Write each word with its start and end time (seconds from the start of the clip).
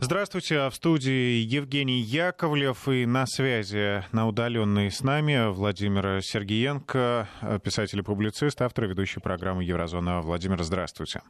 Здравствуйте, 0.00 0.58
а 0.58 0.70
в 0.70 0.74
студии 0.74 1.40
Евгений 1.40 2.00
Яковлев 2.00 2.88
и 2.88 3.06
на 3.06 3.24
связи 3.26 4.04
на 4.12 4.28
удаленной 4.28 4.90
с 4.90 5.00
нами 5.00 5.50
Владимир 5.50 6.20
Сергеенко, 6.22 7.28
писатель 7.64 8.00
и 8.00 8.02
публицист, 8.02 8.60
автор 8.60 8.84
и 8.84 8.88
ведущий 8.88 9.20
программы 9.20 9.64
«Еврозона». 9.64 10.20
Владимир, 10.20 10.62
здравствуйте. 10.62 11.22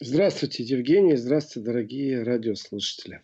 Здравствуйте, 0.00 0.64
Евгений. 0.64 1.14
Здравствуйте, 1.14 1.70
дорогие 1.70 2.24
радиослушатели. 2.24 3.20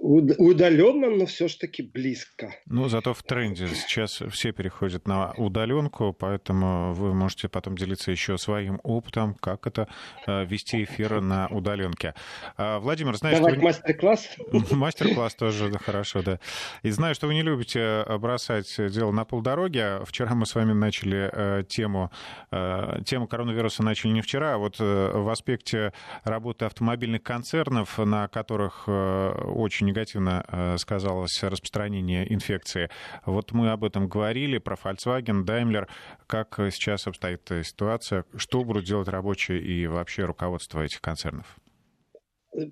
Удаленно, 0.00 1.10
но 1.10 1.26
все-таки 1.26 1.82
близко. 1.82 2.54
Ну, 2.66 2.88
зато 2.88 3.12
в 3.12 3.22
тренде 3.22 3.66
сейчас 3.68 4.22
все 4.30 4.52
переходят 4.52 5.06
на 5.06 5.32
удаленку, 5.32 6.14
поэтому 6.18 6.94
вы 6.94 7.14
можете 7.14 7.50
потом 7.50 7.76
делиться 7.76 8.10
еще 8.10 8.38
своим 8.38 8.80
опытом, 8.82 9.34
как 9.34 9.66
это 9.66 9.88
э, 10.26 10.46
вести 10.46 10.84
эфир 10.84 11.20
на 11.20 11.48
удаленке. 11.48 12.14
А, 12.56 12.80
Владимир, 12.80 13.16
знаешь, 13.16 13.38
Давать 13.38 13.56
вы... 13.56 13.62
мастер-класс? 13.62 14.28
Мастер-класс 14.70 15.34
тоже 15.34 15.70
хорошо, 15.78 16.22
да. 16.22 16.40
И 16.82 16.90
знаю, 16.90 17.14
что 17.14 17.26
вы 17.26 17.34
не 17.34 17.42
любите 17.42 18.04
бросать 18.18 18.74
дело 18.90 19.12
на 19.12 19.26
полдороги. 19.26 20.04
Вчера 20.06 20.34
мы 20.34 20.46
с 20.46 20.54
вами 20.54 20.72
начали 20.72 21.30
э, 21.30 21.64
тему, 21.68 22.10
э, 22.50 23.00
тему 23.04 23.26
коронавируса 23.26 23.82
начали 23.82 24.12
не 24.12 24.22
вчера, 24.22 24.54
а 24.54 24.58
вот 24.58 24.78
в 24.78 25.30
аспекте 25.30 25.83
работы 26.24 26.64
автомобильных 26.64 27.22
концернов, 27.22 27.98
на 27.98 28.28
которых 28.28 28.84
э, 28.86 29.30
очень 29.44 29.86
негативно 29.86 30.44
э, 30.46 30.76
сказалось 30.78 31.42
распространение 31.42 32.32
инфекции. 32.32 32.90
Вот 33.26 33.52
мы 33.52 33.70
об 33.70 33.84
этом 33.84 34.08
говорили, 34.08 34.58
про 34.58 34.76
Volkswagen, 34.76 35.44
Daimler. 35.44 35.88
Как 36.26 36.54
сейчас 36.70 37.06
обстоит 37.06 37.50
ситуация? 37.62 38.24
Что 38.36 38.64
будут 38.64 38.84
делать 38.84 39.08
рабочие 39.08 39.60
и 39.60 39.86
вообще 39.86 40.24
руководство 40.24 40.80
этих 40.80 41.00
концернов? 41.00 41.46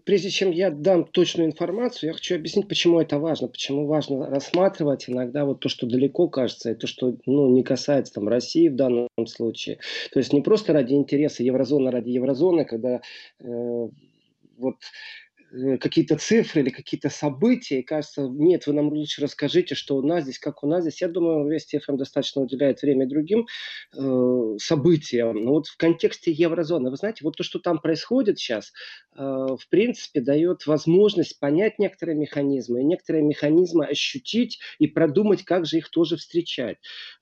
Прежде 0.05 0.31
чем 0.31 0.51
я 0.51 0.71
дам 0.71 1.05
точную 1.05 1.49
информацию, 1.49 2.09
я 2.09 2.15
хочу 2.15 2.35
объяснить, 2.35 2.69
почему 2.69 3.01
это 3.01 3.19
важно, 3.19 3.49
почему 3.49 3.87
важно 3.87 4.27
рассматривать 4.27 5.09
иногда 5.09 5.45
вот 5.45 5.61
то, 5.61 5.69
что 5.69 5.87
далеко 5.87 6.29
кажется, 6.29 6.71
и 6.71 6.75
то, 6.75 6.87
что 6.87 7.17
ну, 7.27 7.51
не 7.51 7.63
касается 7.63 8.15
там, 8.15 8.29
России 8.29 8.69
в 8.69 8.77
данном 8.77 9.09
случае. 9.27 9.79
То 10.13 10.19
есть 10.19 10.33
не 10.33 10.41
просто 10.41 10.73
ради 10.73 10.95
интереса 10.95 11.43
еврозоны 11.43 11.91
ради 11.91 12.11
еврозоны, 12.11 12.65
когда 12.65 13.01
э, 13.41 13.89
вот 14.59 14.77
какие-то 15.81 16.17
цифры 16.17 16.63
или 16.63 16.71
какие-то 16.71 17.11
события, 17.11 17.81
и 17.81 17.83
кажется, 17.83 18.23
нет, 18.23 18.67
вы 18.67 18.73
нам 18.73 18.89
лучше 18.89 19.23
расскажите, 19.23 19.75
что 19.75 19.97
у 19.97 20.03
нас 20.03 20.25
здесь, 20.25 20.39
как 20.39 20.63
у 20.65 20.67
нас 20.67 20.83
здесь. 20.83 21.03
Я 21.03 21.09
думаю, 21.09 21.49
Вести 21.49 21.79
ФМ 21.79 21.97
достаточно 21.97 22.43
уделяет 22.43 22.81
время 22.81 23.07
другим 23.07 23.47
э, 23.95 24.57
событиям. 24.59 25.37
Но 25.45 25.53
вот 25.53 25.67
в 25.67 25.77
контексте 25.77 26.33
еврозоны, 26.33 26.91
вы 26.91 26.97
знаете, 26.97 27.21
вот 27.25 27.37
то, 27.37 27.43
что 27.43 27.59
там 27.59 27.81
происходит 27.81 28.39
сейчас, 28.39 28.73
э, 29.15 29.21
в 29.23 29.69
принципе, 29.69 30.21
дает 30.21 30.67
возможность 30.67 31.39
понять 31.39 31.79
некоторые 31.79 32.17
механизмы, 32.17 32.81
и 32.81 32.85
некоторые 32.85 33.23
механизмы 33.23 33.85
ощутить 33.87 34.59
и 34.79 34.87
продумать, 34.87 35.45
как 35.45 35.67
же 35.67 35.79
их 35.79 35.91
тоже 35.91 36.17
встречать. 36.17 36.79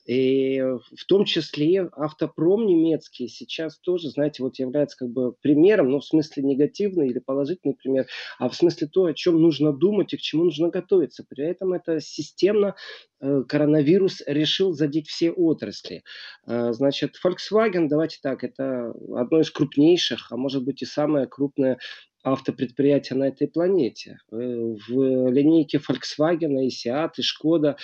И 0.06 0.60
в 0.60 1.04
том 1.06 1.24
числе 1.24 1.88
автопром 1.92 2.66
немецкий 2.66 3.28
сейчас 3.28 3.78
тоже, 3.78 4.10
знаете, 4.10 4.42
вот 4.42 4.58
является 4.58 4.96
как 4.96 5.10
бы 5.10 5.32
примером, 5.32 5.90
ну, 5.90 6.00
в 6.00 6.04
смысле 6.04 6.42
негативный 6.42 7.08
или 7.08 7.18
положительный 7.18 7.74
пример, 7.74 8.06
а 8.38 8.48
в 8.48 8.54
смысле 8.54 8.88
то, 8.88 9.04
о 9.06 9.14
чем 9.14 9.40
нужно 9.40 9.72
думать 9.72 10.12
и 10.12 10.16
к 10.16 10.20
чему 10.20 10.44
нужно 10.44 10.68
готовиться. 10.68 11.24
При 11.28 11.44
этом 11.44 11.72
это 11.72 12.00
системно 12.00 12.74
э, 13.20 13.42
коронавирус 13.48 14.22
решил 14.26 14.72
задеть 14.72 15.08
все 15.08 15.30
отрасли. 15.30 16.02
Э, 16.46 16.72
значит, 16.72 17.16
Volkswagen, 17.24 17.88
давайте 17.88 18.18
так, 18.22 18.44
это 18.44 18.92
одно 19.16 19.40
из 19.40 19.50
крупнейших, 19.50 20.30
а 20.30 20.36
может 20.36 20.64
быть 20.64 20.82
и 20.82 20.86
самое 20.86 21.26
крупное 21.26 21.78
автопредприятия 22.22 23.16
на 23.16 23.28
этой 23.28 23.48
планете. 23.48 24.18
Э, 24.30 24.36
в 24.36 25.30
линейке 25.30 25.78
Volkswagen, 25.78 26.62
и 26.64 26.68
Seat, 26.68 27.12
и 27.16 27.22
Skoda, 27.22 27.76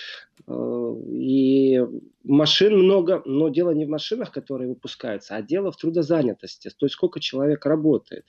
э, 0.46 0.94
и 1.10 1.80
машин 2.24 2.76
много, 2.78 3.22
но 3.24 3.48
дело 3.48 3.70
не 3.70 3.86
в 3.86 3.88
машинах, 3.88 4.32
которые 4.32 4.68
выпускаются, 4.68 5.36
а 5.36 5.42
дело 5.42 5.72
в 5.72 5.76
трудозанятости, 5.76 6.68
то 6.68 6.86
есть 6.86 6.94
сколько 6.94 7.20
человек 7.20 7.64
работает. 7.64 8.26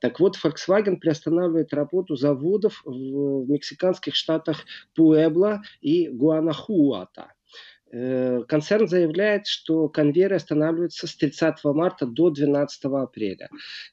Так 0.00 0.20
вот, 0.20 0.36
Volkswagen 0.42 0.96
приостанавливает 0.96 1.72
работу 1.72 2.16
заводов 2.16 2.82
в 2.84 3.50
мексиканских 3.50 4.14
штатах 4.14 4.64
Пуэбло 4.94 5.62
и 5.80 6.08
Гуанахуата. 6.08 7.32
Э, 7.92 8.42
концерн 8.46 8.86
заявляет, 8.86 9.46
что 9.46 9.88
конвейеры 9.88 10.36
останавливаются 10.36 11.06
с 11.08 11.16
30 11.16 11.64
марта 11.64 12.06
до 12.06 12.30
12 12.30 12.84
апреля. 12.84 13.48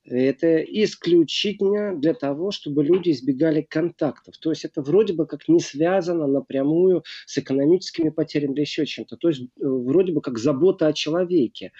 Это 0.06 0.59
исключительно 0.59 1.96
для 1.96 2.13
того, 2.13 2.52
чтобы 2.52 2.84
люди 2.84 3.09
избегали 3.09 3.62
контактов. 3.62 4.38
То 4.38 4.52
есть 4.52 4.66
это 4.66 4.81
вроде 4.81 5.13
бы 5.13 5.25
как 5.25 5.47
не 5.47 5.59
связано 5.59 6.28
напрямую 6.28 7.03
с 7.25 7.38
экономическими 7.40 8.09
потерями 8.09 8.53
или 8.53 8.62
еще 8.62 8.86
чем-то. 8.86 9.18
То 9.18 9.30
есть 9.30 9.41
э, 9.41 9.46
вроде 9.59 10.13
бы 10.13 10.22
как 10.22 10.38
забота 10.38 10.88
о 10.88 10.94
человеке. 10.94 11.72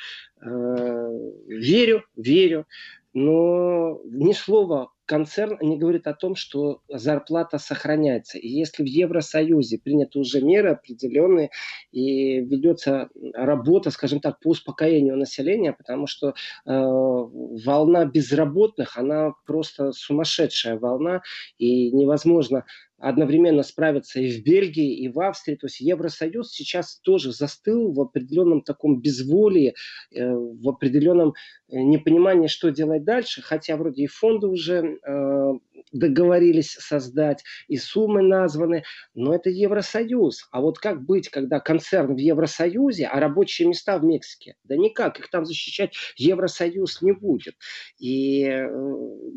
Э, 0.41 1.09
верю, 1.47 2.03
верю 2.16 2.66
но 3.13 4.00
ни 4.06 4.31
слова 4.31 4.91
концерн 5.07 5.57
не 5.62 5.78
говорит 5.78 6.06
о 6.06 6.13
том, 6.13 6.35
что 6.35 6.81
зарплата 6.90 7.57
сохраняется. 7.57 8.38
И 8.38 8.47
если 8.47 8.84
в 8.84 8.85
Евросоюзе 8.85 9.79
приняты 9.79 10.19
уже 10.19 10.41
меры 10.41 10.72
определенные 10.72 11.50
и 11.91 12.41
ведется 12.41 13.09
работа, 13.34 13.90
скажем 13.90 14.19
так, 14.19 14.40
по 14.40 14.50
успокоению 14.50 15.18
населения, 15.18 15.73
потому 15.73 16.07
что 16.07 16.29
э, 16.29 16.34
волна 16.66 18.06
безработных, 18.06 18.97
она 18.97 19.34
просто 19.45 19.94
сумасшедшая 19.94 20.78
волна, 20.78 21.22
и 21.57 21.91
невозможно 21.91 22.66
одновременно 23.00 23.63
справиться 23.63 24.19
и 24.19 24.31
в 24.31 24.44
Бельгии, 24.44 24.97
и 24.97 25.08
в 25.08 25.19
Австрии. 25.19 25.56
То 25.56 25.68
есть 25.68 25.80
Евросоюз 25.80 26.52
сейчас 26.52 27.00
тоже 27.00 27.31
застыл 27.31 27.91
в 27.91 28.02
определенном 28.02 28.62
таком 28.62 29.00
безволии, 29.00 29.75
э, 30.12 30.34
в 30.34 30.68
определенном 30.68 31.34
э, 31.69 31.78
непонимании, 31.78 32.47
что 32.47 32.72
делать 32.72 33.03
дальше, 33.03 33.41
хотя 33.41 33.78
вроде 33.78 34.03
и 34.03 34.07
фонды 34.07 34.47
уже 34.47 34.97
э, 35.06 35.53
договорились 35.91 36.72
создать, 36.72 37.44
и 37.68 37.78
суммы 37.78 38.22
названы, 38.22 38.84
но 39.13 39.34
это 39.34 39.50
Евросоюз. 39.50 40.47
А 40.52 40.62
вот 40.62 40.80
как 40.80 41.06
быть, 41.06 41.30
когда 41.30 41.59
концерн 41.59 42.16
в 42.16 42.19
Евросоюзе, 42.19 43.06
а 43.06 43.19
рабочие 43.19 43.68
места 43.68 43.97
в 44.00 44.03
Мексике? 44.03 44.56
Да 44.63 44.75
никак, 44.75 45.19
их 45.19 45.30
там 45.30 45.46
защищать 45.46 45.94
Евросоюз 46.18 47.02
не 47.02 47.13
будет. 47.13 47.56
И 48.00 48.66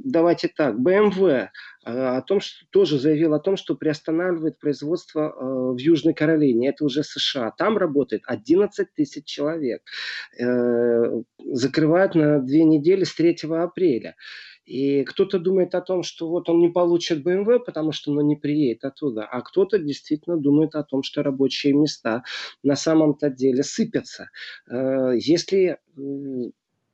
давайте 0.05 0.49
так, 0.49 0.77
BMW 0.77 1.49
о 1.83 2.21
том, 2.23 2.41
что 2.41 2.67
тоже 2.71 2.99
заявил 2.99 3.35
о 3.35 3.41
том, 3.41 3.57
что 3.57 3.75
приостанавливает 3.75 4.59
производство 4.59 5.21
э, 5.21 5.75
в 5.75 5.79
Южной 5.79 6.13
Каролине. 6.13 6.69
Это 6.69 6.85
уже 6.85 7.03
США. 7.03 7.53
Там 7.57 7.79
работает 7.79 8.23
11 8.27 8.93
тысяч 8.95 9.25
человек. 9.25 9.83
Э, 10.39 11.23
закрывают 11.39 12.15
на 12.15 12.41
две 12.41 12.65
недели 12.65 13.05
с 13.05 13.15
3 13.15 13.39
апреля. 13.51 14.17
И 14.67 15.05
кто-то 15.05 15.39
думает 15.39 15.75
о 15.75 15.81
том, 15.81 16.03
что 16.03 16.29
вот 16.29 16.49
он 16.49 16.61
не 16.61 16.69
получит 16.69 17.27
BMW, 17.27 17.61
потому 17.61 17.93
что 17.93 18.13
он 18.13 18.27
не 18.29 18.37
приедет 18.37 18.85
оттуда, 18.85 19.25
а 19.25 19.41
кто-то 19.41 19.79
действительно 19.79 20.37
думает 20.37 20.77
о 20.77 20.85
том, 20.85 21.03
что 21.03 21.25
рабочие 21.25 21.73
места 21.73 22.23
на 22.63 22.77
самом-то 22.77 23.31
деле 23.31 23.65
сыпятся. 23.65 24.31
Если 24.71 25.79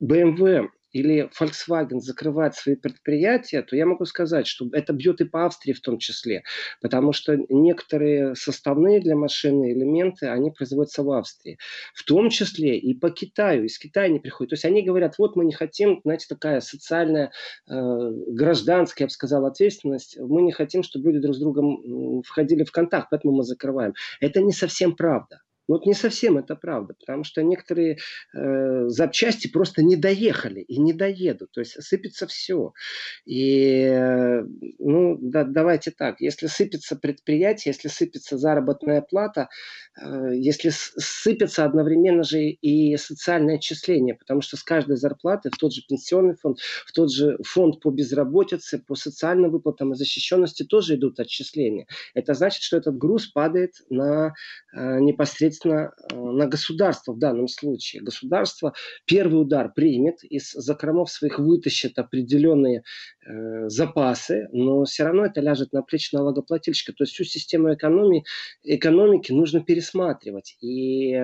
BMW 0.01 0.69
или 0.97 1.29
Volkswagen 1.39 1.99
закрывает 1.99 2.55
свои 2.55 2.75
предприятия, 2.75 3.61
то 3.61 3.75
я 3.75 3.85
могу 3.85 4.05
сказать, 4.05 4.47
что 4.47 4.67
это 4.71 4.93
бьет 4.93 5.21
и 5.21 5.25
по 5.25 5.45
Австрии 5.45 5.73
в 5.73 5.81
том 5.81 5.99
числе, 5.99 6.43
потому 6.81 7.13
что 7.13 7.37
некоторые 7.49 8.35
составные 8.35 8.99
для 8.99 9.15
машины 9.15 9.71
элементы, 9.71 10.27
они 10.27 10.51
производятся 10.51 11.03
в 11.03 11.11
Австрии. 11.11 11.57
В 11.93 12.03
том 12.03 12.29
числе 12.29 12.77
и 12.77 12.93
по 12.93 13.09
Китаю, 13.09 13.65
из 13.65 13.77
Китая 13.77 14.07
не 14.07 14.19
приходят. 14.19 14.49
То 14.49 14.53
есть 14.55 14.65
они 14.65 14.81
говорят, 14.81 15.17
вот 15.17 15.35
мы 15.35 15.45
не 15.45 15.53
хотим, 15.53 16.01
знаете, 16.03 16.25
такая 16.29 16.61
социальная, 16.61 17.31
э, 17.69 18.11
гражданская, 18.27 19.05
я 19.05 19.07
бы 19.07 19.11
сказал, 19.11 19.45
ответственность, 19.45 20.17
мы 20.19 20.41
не 20.41 20.51
хотим, 20.51 20.83
чтобы 20.83 21.11
люди 21.11 21.19
друг 21.19 21.35
с 21.35 21.39
другом 21.39 22.23
входили 22.23 22.63
в 22.63 22.71
контакт, 22.71 23.07
поэтому 23.11 23.35
мы 23.35 23.43
закрываем. 23.43 23.93
Это 24.19 24.41
не 24.41 24.51
совсем 24.51 24.95
правда. 24.95 25.41
Но 25.67 25.75
вот 25.75 25.85
не 25.85 25.93
совсем 25.93 26.37
это 26.37 26.55
правда, 26.55 26.93
потому 26.93 27.23
что 27.23 27.43
некоторые 27.43 27.97
э, 28.33 28.87
запчасти 28.87 29.47
просто 29.47 29.83
не 29.83 29.95
доехали 29.95 30.61
и 30.61 30.79
не 30.79 30.93
доедут. 30.93 31.51
То 31.51 31.59
есть 31.59 31.81
сыпется 31.83 32.25
все. 32.27 32.73
И 33.25 33.81
э, 33.81 34.43
ну, 34.79 35.17
да, 35.19 35.43
давайте 35.43 35.91
так. 35.91 36.21
Если 36.21 36.47
сыпется 36.47 36.95
предприятие, 36.95 37.73
если 37.73 37.89
сыпется 37.89 38.37
заработная 38.37 39.01
плата, 39.01 39.49
э, 40.01 40.31
если 40.35 40.71
сыпется 40.71 41.65
одновременно 41.65 42.23
же 42.23 42.43
и 42.43 42.95
социальное 42.97 43.55
отчисление, 43.55 44.15
потому 44.15 44.41
что 44.41 44.55
с 44.55 44.63
каждой 44.63 44.95
зарплаты 44.95 45.49
в 45.49 45.57
тот 45.57 45.73
же 45.73 45.81
пенсионный 45.87 46.35
фонд, 46.35 46.59
в 46.85 46.93
тот 46.93 47.11
же 47.11 47.37
фонд 47.43 47.81
по 47.81 47.91
безработице, 47.91 48.79
по 48.79 48.95
социальным 48.95 49.51
выплатам 49.51 49.91
и 49.91 49.95
защищенности 49.95 50.63
тоже 50.63 50.95
идут 50.95 51.19
отчисления. 51.19 51.87
Это 52.13 52.33
значит, 52.33 52.61
что 52.63 52.77
этот 52.77 52.97
груз 52.97 53.27
падает 53.27 53.73
на 53.89 54.33
э, 54.73 54.99
непосредственно 54.99 55.56
э, 55.65 55.89
на 56.15 56.47
государство 56.47 57.13
в 57.13 57.19
данном 57.19 57.47
случае. 57.47 58.01
Государство 58.01 58.73
первый 59.05 59.41
удар 59.41 59.71
примет, 59.73 60.23
из 60.23 60.51
закромов 60.51 61.09
своих 61.09 61.39
вытащит 61.39 61.97
определенные 61.99 62.83
э, 63.25 63.69
запасы, 63.69 64.47
но 64.51 64.83
все 64.85 65.03
равно 65.03 65.25
это 65.25 65.41
ляжет 65.41 65.73
на 65.73 65.81
плечи 65.81 66.15
налогоплательщика. 66.15 66.93
То 66.93 67.03
есть 67.03 67.13
всю 67.13 67.23
систему 67.23 67.73
экономии, 67.73 68.25
экономики 68.63 69.31
нужно 69.31 69.61
пересматривать. 69.61 70.57
И 70.61 71.15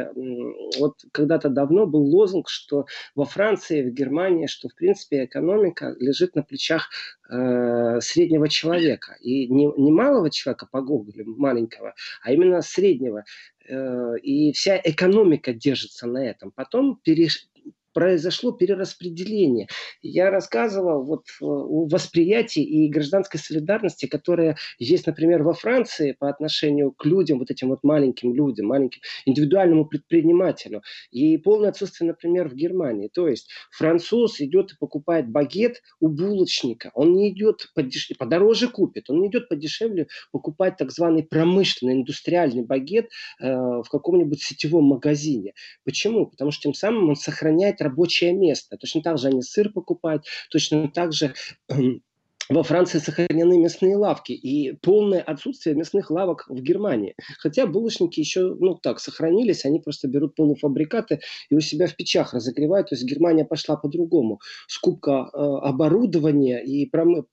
вот 0.80 0.96
когда-то 1.12 1.50
давно 1.50 1.86
был 1.86 2.04
лозунг, 2.04 2.50
что 2.50 2.86
во 3.16 3.26
Франции, 3.26 3.84
в 3.84 3.94
Германии, 3.94 4.48
что 4.48 4.70
в 4.70 4.76
принципе 4.76 5.26
экономика 5.26 5.96
лежит 6.00 6.36
на 6.36 6.44
плечах 6.44 6.90
э, 7.30 8.00
среднего 8.02 8.50
человека. 8.50 9.16
И 9.22 9.48
не, 9.48 9.70
не 9.78 9.92
малого 9.92 10.30
человека 10.30 10.68
по 10.72 10.82
Гоголю, 10.82 11.26
маленького, 11.38 11.94
а 12.22 12.32
именно 12.32 12.62
среднего. 12.62 13.24
Э, 13.68 14.16
и 14.22 14.52
вся 14.52 14.80
экономика 14.84 15.54
держится 15.54 16.08
на 16.08 16.26
этом. 16.26 16.52
Потом 16.52 16.98
переш, 17.04 17.48
произошло 17.94 18.52
перераспределение. 18.52 19.68
Я 20.02 20.30
рассказывал 20.30 21.04
вот 21.04 21.26
э, 21.42 21.46
о 21.46 21.88
восприятии 21.88 22.64
и 22.64 22.90
гражданской 22.90 23.40
солидарности, 23.40 24.06
которая 24.06 24.58
есть, 24.80 25.08
например, 25.08 25.44
во 25.44 25.54
Франции 25.54 26.14
по 26.14 26.30
отношению 26.30 26.92
к 26.92 27.06
людям, 27.06 27.40
вот 27.40 27.52
этим 27.52 27.70
вот 27.70 27.80
маленьким 27.84 28.34
людям, 28.34 28.68
маленьким 28.68 29.02
индивидуальному 29.26 29.86
предпринимателю. 29.86 30.82
И 31.12 31.38
полное 31.38 31.70
отсутствие, 31.70 32.08
например, 32.08 32.50
в 32.50 32.56
Германии. 32.56 33.10
То 33.14 33.28
есть 33.28 33.50
француз 33.72 34.42
идет 34.42 34.72
и 34.72 34.78
покупает 34.78 35.30
багет 35.30 35.82
у 36.00 36.08
булочника. 36.08 36.92
Он 36.94 37.14
не 37.14 37.32
идет 37.32 37.72
подеш... 37.76 38.12
подороже 38.18 38.68
купит, 38.68 39.10
он 39.10 39.22
не 39.22 39.28
идет 39.28 39.50
подешевле 39.50 40.08
покупать 40.32 40.78
так 40.78 40.92
званый 40.92 41.24
промышленный, 41.24 41.94
индустриальный 41.94 42.64
багет 42.64 43.10
э, 43.40 43.54
в 43.54 43.86
каком-нибудь 43.92 44.42
сетевом 44.42 44.86
магазине. 44.86 45.54
Почему? 45.86 46.26
Потому 46.28 46.52
что 46.52 46.64
тем 46.64 46.74
самым 46.74 47.10
он 47.10 47.16
сохраняет 47.16 47.82
рабочее 47.84 48.34
место. 48.34 48.78
Точно 48.78 49.02
так 49.02 49.18
же 49.18 49.28
они 49.28 49.42
сыр 49.42 49.72
покупают, 49.72 50.24
точно 50.50 50.90
так 50.90 51.14
же 51.14 51.34
эм, 51.70 52.02
во 52.50 52.64
Франции 52.64 53.00
сохранены 53.00 53.58
мясные 53.58 53.96
лавки 53.96 54.34
и 54.34 54.74
полное 54.82 55.22
отсутствие 55.22 55.76
мясных 55.76 56.12
лавок 56.12 56.46
в 56.50 56.62
Германии. 56.62 57.16
Хотя 57.40 57.66
булочники 57.66 58.20
еще, 58.20 58.56
ну 58.60 58.76
так, 58.76 59.00
сохранились, 59.00 59.66
они 59.66 59.80
просто 59.80 60.08
берут 60.08 60.36
полуфабрикаты 60.36 61.20
и 61.50 61.56
у 61.56 61.62
себя 61.62 61.88
в 61.88 61.96
печах 61.96 62.34
разогревают. 62.34 62.90
То 62.90 62.96
есть 62.96 63.06
Германия 63.06 63.46
пошла 63.46 63.78
по-другому. 63.78 64.40
Скупка 64.68 65.30
э, 65.34 65.38
оборудования 65.38 66.64
и 66.64 66.86
пром 66.86 67.28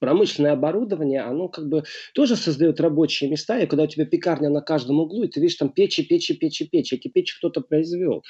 промышленное 0.00 0.52
оборудование, 0.52 1.22
оно 1.22 1.48
как 1.48 1.68
бы 1.68 1.84
тоже 2.14 2.36
создает 2.36 2.80
рабочие 2.80 3.30
места, 3.30 3.58
и 3.58 3.66
когда 3.66 3.84
у 3.84 3.86
тебя 3.86 4.04
пекарня 4.04 4.50
на 4.50 4.60
каждом 4.60 5.00
углу, 5.00 5.24
и 5.24 5.28
ты 5.28 5.40
видишь 5.40 5.56
там 5.56 5.70
печи, 5.70 6.02
печи, 6.02 6.34
печи, 6.34 6.66
печи, 6.66 6.94
эти 6.94 7.08
печи 7.08 7.36
кто-то 7.38 7.60
произвел. 7.60 8.22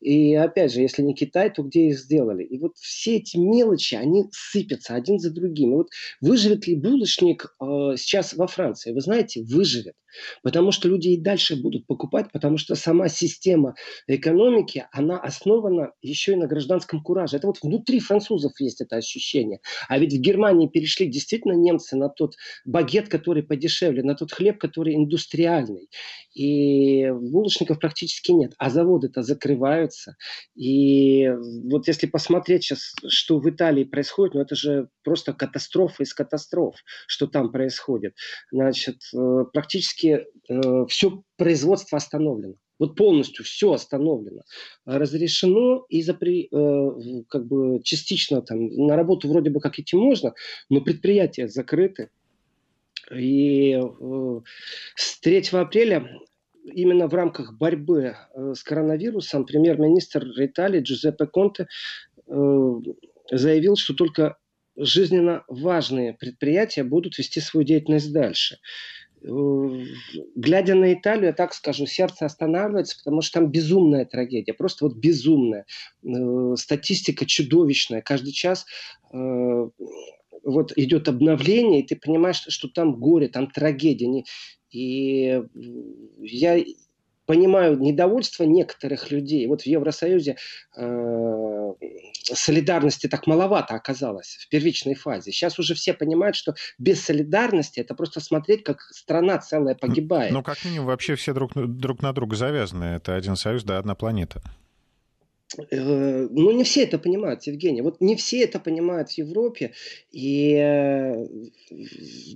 И 0.00 0.34
опять 0.34 0.72
же, 0.72 0.80
если 0.80 1.02
не 1.02 1.14
Китай, 1.14 1.50
то 1.50 1.62
где 1.62 1.88
их 1.88 1.98
сделали? 1.98 2.44
И 2.44 2.58
вот 2.58 2.76
все 2.76 3.16
эти 3.16 3.36
мелочи, 3.36 3.94
они 3.94 4.24
сыпятся 4.32 4.94
один 4.94 5.18
за 5.18 5.32
другим. 5.32 5.72
И 5.72 5.76
вот 5.76 5.88
выживет 6.20 6.66
ли 6.66 6.76
булочник 6.76 7.54
э, 7.60 7.96
сейчас 7.96 8.34
во 8.34 8.46
Франции? 8.46 8.92
Вы 8.92 9.00
знаете, 9.00 9.42
выживет. 9.42 9.94
Потому 10.42 10.70
что 10.70 10.88
люди 10.88 11.08
и 11.08 11.20
дальше 11.20 11.56
будут 11.56 11.86
покупать, 11.86 12.30
потому 12.32 12.58
что 12.58 12.74
сама 12.74 13.08
система 13.08 13.74
экономики, 14.06 14.86
она 14.92 15.18
основана 15.18 15.92
еще 16.02 16.32
и 16.32 16.36
на 16.36 16.46
гражданском 16.46 17.02
кураже. 17.02 17.36
Это 17.36 17.46
вот 17.46 17.58
внутри 17.62 18.00
французов 18.00 18.52
есть 18.60 18.80
это 18.80 18.96
ощущение. 18.96 19.60
А 19.88 19.98
ведь 19.98 20.12
в 20.12 20.20
Германии 20.20 20.68
перешли 20.84 21.06
действительно 21.06 21.52
немцы 21.52 21.96
на 21.96 22.10
тот 22.10 22.34
багет, 22.66 23.08
который 23.08 23.42
подешевле, 23.42 24.02
на 24.02 24.14
тот 24.14 24.32
хлеб, 24.32 24.58
который 24.58 24.94
индустриальный. 24.94 25.88
И 26.34 27.08
булочников 27.10 27.78
практически 27.78 28.32
нет. 28.32 28.52
А 28.58 28.68
заводы-то 28.68 29.22
закрываются. 29.22 30.16
И 30.54 31.30
вот 31.70 31.88
если 31.88 32.06
посмотреть 32.06 32.64
сейчас, 32.64 32.92
что 33.08 33.38
в 33.38 33.48
Италии 33.48 33.84
происходит, 33.84 34.34
ну 34.34 34.40
это 34.40 34.54
же 34.54 34.88
просто 35.02 35.32
катастрофа 35.32 36.02
из 36.02 36.12
катастроф, 36.12 36.76
что 37.06 37.26
там 37.26 37.50
происходит. 37.50 38.14
Значит, 38.52 38.96
э, 39.14 39.44
практически 39.52 40.26
э, 40.48 40.86
все 40.88 41.22
производство 41.38 41.96
остановлено. 41.96 42.56
Вот 42.84 42.96
полностью 42.96 43.44
все 43.44 43.72
остановлено. 43.72 44.42
Разрешено 44.84 45.86
и 45.88 46.02
запре, 46.02 46.48
э, 46.52 46.90
как 47.28 47.46
бы 47.46 47.80
частично 47.82 48.42
там 48.42 48.66
на 48.66 48.94
работу 48.94 49.26
вроде 49.26 49.48
бы 49.48 49.60
как 49.60 49.78
идти 49.78 49.96
можно, 49.96 50.34
но 50.68 50.82
предприятия 50.82 51.48
закрыты. 51.48 52.10
И 53.10 53.72
э, 53.72 54.40
с 54.96 55.18
3 55.20 55.48
апреля 55.52 56.10
именно 56.64 57.08
в 57.08 57.14
рамках 57.14 57.56
борьбы 57.56 58.16
э, 58.34 58.52
с 58.54 58.62
коронавирусом 58.62 59.46
премьер-министр 59.46 60.26
Италии 60.36 60.80
Джузеппе 60.80 61.26
Конте 61.26 61.66
заявил, 63.30 63.76
что 63.76 63.94
только 63.94 64.36
жизненно 64.76 65.44
важные 65.48 66.12
предприятия 66.14 66.84
будут 66.84 67.16
вести 67.18 67.40
свою 67.40 67.64
деятельность 67.64 68.12
дальше. 68.12 68.58
Глядя 69.24 70.74
на 70.74 70.92
Италию, 70.92 71.26
я 71.26 71.32
так 71.32 71.54
скажу, 71.54 71.86
сердце 71.86 72.26
останавливается, 72.26 72.98
потому 72.98 73.22
что 73.22 73.40
там 73.40 73.50
безумная 73.50 74.04
трагедия, 74.04 74.52
просто 74.52 74.84
вот 74.84 74.96
безумная. 74.96 75.64
Э, 76.04 76.54
статистика 76.56 77.24
чудовищная. 77.24 78.02
Каждый 78.02 78.32
час 78.32 78.66
э, 79.12 79.68
вот 80.44 80.72
идет 80.76 81.08
обновление, 81.08 81.80
и 81.80 81.86
ты 81.86 81.96
понимаешь, 81.96 82.44
что 82.48 82.68
там 82.68 82.96
горе, 82.96 83.28
там 83.28 83.50
трагедия. 83.50 84.24
И 84.70 85.42
я 86.20 86.62
понимаю 87.26 87.78
недовольство 87.78 88.44
некоторых 88.44 89.10
людей. 89.10 89.46
Вот 89.46 89.62
в 89.62 89.66
Евросоюзе 89.66 90.36
э, 90.76 91.72
солидарности 92.32 93.06
так 93.06 93.26
маловато 93.26 93.74
оказалось 93.74 94.36
в 94.40 94.48
первичной 94.48 94.94
фазе. 94.94 95.32
Сейчас 95.32 95.58
уже 95.58 95.74
все 95.74 95.94
понимают, 95.94 96.36
что 96.36 96.54
без 96.78 97.02
солидарности 97.02 97.80
это 97.80 97.94
просто 97.94 98.20
смотреть, 98.20 98.64
как 98.64 98.80
страна 98.92 99.38
целая 99.38 99.74
погибает. 99.74 100.32
Ну, 100.32 100.42
как 100.42 100.64
минимум, 100.64 100.86
вообще 100.86 101.14
все 101.14 101.32
друг, 101.32 101.52
друг 101.54 102.02
на 102.02 102.12
друга 102.12 102.36
завязаны. 102.36 102.84
Это 102.84 103.14
один 103.14 103.36
союз, 103.36 103.64
да, 103.64 103.78
одна 103.78 103.94
планета. 103.94 104.42
Э, 105.70 106.28
ну, 106.30 106.50
не 106.52 106.64
все 106.64 106.84
это 106.84 106.98
понимают, 106.98 107.44
Евгений. 107.44 107.82
Вот 107.82 108.00
не 108.00 108.16
все 108.16 108.42
это 108.42 108.58
понимают 108.58 109.10
в 109.10 109.18
Европе. 109.18 109.72
И, 110.12 110.54
э, 110.54 111.26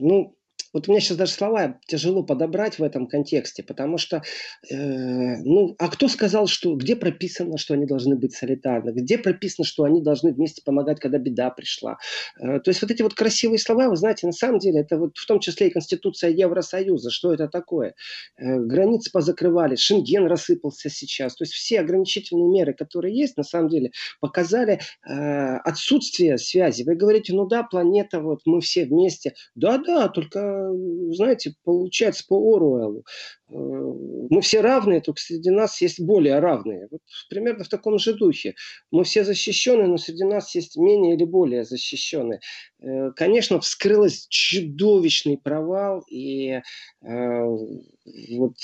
ну, 0.00 0.37
вот 0.78 0.88
у 0.88 0.92
меня 0.92 1.00
сейчас 1.00 1.16
даже 1.16 1.32
слова 1.32 1.80
тяжело 1.86 2.22
подобрать 2.22 2.78
в 2.78 2.82
этом 2.84 3.08
контексте, 3.08 3.64
потому 3.64 3.98
что, 3.98 4.22
э, 4.70 4.76
ну, 4.76 5.74
а 5.78 5.88
кто 5.88 6.06
сказал, 6.06 6.46
что, 6.46 6.76
где 6.76 6.94
прописано, 6.94 7.58
что 7.58 7.74
они 7.74 7.84
должны 7.84 8.14
быть 8.14 8.32
солидарны, 8.32 8.90
где 8.90 9.18
прописано, 9.18 9.64
что 9.64 9.82
они 9.82 10.00
должны 10.00 10.32
вместе 10.32 10.62
помогать, 10.64 11.00
когда 11.00 11.18
беда 11.18 11.50
пришла. 11.50 11.98
Э, 12.40 12.60
то 12.60 12.70
есть 12.70 12.80
вот 12.80 12.92
эти 12.92 13.02
вот 13.02 13.14
красивые 13.14 13.58
слова, 13.58 13.88
вы 13.88 13.96
знаете, 13.96 14.26
на 14.26 14.32
самом 14.32 14.60
деле, 14.60 14.80
это 14.80 14.98
вот 14.98 15.16
в 15.16 15.26
том 15.26 15.40
числе 15.40 15.66
и 15.66 15.70
Конституция 15.70 16.30
Евросоюза, 16.30 17.10
что 17.10 17.34
это 17.34 17.48
такое? 17.48 17.94
Э, 18.36 18.58
границы 18.60 19.10
позакрывали, 19.10 19.74
Шенген 19.74 20.26
рассыпался 20.26 20.90
сейчас, 20.90 21.34
то 21.34 21.42
есть 21.42 21.54
все 21.54 21.80
ограничительные 21.80 22.48
меры, 22.48 22.72
которые 22.72 23.18
есть, 23.18 23.36
на 23.36 23.42
самом 23.42 23.68
деле, 23.68 23.90
показали 24.20 24.78
э, 25.04 25.56
отсутствие 25.64 26.38
связи. 26.38 26.84
Вы 26.84 26.94
говорите, 26.94 27.34
ну 27.34 27.46
да, 27.46 27.64
планета, 27.64 28.20
вот 28.20 28.42
мы 28.44 28.60
все 28.60 28.84
вместе. 28.84 29.34
Да-да, 29.56 30.08
только 30.08 30.67
знаете, 31.12 31.54
получается 31.64 32.24
по 32.28 32.36
Оруэллу. 32.36 33.04
Э, 33.50 33.54
мы 33.54 34.40
все 34.40 34.60
равные, 34.60 35.00
только 35.00 35.20
среди 35.20 35.50
нас 35.50 35.80
есть 35.80 36.00
более 36.00 36.38
равные. 36.38 36.88
Вот 36.90 37.00
примерно 37.28 37.64
в 37.64 37.68
таком 37.68 37.98
же 37.98 38.14
духе. 38.14 38.54
Мы 38.90 39.04
все 39.04 39.24
защищены, 39.24 39.86
но 39.86 39.96
среди 39.96 40.24
нас 40.24 40.54
есть 40.54 40.76
менее 40.76 41.14
или 41.14 41.24
более 41.24 41.64
защищенные. 41.64 42.40
Э, 42.80 43.10
конечно, 43.16 43.60
вскрылось 43.60 44.26
чудовищный 44.28 45.38
провал, 45.38 46.04
и 46.10 46.52
э, 46.52 46.62
вот 48.36 48.54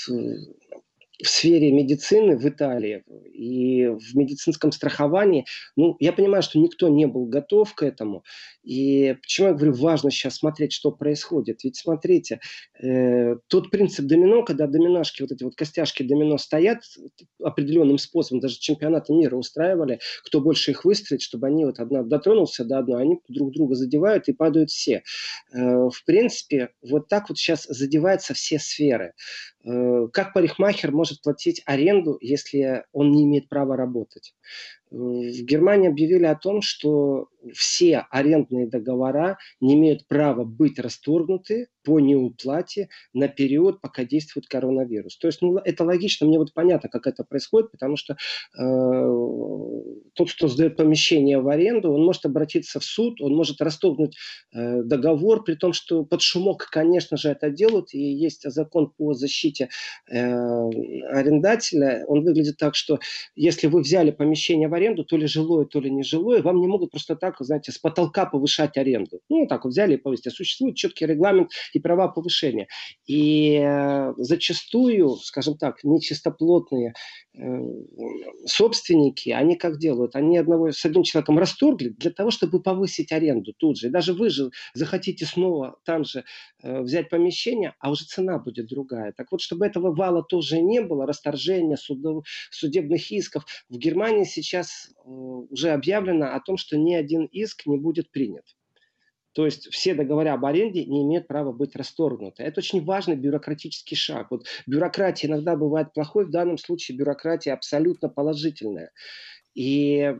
в 1.23 1.27
сфере 1.27 1.71
медицины 1.71 2.37
в 2.37 2.47
Италии 2.47 3.03
и 3.33 3.87
в 3.87 4.15
медицинском 4.15 4.71
страховании, 4.71 5.45
ну, 5.75 5.95
я 5.99 6.13
понимаю, 6.13 6.43
что 6.43 6.59
никто 6.59 6.89
не 6.89 7.05
был 7.05 7.25
готов 7.25 7.73
к 7.73 7.83
этому. 7.83 8.23
И 8.63 9.15
почему 9.21 9.49
я 9.49 9.53
говорю, 9.53 9.73
важно 9.73 10.09
сейчас 10.09 10.37
смотреть, 10.37 10.73
что 10.73 10.91
происходит. 10.91 11.63
Ведь 11.63 11.77
смотрите, 11.77 12.39
э, 12.81 13.35
тот 13.47 13.69
принцип 13.69 14.05
домино, 14.05 14.43
когда 14.43 14.67
доминашки, 14.67 15.21
вот 15.21 15.31
эти 15.31 15.43
вот 15.43 15.55
костяшки 15.55 16.03
домино 16.03 16.37
стоят 16.37 16.79
определенным 17.41 17.99
способом, 17.99 18.41
даже 18.41 18.57
чемпионаты 18.57 19.13
мира 19.13 19.35
устраивали, 19.35 19.99
кто 20.25 20.41
больше 20.41 20.71
их 20.71 20.83
выстрелит, 20.83 21.21
чтобы 21.21 21.47
они 21.47 21.65
вот 21.65 21.79
одна 21.79 22.03
дотронулся 22.03 22.65
до 22.65 22.79
одной, 22.79 23.03
они 23.03 23.19
друг 23.27 23.53
друга 23.53 23.75
задевают 23.75 24.27
и 24.27 24.33
падают 24.33 24.71
все. 24.71 25.03
Э, 25.53 25.87
в 25.87 26.03
принципе, 26.05 26.69
вот 26.81 27.07
так 27.07 27.29
вот 27.29 27.37
сейчас 27.37 27.65
задеваются 27.69 28.33
все 28.33 28.57
сферы. 28.57 29.13
Э, 29.63 30.07
как 30.11 30.33
парикмахер 30.33 30.91
может 30.91 31.04
платить 31.13 31.61
аренду, 31.65 32.17
если 32.21 32.85
он 32.91 33.11
не 33.11 33.23
имеет 33.23 33.49
права 33.49 33.77
работать? 33.77 34.33
В 34.91 35.43
Германии 35.43 35.89
объявили 35.89 36.25
о 36.25 36.35
том, 36.35 36.61
что 36.61 37.27
все 37.53 38.05
арендные 38.09 38.67
договора 38.67 39.37
не 39.59 39.75
имеют 39.75 40.07
права 40.07 40.43
быть 40.43 40.79
расторгнуты 40.79 41.67
по 41.83 41.99
неуплате 41.99 42.89
на 43.13 43.27
период, 43.27 43.79
пока 43.79 44.03
действует 44.03 44.47
коронавирус. 44.47 45.17
То 45.17 45.27
есть 45.27 45.41
ну, 45.41 45.57
это 45.57 45.83
логично, 45.83 46.25
мне 46.25 46.39
вот 46.39 46.53
понятно, 46.53 46.89
как 46.89 47.05
это 47.05 47.23
происходит, 47.23 47.71
потому 47.71 47.95
что 47.95 48.13
э, 48.13 48.15
тот, 50.13 50.31
кто 50.31 50.47
сдает 50.47 50.77
помещение 50.77 51.39
в 51.39 51.47
аренду, 51.47 51.91
он 51.91 52.03
может 52.03 52.25
обратиться 52.25 52.79
в 52.79 52.83
суд, 52.83 53.21
он 53.21 53.35
может 53.35 53.61
расторгнуть 53.61 54.15
э, 54.53 54.81
договор, 54.81 55.43
при 55.43 55.53
том, 55.55 55.73
что 55.73 56.03
под 56.03 56.21
шумок, 56.21 56.67
конечно 56.71 57.17
же, 57.17 57.29
это 57.29 57.49
делают, 57.51 57.93
и 57.93 57.99
есть 57.99 58.49
закон 58.49 58.91
по 58.97 59.13
защите 59.13 59.69
э, 60.09 60.17
арендателя. 60.17 62.03
Он 62.07 62.23
выглядит 62.23 62.57
так, 62.57 62.75
что 62.75 62.99
если 63.35 63.67
вы 63.67 63.81
взяли 63.81 64.09
помещение 64.09 64.67
в 64.67 64.73
аренду, 64.75 65.03
то 65.03 65.17
ли 65.17 65.27
жилое, 65.27 65.65
то 65.65 65.79
ли 65.79 65.89
нежилое, 65.89 66.41
вам 66.41 66.59
не 66.59 66.67
могут 66.67 66.91
просто 66.91 67.15
так, 67.15 67.35
знаете, 67.39 67.71
с 67.71 67.77
потолка 67.77 68.25
повышать 68.25 68.77
аренду. 68.77 69.19
Ну, 69.29 69.47
так 69.47 69.63
вот 69.63 69.71
взяли 69.71 69.95
и 69.95 69.97
повысили. 69.97 70.31
Существует 70.31 70.75
четкий 70.75 71.05
регламент 71.05 71.51
и 71.73 71.79
права 71.79 72.07
повышения. 72.07 72.67
И 73.07 73.57
э, 73.57 74.13
зачастую, 74.17 75.15
скажем 75.17 75.57
так, 75.57 75.83
нечистоплотные 75.83 76.93
собственники, 78.45 79.29
они 79.29 79.55
как 79.55 79.77
делают? 79.77 80.15
Они 80.15 80.37
одного 80.37 80.71
с 80.71 80.85
одним 80.85 81.03
человеком 81.03 81.37
расторгли 81.37 81.89
для 81.89 82.11
того, 82.11 82.31
чтобы 82.31 82.61
повысить 82.61 83.11
аренду 83.11 83.53
тут 83.57 83.77
же. 83.77 83.89
Даже 83.89 84.13
вы 84.13 84.29
же 84.29 84.51
захотите 84.73 85.25
снова 85.25 85.77
там 85.83 86.05
же 86.05 86.23
э, 86.63 86.81
взять 86.81 87.09
помещение, 87.09 87.73
а 87.79 87.91
уже 87.91 88.05
цена 88.05 88.39
будет 88.39 88.67
другая. 88.67 89.11
Так 89.11 89.31
вот, 89.31 89.41
чтобы 89.41 89.65
этого 89.65 89.93
вала 89.93 90.23
тоже 90.23 90.61
не 90.61 90.81
было, 90.81 91.05
расторжения 91.05 91.77
судов, 91.77 92.25
судебных 92.51 93.11
исков, 93.11 93.45
в 93.69 93.77
Германии 93.77 94.23
сейчас 94.23 94.89
э, 94.89 95.09
уже 95.09 95.69
объявлено 95.71 96.33
о 96.35 96.39
том, 96.39 96.57
что 96.57 96.77
ни 96.77 96.93
один 96.93 97.25
иск 97.25 97.65
не 97.65 97.77
будет 97.77 98.11
принят. 98.11 98.54
То 99.35 99.45
есть 99.45 99.67
все 99.71 99.93
договора 99.93 100.33
об 100.33 100.45
аренде 100.45 100.85
не 100.85 101.03
имеют 101.03 101.27
права 101.27 101.51
быть 101.51 101.75
расторгнуты. 101.75 102.43
Это 102.43 102.61
очень 102.61 102.83
важный 102.83 103.17
бюрократический 103.17 103.97
шаг. 103.97 104.31
Вот 104.31 104.45
бюрократия 104.65 105.27
иногда 105.27 105.57
бывает 105.57 105.93
плохой, 105.93 106.25
в 106.25 106.31
данном 106.31 106.57
случае 106.57 106.97
бюрократия 106.97 107.53
абсолютно 107.53 108.09
положительная. 108.09 108.91
И 109.55 110.13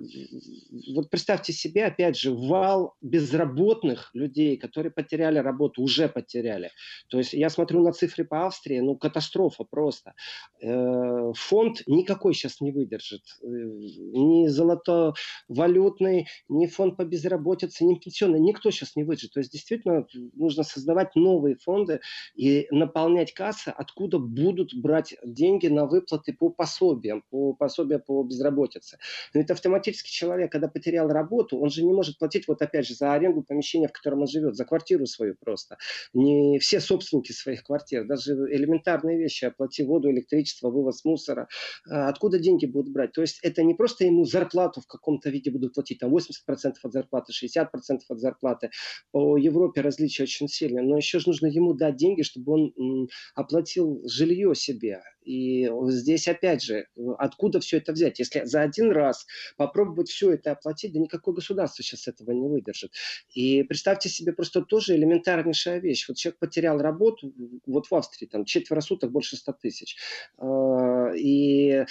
вот 0.96 1.10
представьте 1.10 1.52
себе, 1.52 1.86
опять 1.86 2.18
же, 2.18 2.32
вал 2.32 2.96
безработных 3.02 4.10
людей, 4.14 4.56
которые 4.56 4.92
потеряли 4.92 5.40
работу, 5.40 5.82
уже 5.82 6.08
потеряли. 6.08 6.72
То 7.10 7.18
есть 7.18 7.34
я 7.34 7.50
смотрю 7.50 7.84
на 7.84 7.92
цифры 7.92 8.24
по 8.24 8.46
Австрии, 8.46 8.80
ну 8.80 8.96
катастрофа 8.96 9.66
просто. 9.66 10.14
Э, 10.62 11.34
фонд 11.36 11.82
никакой 11.86 12.34
сейчас 12.34 12.62
не 12.62 12.72
выдержит. 12.72 13.24
Э, 13.44 13.46
ни 13.48 14.48
золотовалютный, 14.48 16.28
ни 16.48 16.68
фонд 16.68 16.96
по 16.96 17.04
безработице, 17.04 17.84
ни 17.84 17.96
пенсионный, 17.96 18.40
никто 18.40 18.72
сейчас 18.72 18.96
не 18.96 19.04
выдержит. 19.04 19.34
То 19.34 19.40
есть 19.42 19.52
действительно 19.52 20.08
нужно 20.34 20.64
создавать 20.64 21.14
новые 21.16 21.58
фонды 21.58 22.00
и 22.36 22.68
наполнять 22.72 23.34
кассы, 23.34 23.70
откуда 23.70 24.18
будут 24.18 24.74
брать 24.74 25.16
деньги 25.26 25.68
на 25.68 25.86
выплаты 25.86 26.32
по 26.32 26.50
пособиям, 26.50 27.22
по 27.30 27.54
пособиям 27.54 28.02
по 28.02 28.24
безработице. 28.24 28.98
Но 29.34 29.42
это 29.42 29.54
автоматически 29.54 30.10
человек, 30.10 30.52
когда 30.52 30.68
потерял 30.68 31.08
работу, 31.08 31.60
он 31.60 31.70
же 31.70 31.84
не 31.84 31.94
может 31.94 32.18
платить, 32.18 32.48
вот 32.48 32.62
опять 32.62 32.88
же, 32.88 32.96
за 32.96 33.14
аренду 33.14 33.44
помещения, 33.44 33.88
в 33.88 33.92
котором 33.92 34.22
он 34.22 34.28
живет, 34.28 34.56
за 34.56 34.66
квартиру 34.66 35.06
свою 35.06 35.36
просто. 35.36 35.78
Не 36.14 36.60
все 36.60 36.80
собственники 36.80 37.32
своих 37.32 37.64
квартир, 37.64 38.06
даже 38.06 38.34
элементарные 38.34 39.18
вещи, 39.18 39.46
оплати 39.46 39.84
воду, 39.84 40.10
электричество, 40.10 40.70
вывоз 40.70 41.04
мусора. 41.06 41.48
А 41.90 42.10
откуда 42.10 42.40
деньги 42.40 42.66
будут 42.66 42.92
брать? 42.92 43.12
То 43.14 43.22
есть 43.22 43.40
это 43.42 43.64
не 43.64 43.74
просто 43.74 44.06
ему 44.06 44.26
зарплату 44.26 44.82
в 44.82 44.88
каком-то 44.88 45.30
виде 45.30 45.52
будут 45.52 45.74
платить, 45.74 46.00
там 46.00 46.16
80% 46.16 46.74
от 46.82 46.94
зарплаты, 46.94 47.34
60% 47.34 47.68
от 48.10 48.20
зарплаты. 48.20 48.70
По 49.12 49.38
Европе 49.38 49.82
различия 49.82 50.24
очень 50.24 50.48
сильные, 50.48 50.84
но 50.84 50.98
еще 50.98 51.20
же 51.20 51.30
нужно 51.30 51.48
ему 51.48 51.74
дать 51.74 51.96
деньги, 51.96 52.22
чтобы 52.22 52.54
он 52.54 53.08
оплатил 53.36 54.02
жилье 54.08 54.56
себе. 54.56 55.02
И 55.26 55.70
здесь 55.88 56.28
опять 56.28 56.64
же, 56.64 56.88
откуда 57.18 57.60
все 57.60 57.78
это 57.78 57.92
взять? 57.92 58.20
Если 58.20 58.44
за 58.44 58.62
один 58.62 58.92
раз 58.92 59.26
попробовать 59.58 60.10
все 60.10 60.32
это 60.32 60.52
оплатить, 60.52 60.94
да 60.94 61.00
никакое 61.00 61.36
государство 61.36 61.84
сейчас 61.84 62.08
этого 62.08 62.32
не 62.32 62.48
выдержит. 62.48 62.92
И 63.34 63.64
представьте 63.64 64.10
себе 64.10 64.34
просто 64.34 64.62
тоже 64.62 64.96
элементарнейшая 64.96 65.80
вещь. 65.80 66.08
Вот 66.08 66.18
человек 66.18 66.40
потерял 66.40 66.80
работу, 66.80 67.34
вот 67.66 67.88
в 67.88 67.96
Австрии 67.96 68.28
там 68.28 68.46
четверо 68.46 68.82
суток 68.82 69.12
больше 69.12 69.36
100 69.36 69.54
тысяч. 69.54 69.98
А, 70.38 71.12
и 71.16 71.86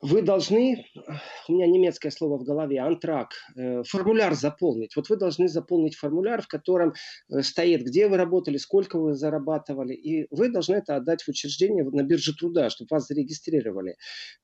вы 0.00 0.22
должны, 0.22 0.86
у 1.48 1.52
меня 1.52 1.66
немецкое 1.66 2.12
слово 2.12 2.38
в 2.38 2.44
голове, 2.44 2.78
антрак, 2.78 3.32
э, 3.56 3.82
формуляр 3.82 4.34
заполнить. 4.34 4.94
Вот 4.94 5.08
вы 5.08 5.16
должны 5.16 5.48
заполнить 5.48 5.96
формуляр, 5.96 6.40
в 6.40 6.46
котором 6.46 6.94
э, 7.28 7.42
стоит, 7.42 7.82
где 7.82 8.06
вы 8.06 8.16
работали, 8.16 8.58
сколько 8.58 8.98
вы 8.98 9.14
зарабатывали, 9.14 9.94
и 9.94 10.28
вы 10.30 10.50
должны 10.50 10.76
это 10.76 10.96
отдать 10.96 11.22
в 11.22 11.28
учреждение 11.28 11.84
на 11.84 12.02
бирже 12.04 12.34
труда, 12.34 12.70
чтобы 12.70 12.88
вас 12.92 13.08
зарегистрировали. 13.08 13.92
Э, 13.92 13.94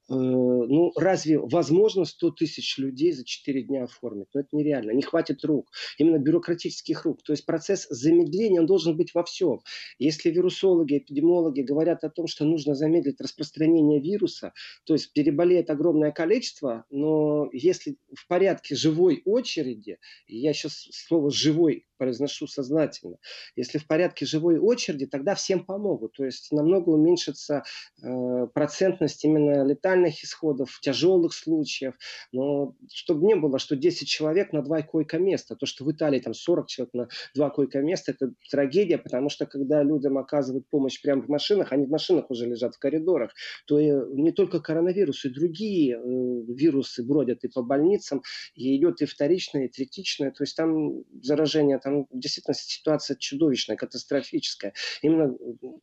ну, 0.08 0.90
разве 0.96 1.38
возможно 1.38 2.04
100 2.04 2.30
тысяч 2.32 2.76
людей 2.76 3.12
за 3.12 3.24
4 3.24 3.62
дня 3.62 3.84
оформить? 3.84 4.28
Ну, 4.34 4.40
это 4.40 4.48
нереально, 4.52 4.90
не 4.90 5.02
хватит 5.02 5.44
рук, 5.44 5.70
именно 5.98 6.18
бюрократических 6.18 7.04
рук. 7.04 7.22
То 7.22 7.32
есть 7.32 7.46
процесс 7.46 7.86
замедления, 7.88 8.60
он 8.60 8.66
должен 8.66 8.96
быть 8.96 9.14
во 9.14 9.22
всем. 9.22 9.60
Если 9.98 10.30
вирусологи, 10.30 10.98
эпидемиологи 10.98 11.60
говорят 11.60 12.02
о 12.02 12.10
том, 12.10 12.26
что 12.26 12.44
нужно 12.44 12.74
замедлить 12.74 13.20
распространение 13.20 14.00
вируса, 14.00 14.52
то 14.84 14.94
есть 14.94 15.12
переболеть 15.12 15.43
болеет 15.44 15.68
огромное 15.68 16.10
количество, 16.10 16.86
но 16.88 17.50
если 17.52 17.96
в 18.14 18.26
порядке 18.28 18.74
живой 18.74 19.20
очереди, 19.26 19.98
я 20.26 20.54
сейчас 20.54 20.88
слово 20.90 21.30
«живой» 21.30 21.86
произношу 22.04 22.46
сознательно. 22.46 23.16
Если 23.56 23.78
в 23.78 23.86
порядке 23.86 24.26
живой 24.26 24.58
очереди, 24.58 25.06
тогда 25.06 25.34
всем 25.34 25.64
помогут. 25.64 26.12
То 26.12 26.24
есть 26.24 26.52
намного 26.52 26.90
уменьшится 26.90 27.62
э, 28.02 28.46
процентность 28.52 29.24
именно 29.24 29.64
летальных 29.64 30.22
исходов, 30.22 30.78
тяжелых 30.82 31.32
случаев. 31.32 31.94
Но 32.32 32.74
чтобы 32.92 33.24
не 33.26 33.36
было, 33.36 33.58
что 33.58 33.74
10 33.74 34.06
человек 34.06 34.52
на 34.52 34.62
два 34.62 34.82
койко-места. 34.82 35.56
То, 35.56 35.64
что 35.64 35.84
в 35.84 35.92
Италии 35.92 36.20
там 36.20 36.34
40 36.34 36.66
человек 36.66 36.94
на 36.94 37.08
два 37.34 37.48
койко-места, 37.48 38.12
это 38.12 38.32
трагедия, 38.50 38.98
потому 38.98 39.30
что 39.30 39.46
когда 39.46 39.82
людям 39.82 40.18
оказывают 40.18 40.68
помощь 40.68 41.00
прямо 41.00 41.22
в 41.22 41.28
машинах, 41.28 41.72
они 41.72 41.86
в 41.86 41.90
машинах 41.90 42.30
уже 42.30 42.46
лежат 42.46 42.74
в 42.74 42.78
коридорах, 42.78 43.32
то 43.66 43.78
и 43.78 43.90
не 44.12 44.32
только 44.32 44.60
коронавирус, 44.60 45.24
и 45.24 45.30
другие 45.30 45.96
э, 45.96 46.00
вирусы 46.02 47.02
бродят 47.02 47.44
и 47.44 47.48
по 47.48 47.62
больницам, 47.62 48.22
и 48.54 48.76
идет 48.76 49.00
и 49.00 49.06
вторичное, 49.06 49.64
и 49.64 49.68
третичное. 49.68 50.30
То 50.30 50.44
есть 50.44 50.54
там 50.54 51.02
заражение 51.22 51.78
там 51.78 51.93
действительно 52.12 52.54
ситуация 52.54 53.16
чудовищная, 53.16 53.76
катастрофическая. 53.76 54.74
Именно 55.02 55.34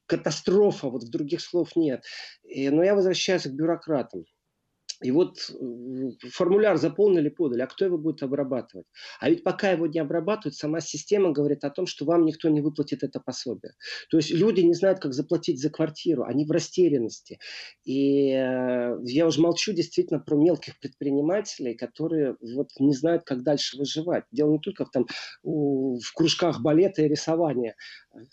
катастрофа, 0.06 0.90
вот 0.90 1.04
в 1.04 1.10
других 1.10 1.42
слов 1.42 1.76
нет. 1.76 2.04
И, 2.44 2.70
но 2.70 2.84
я 2.84 2.96
возвращаюсь 2.96 3.44
к 3.44 3.52
бюрократам. 3.52 4.26
И 5.02 5.12
вот 5.12 5.50
э, 5.50 6.28
формуляр 6.30 6.78
заполнили, 6.78 7.30
подали, 7.30 7.62
а 7.62 7.68
кто 7.68 7.86
его 7.86 7.98
будет 7.98 8.22
обрабатывать? 8.24 8.86
А 9.20 9.30
ведь 9.30 9.44
пока 9.44 9.72
его 9.72 9.88
не 9.88 10.00
обрабатывают, 10.00 10.56
сама 10.56 10.80
система 10.80 11.32
говорит 11.32 11.64
о 11.64 11.70
том, 11.70 11.86
что 11.86 12.06
вам 12.06 12.26
никто 12.26 12.50
не 12.50 12.62
выплатит 12.62 13.04
это 13.04 13.20
пособие. 13.20 13.74
То 14.10 14.18
есть 14.18 14.32
люди 14.32 14.62
не 14.62 14.74
знают, 14.74 15.00
как 15.00 15.14
заплатить 15.14 15.60
за 15.60 15.70
квартиру, 15.70 16.24
они 16.24 16.46
в 16.46 16.52
растерянности. 16.52 17.40
И 17.84 18.30
э, 18.30 18.98
я 19.04 19.26
уже 19.26 19.42
молчу 19.42 19.74
действительно 19.74 20.20
про 20.20 20.36
мелких 20.36 20.80
предпринимателей, 20.80 21.76
которые 21.76 22.36
вот 22.42 22.70
не 22.80 22.94
знают, 22.94 23.24
как 23.24 23.44
дальше 23.44 23.78
выживать. 23.78 24.26
Дело 24.32 24.52
не 24.52 24.60
только 24.60 24.86
в, 24.86 24.92
там, 24.92 25.08
в 25.44 26.14
кружках 26.14 26.62
балета 26.62 27.02
и 27.02 27.08
рисования. 27.08 27.76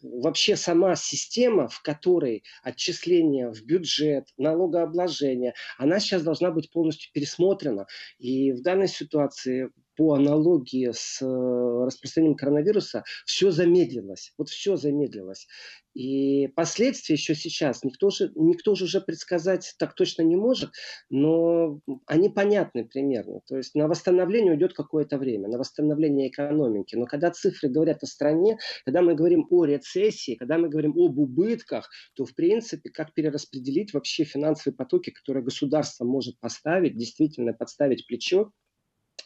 Вообще 0.02 0.56
сама 0.56 0.96
система, 0.96 1.68
в 1.68 1.80
которой 1.82 2.42
отчисления 2.62 3.50
в 3.50 3.62
бюджет, 3.62 4.26
налогообложение, 4.36 5.54
она 5.76 6.00
сейчас 6.00 6.22
должна 6.22 6.50
быть 6.50 6.70
полностью 6.70 7.12
пересмотрена. 7.12 7.86
И 8.18 8.52
в 8.52 8.62
данной 8.62 8.88
ситуации 8.88 9.70
по 9.98 10.14
аналогии 10.14 10.92
с 10.92 11.20
э, 11.20 11.26
распространением 11.26 12.36
коронавируса, 12.36 13.02
все 13.26 13.50
замедлилось. 13.50 14.32
Вот 14.38 14.48
все 14.48 14.76
замедлилось. 14.76 15.48
И 15.92 16.46
последствия 16.54 17.16
еще 17.16 17.34
сейчас 17.34 17.82
никто 17.82 18.10
же, 18.10 18.30
никто 18.36 18.76
же 18.76 18.84
уже 18.84 19.00
предсказать 19.00 19.74
так 19.76 19.96
точно 19.96 20.22
не 20.22 20.36
может, 20.36 20.70
но 21.10 21.80
они 22.06 22.28
понятны 22.28 22.84
примерно. 22.84 23.40
То 23.48 23.56
есть 23.56 23.74
на 23.74 23.88
восстановление 23.88 24.52
уйдет 24.52 24.72
какое-то 24.72 25.18
время, 25.18 25.48
на 25.48 25.58
восстановление 25.58 26.28
экономики. 26.28 26.94
Но 26.94 27.06
когда 27.06 27.32
цифры 27.32 27.68
говорят 27.68 28.04
о 28.04 28.06
стране, 28.06 28.56
когда 28.84 29.02
мы 29.02 29.16
говорим 29.16 29.48
о 29.50 29.64
рецессии, 29.64 30.36
когда 30.36 30.58
мы 30.58 30.68
говорим 30.68 30.92
об 30.92 31.18
убытках, 31.18 31.90
то 32.14 32.24
в 32.24 32.36
принципе 32.36 32.90
как 32.90 33.14
перераспределить 33.14 33.92
вообще 33.92 34.22
финансовые 34.22 34.76
потоки, 34.76 35.10
которые 35.10 35.42
государство 35.42 36.04
может 36.04 36.38
поставить, 36.38 36.96
действительно 36.96 37.52
подставить 37.52 38.06
плечо, 38.06 38.52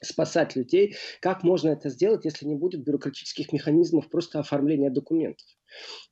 спасать 0.03 0.57
людей. 0.57 0.97
Как 1.21 1.43
можно 1.43 1.71
это 1.71 1.89
сделать, 1.89 2.25
если 2.25 2.47
не 2.47 2.55
будет 2.55 2.85
бюрократических 2.85 3.53
механизмов 3.53 4.11
просто 4.11 4.41
оформления 4.41 4.91
документов? 4.91 5.47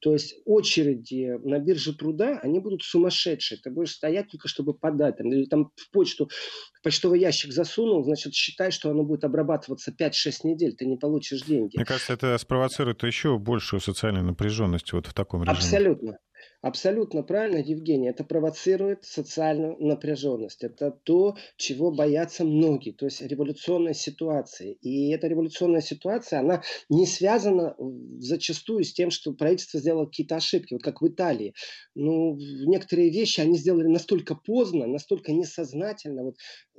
То 0.01 0.13
есть 0.15 0.37
очереди 0.47 1.39
на 1.45 1.59
бирже 1.59 1.95
труда, 1.95 2.39
они 2.43 2.61
будут 2.61 2.83
сумасшедшие. 2.83 3.61
Ты 3.63 3.71
будешь 3.71 3.93
стоять 3.93 4.31
только, 4.31 4.49
чтобы 4.49 4.73
подать. 4.73 5.19
Там, 5.19 5.31
или 5.33 5.45
там 5.45 5.71
в 5.77 5.91
почту, 5.91 6.31
в 6.79 6.83
почтовый 6.83 7.21
ящик 7.21 7.53
засунул, 7.53 8.03
значит, 8.05 8.33
считай, 8.33 8.71
что 8.71 8.91
оно 8.91 9.03
будет 9.03 9.25
обрабатываться 9.25 9.93
5-6 9.93 10.13
недель, 10.45 10.75
ты 10.75 10.87
не 10.87 10.97
получишь 10.97 11.43
деньги. 11.43 11.77
Мне 11.77 11.85
кажется, 11.85 12.15
это 12.15 12.39
спровоцирует 12.39 13.03
еще 13.03 13.39
большую 13.39 13.81
социальную 13.81 14.25
напряженность 14.25 14.93
вот 14.93 15.07
в 15.07 15.13
таком 15.13 15.43
режиме. 15.43 15.59
Абсолютно. 15.59 16.19
Абсолютно 16.63 17.23
правильно, 17.23 17.57
Евгений. 17.57 18.09
Это 18.09 18.23
провоцирует 18.23 19.05
социальную 19.05 19.77
напряженность. 19.79 20.63
Это 20.63 20.91
то, 20.91 21.37
чего 21.57 21.91
боятся 21.91 22.45
многие. 22.45 22.91
То 22.93 23.07
есть 23.07 23.23
революционная 23.23 23.95
ситуация. 23.95 24.73
И 24.83 25.11
эта 25.11 25.27
революционная 25.27 25.81
ситуация, 25.81 26.41
она 26.41 26.63
не 26.91 27.07
связана 27.07 27.77
зачастую 28.19 28.85
с 28.85 28.93
тем, 28.93 29.11
что 29.11 29.33
правительство 29.33 29.81
сделало 29.81 30.05
какие-то 30.05 30.37
ошибки. 30.37 30.75
Вот 30.75 30.83
как 30.83 31.01
в 31.01 31.09
Италии. 31.09 31.55
Ну, 31.95 32.37
некоторые 32.67 33.09
вещи 33.09 33.41
они 33.41 33.57
сделали 33.57 33.87
настолько 33.87 34.35
поздно, 34.35 34.87
настолько 34.87 35.33
несознательно, 35.33 36.25
вот, 36.25 36.35
э, 36.35 36.70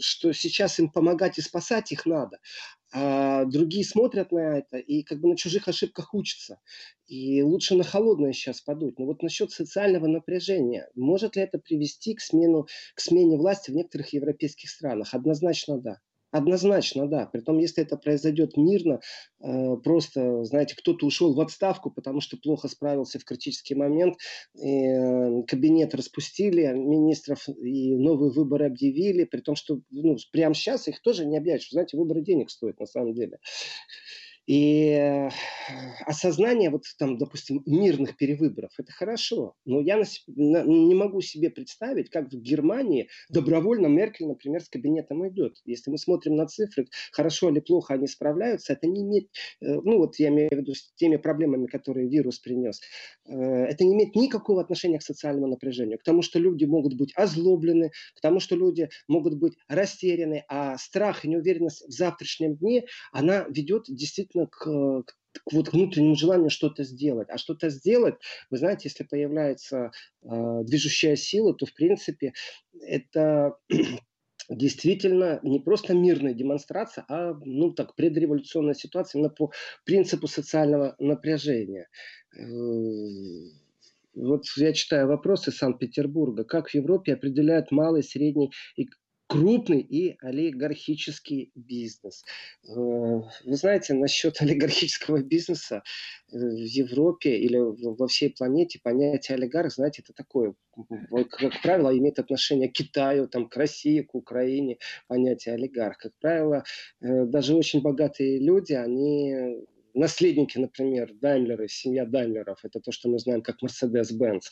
что 0.00 0.32
сейчас 0.32 0.78
им 0.78 0.90
помогать 0.90 1.38
и 1.38 1.42
спасать 1.42 1.92
их 1.92 2.06
надо 2.06 2.38
а 2.92 3.44
другие 3.44 3.84
смотрят 3.84 4.30
на 4.32 4.58
это 4.58 4.78
и 4.78 5.02
как 5.02 5.20
бы 5.20 5.28
на 5.28 5.36
чужих 5.36 5.66
ошибках 5.68 6.14
учатся. 6.14 6.60
И 7.06 7.42
лучше 7.42 7.74
на 7.74 7.82
холодное 7.84 8.32
сейчас 8.32 8.60
подуть. 8.60 8.98
Но 8.98 9.06
вот 9.06 9.22
насчет 9.22 9.50
социального 9.50 10.06
напряжения, 10.06 10.88
может 10.94 11.36
ли 11.36 11.42
это 11.42 11.58
привести 11.58 12.14
к, 12.14 12.20
смену, 12.20 12.66
к 12.94 13.00
смене 13.00 13.36
власти 13.36 13.70
в 13.72 13.74
некоторых 13.74 14.12
европейских 14.12 14.70
странах? 14.70 15.12
Однозначно 15.12 15.78
да. 15.80 15.98
Однозначно, 16.34 17.06
да. 17.06 17.26
Притом, 17.26 17.58
если 17.58 17.84
это 17.84 17.96
произойдет 17.96 18.56
мирно, 18.56 18.98
э, 19.40 19.76
просто, 19.84 20.42
знаете, 20.42 20.74
кто-то 20.74 21.06
ушел 21.06 21.32
в 21.32 21.40
отставку, 21.40 21.92
потому 21.92 22.20
что 22.20 22.36
плохо 22.36 22.66
справился 22.66 23.20
в 23.20 23.24
критический 23.24 23.76
момент, 23.76 24.16
э, 24.56 25.42
кабинет 25.46 25.94
распустили, 25.94 26.72
министров 26.72 27.48
и 27.48 27.94
новые 27.94 28.32
выборы 28.32 28.66
объявили, 28.66 29.22
при 29.22 29.42
том, 29.42 29.54
что 29.54 29.78
ну, 29.90 30.16
прямо 30.32 30.56
сейчас 30.56 30.88
их 30.88 31.00
тоже 31.02 31.24
не 31.24 31.36
объявят, 31.38 31.62
знаете, 31.70 31.96
выборы 31.96 32.20
денег 32.20 32.50
стоят 32.50 32.80
на 32.80 32.86
самом 32.86 33.14
деле. 33.14 33.38
И 34.46 34.90
э, 34.90 35.30
осознание, 36.06 36.68
вот 36.68 36.82
там, 36.98 37.16
допустим, 37.16 37.62
мирных 37.64 38.16
перевыборов, 38.16 38.72
это 38.78 38.92
хорошо. 38.92 39.54
Но 39.64 39.80
я 39.80 39.96
на, 39.96 40.04
на, 40.26 40.64
не 40.64 40.94
могу 40.94 41.22
себе 41.22 41.48
представить, 41.48 42.10
как 42.10 42.30
в 42.30 42.36
Германии 42.36 43.08
добровольно 43.30 43.86
Меркель, 43.86 44.26
например, 44.26 44.62
с 44.62 44.68
кабинетом 44.68 45.26
идет. 45.28 45.56
Если 45.64 45.90
мы 45.90 45.96
смотрим 45.96 46.36
на 46.36 46.46
цифры, 46.46 46.86
хорошо 47.12 47.48
или 47.48 47.60
плохо 47.60 47.94
они 47.94 48.06
справляются, 48.06 48.74
это 48.74 48.86
не 48.86 49.02
имеет, 49.02 49.30
э, 49.62 49.80
ну 49.82 49.96
вот 49.98 50.18
я 50.18 50.28
имею 50.28 50.50
в 50.50 50.56
виду 50.56 50.74
с 50.74 50.92
теми 50.96 51.16
проблемами, 51.16 51.66
которые 51.66 52.08
вирус 52.08 52.38
принес, 52.38 52.80
э, 53.26 53.34
это 53.34 53.84
не 53.84 53.94
имеет 53.94 54.14
никакого 54.14 54.60
отношения 54.60 54.98
к 54.98 55.02
социальному 55.02 55.46
напряжению, 55.46 55.98
к 55.98 56.02
тому, 56.02 56.20
что 56.20 56.38
люди 56.38 56.66
могут 56.66 56.94
быть 56.94 57.12
озлоблены, 57.16 57.92
к 58.14 58.20
тому, 58.20 58.40
что 58.40 58.56
люди 58.56 58.90
могут 59.08 59.38
быть 59.38 59.54
растеряны, 59.68 60.44
а 60.48 60.76
страх 60.76 61.24
и 61.24 61.28
неуверенность 61.28 61.86
в 61.88 61.90
завтрашнем 61.90 62.56
дне, 62.56 62.84
она 63.12 63.46
ведет 63.48 63.84
действительно 63.88 64.33
действительно 64.34 64.46
к, 64.46 65.04
к 65.04 65.52
вот 65.52 65.72
внутреннему 65.72 66.16
желанию 66.16 66.50
что-то 66.50 66.84
сделать. 66.84 67.28
А 67.30 67.38
что-то 67.38 67.70
сделать, 67.70 68.14
вы 68.50 68.58
знаете, 68.58 68.88
если 68.88 69.04
появляется 69.04 69.90
э, 70.22 70.62
движущая 70.64 71.16
сила, 71.16 71.54
то 71.54 71.66
в 71.66 71.74
принципе 71.74 72.32
это 72.80 73.56
действительно 74.48 75.40
не 75.42 75.60
просто 75.60 75.94
мирная 75.94 76.34
демонстрация, 76.34 77.04
а 77.08 77.34
ну 77.44 77.72
так 77.72 77.94
предреволюционная 77.94 78.74
ситуация 78.74 79.18
именно 79.18 79.30
по 79.30 79.52
принципу 79.84 80.26
социального 80.26 80.94
напряжения. 80.98 81.88
Э, 82.36 82.42
вот 84.14 84.44
я 84.56 84.72
читаю 84.72 85.08
вопросы 85.08 85.50
Санкт-Петербурга. 85.50 86.44
Как 86.44 86.68
в 86.68 86.74
Европе 86.74 87.14
определяют 87.14 87.72
малый, 87.72 88.04
средний 88.04 88.52
и 88.76 88.88
крупный 89.26 89.80
и 89.80 90.16
олигархический 90.20 91.50
бизнес. 91.54 92.24
Э, 92.68 92.72
вы 92.74 93.56
знаете, 93.56 93.94
насчет 93.94 94.36
олигархического 94.40 95.22
бизнеса 95.22 95.82
э, 96.32 96.36
в 96.36 96.64
Европе 96.64 97.36
или 97.36 97.58
во 97.58 98.06
всей 98.06 98.30
планете 98.30 98.80
понятие 98.82 99.36
олигарх, 99.36 99.72
знаете, 99.72 100.02
это 100.02 100.12
такое, 100.12 100.54
как 101.30 101.62
правило, 101.62 101.96
имеет 101.96 102.18
отношение 102.18 102.68
к 102.68 102.72
Китаю, 102.72 103.28
там, 103.28 103.48
к 103.48 103.56
России, 103.56 104.02
к 104.02 104.14
Украине, 104.14 104.78
понятие 105.08 105.54
олигарх. 105.54 105.98
Как 105.98 106.12
правило, 106.20 106.64
э, 107.00 107.24
даже 107.26 107.54
очень 107.54 107.80
богатые 107.80 108.38
люди, 108.38 108.72
они 108.72 109.64
наследники, 109.94 110.58
например, 110.58 111.12
Даймлеры, 111.14 111.68
семья 111.68 112.04
Даймлеров, 112.04 112.58
это 112.64 112.80
то, 112.80 112.92
что 112.92 113.08
мы 113.08 113.18
знаем 113.18 113.42
как 113.42 113.62
Mercedes-Benz, 113.62 114.42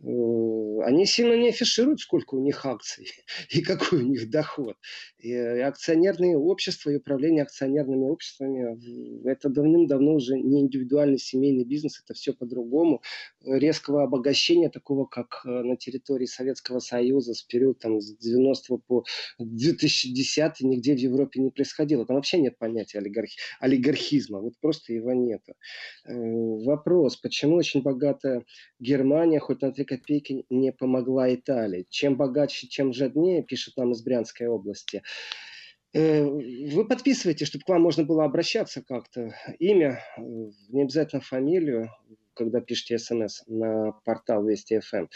э, 0.00 0.82
они 0.84 1.06
сильно 1.06 1.34
не 1.34 1.50
афишируют, 1.50 2.00
сколько 2.00 2.34
у 2.34 2.40
них 2.40 2.64
акций 2.64 3.08
и 3.50 3.60
какой 3.60 4.02
у 4.02 4.06
них 4.06 4.30
доход. 4.30 4.76
И 5.18 5.32
акционерные 5.34 6.36
общества 6.36 6.90
и 6.90 6.96
управление 6.96 7.42
акционерными 7.42 8.04
обществами, 8.04 9.28
это 9.28 9.48
давным-давно 9.48 10.14
уже 10.14 10.38
не 10.38 10.60
индивидуальный 10.60 11.18
семейный 11.18 11.64
бизнес, 11.64 12.02
это 12.02 12.14
все 12.14 12.32
по-другому. 12.32 13.02
Резкого 13.44 14.02
обогащения 14.02 14.70
такого, 14.70 15.04
как 15.06 15.42
э, 15.44 15.48
на 15.48 15.76
территории 15.76 16.26
Советского 16.26 16.78
Союза 16.78 17.34
с 17.34 17.42
периода 17.42 17.78
там, 17.80 18.00
с 18.00 18.16
90 18.16 18.78
по 18.86 19.04
2010 19.38 20.60
нигде 20.60 20.94
в 20.94 20.98
Европе 20.98 21.40
не 21.40 21.50
происходило. 21.50 22.06
Там 22.06 22.16
вообще 22.16 22.38
нет 22.38 22.58
понятия 22.58 22.98
олигархи, 22.98 23.38
олигархизма. 23.60 24.40
Вот 24.40 24.54
просто 24.60 24.85
просто 24.86 24.92
его 24.92 25.12
нет. 25.12 25.42
Э, 26.04 26.12
вопрос, 26.64 27.16
почему 27.16 27.56
очень 27.56 27.82
богатая 27.82 28.44
Германия 28.78 29.40
хоть 29.40 29.62
на 29.62 29.72
3 29.72 29.84
копейки 29.84 30.44
не 30.50 30.72
помогла 30.72 31.32
Италии? 31.34 31.86
Чем 31.90 32.16
богаче, 32.16 32.68
чем 32.68 32.92
жаднее, 32.92 33.42
пишет 33.42 33.76
нам 33.76 33.92
из 33.92 34.02
Брянской 34.02 34.46
области. 34.46 35.02
Э, 35.94 36.24
вы 36.24 36.86
подписываете, 36.86 37.44
чтобы 37.44 37.64
к 37.64 37.68
вам 37.68 37.82
можно 37.82 38.04
было 38.04 38.24
обращаться 38.24 38.82
как-то. 38.82 39.34
Имя, 39.58 40.00
э, 40.16 40.20
не 40.68 40.82
обязательно 40.82 41.20
фамилию, 41.20 41.90
когда 42.34 42.60
пишете 42.60 42.98
смс 42.98 43.42
на 43.46 43.92
портал 44.04 44.44
Вести 44.44 44.78
ФМ. 44.78 45.06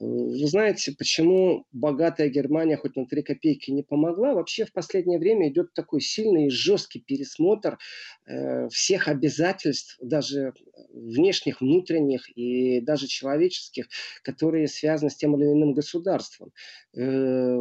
Вы 0.00 0.46
знаете, 0.46 0.92
почему 0.96 1.64
богатая 1.72 2.28
Германия 2.28 2.76
хоть 2.76 2.94
на 2.94 3.06
3 3.06 3.22
копейки 3.22 3.70
не 3.72 3.82
помогла? 3.82 4.32
Вообще 4.32 4.64
в 4.64 4.72
последнее 4.72 5.18
время 5.18 5.48
идет 5.48 5.74
такой 5.74 6.00
сильный 6.00 6.46
и 6.46 6.50
жесткий 6.50 7.00
пересмотр 7.00 7.78
э, 8.26 8.68
всех 8.68 9.08
обязательств, 9.08 9.98
даже 10.00 10.52
внешних, 10.92 11.60
внутренних 11.60 12.28
и 12.36 12.80
даже 12.80 13.08
человеческих, 13.08 13.88
которые 14.22 14.68
связаны 14.68 15.10
с 15.10 15.16
тем 15.16 15.36
или 15.36 15.50
иным 15.50 15.72
государством. 15.72 16.52
Э, 16.96 17.58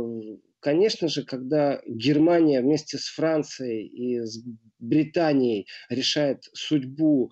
конечно 0.60 1.08
же, 1.08 1.24
когда 1.24 1.82
Германия 1.88 2.62
вместе 2.62 3.00
с 3.00 3.08
Францией 3.08 3.88
и 3.88 4.20
с 4.22 4.44
Британией 4.80 5.68
решает 5.90 6.44
судьбу 6.54 7.32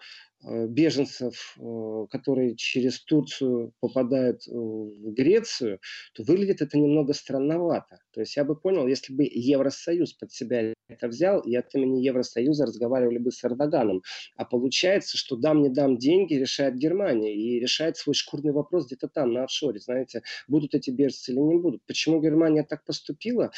беженцев, 0.67 1.55
э, 1.59 2.05
которые 2.11 2.55
через 2.55 3.03
Турцию 3.03 3.73
попадают 3.79 4.45
в 4.47 5.11
Грецию, 5.13 5.79
то 6.13 6.23
выглядит 6.23 6.61
это 6.61 6.77
немного 6.77 7.13
странновато. 7.13 7.99
То 8.13 8.21
есть 8.21 8.35
я 8.37 8.43
бы 8.43 8.55
понял, 8.55 8.87
если 8.87 9.13
бы 9.13 9.23
Евросоюз 9.29 10.13
под 10.13 10.31
себя 10.31 10.73
это 10.87 11.07
взял, 11.07 11.41
и 11.41 11.55
от 11.55 11.73
имени 11.73 12.01
Евросоюза 12.01 12.65
разговаривали 12.65 13.17
бы 13.17 13.31
с 13.31 13.43
Эрдоганом. 13.43 14.03
А 14.37 14.45
получается, 14.45 15.17
что 15.17 15.35
дам 15.35 15.63
не 15.63 15.69
дам 15.69 15.97
деньги, 15.97 16.35
решает 16.35 16.75
Германия. 16.75 17.35
И 17.35 17.59
решает 17.59 17.97
свой 17.97 18.13
шкурный 18.13 18.53
вопрос 18.53 18.85
где-то 18.85 19.07
там, 19.07 19.33
на 19.33 19.43
офшоре. 19.43 19.79
Знаете, 19.79 20.21
будут 20.47 20.75
эти 20.75 20.91
беженцы 20.91 21.31
или 21.31 21.39
не 21.39 21.57
будут. 21.57 21.81
Почему 21.87 22.21
Германия 22.21 22.63
так 22.63 22.85
поступила? 22.85 23.51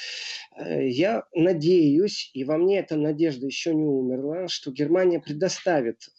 Э, 0.57 0.87
я 0.87 1.25
надеюсь, 1.33 2.31
и 2.33 2.43
во 2.43 2.57
мне 2.57 2.79
эта 2.79 2.95
надежда 2.95 3.45
еще 3.45 3.75
не 3.75 3.85
умерла, 3.85 4.47
что 4.47 4.71
Германия 4.71 5.19
предоставит 5.19 6.09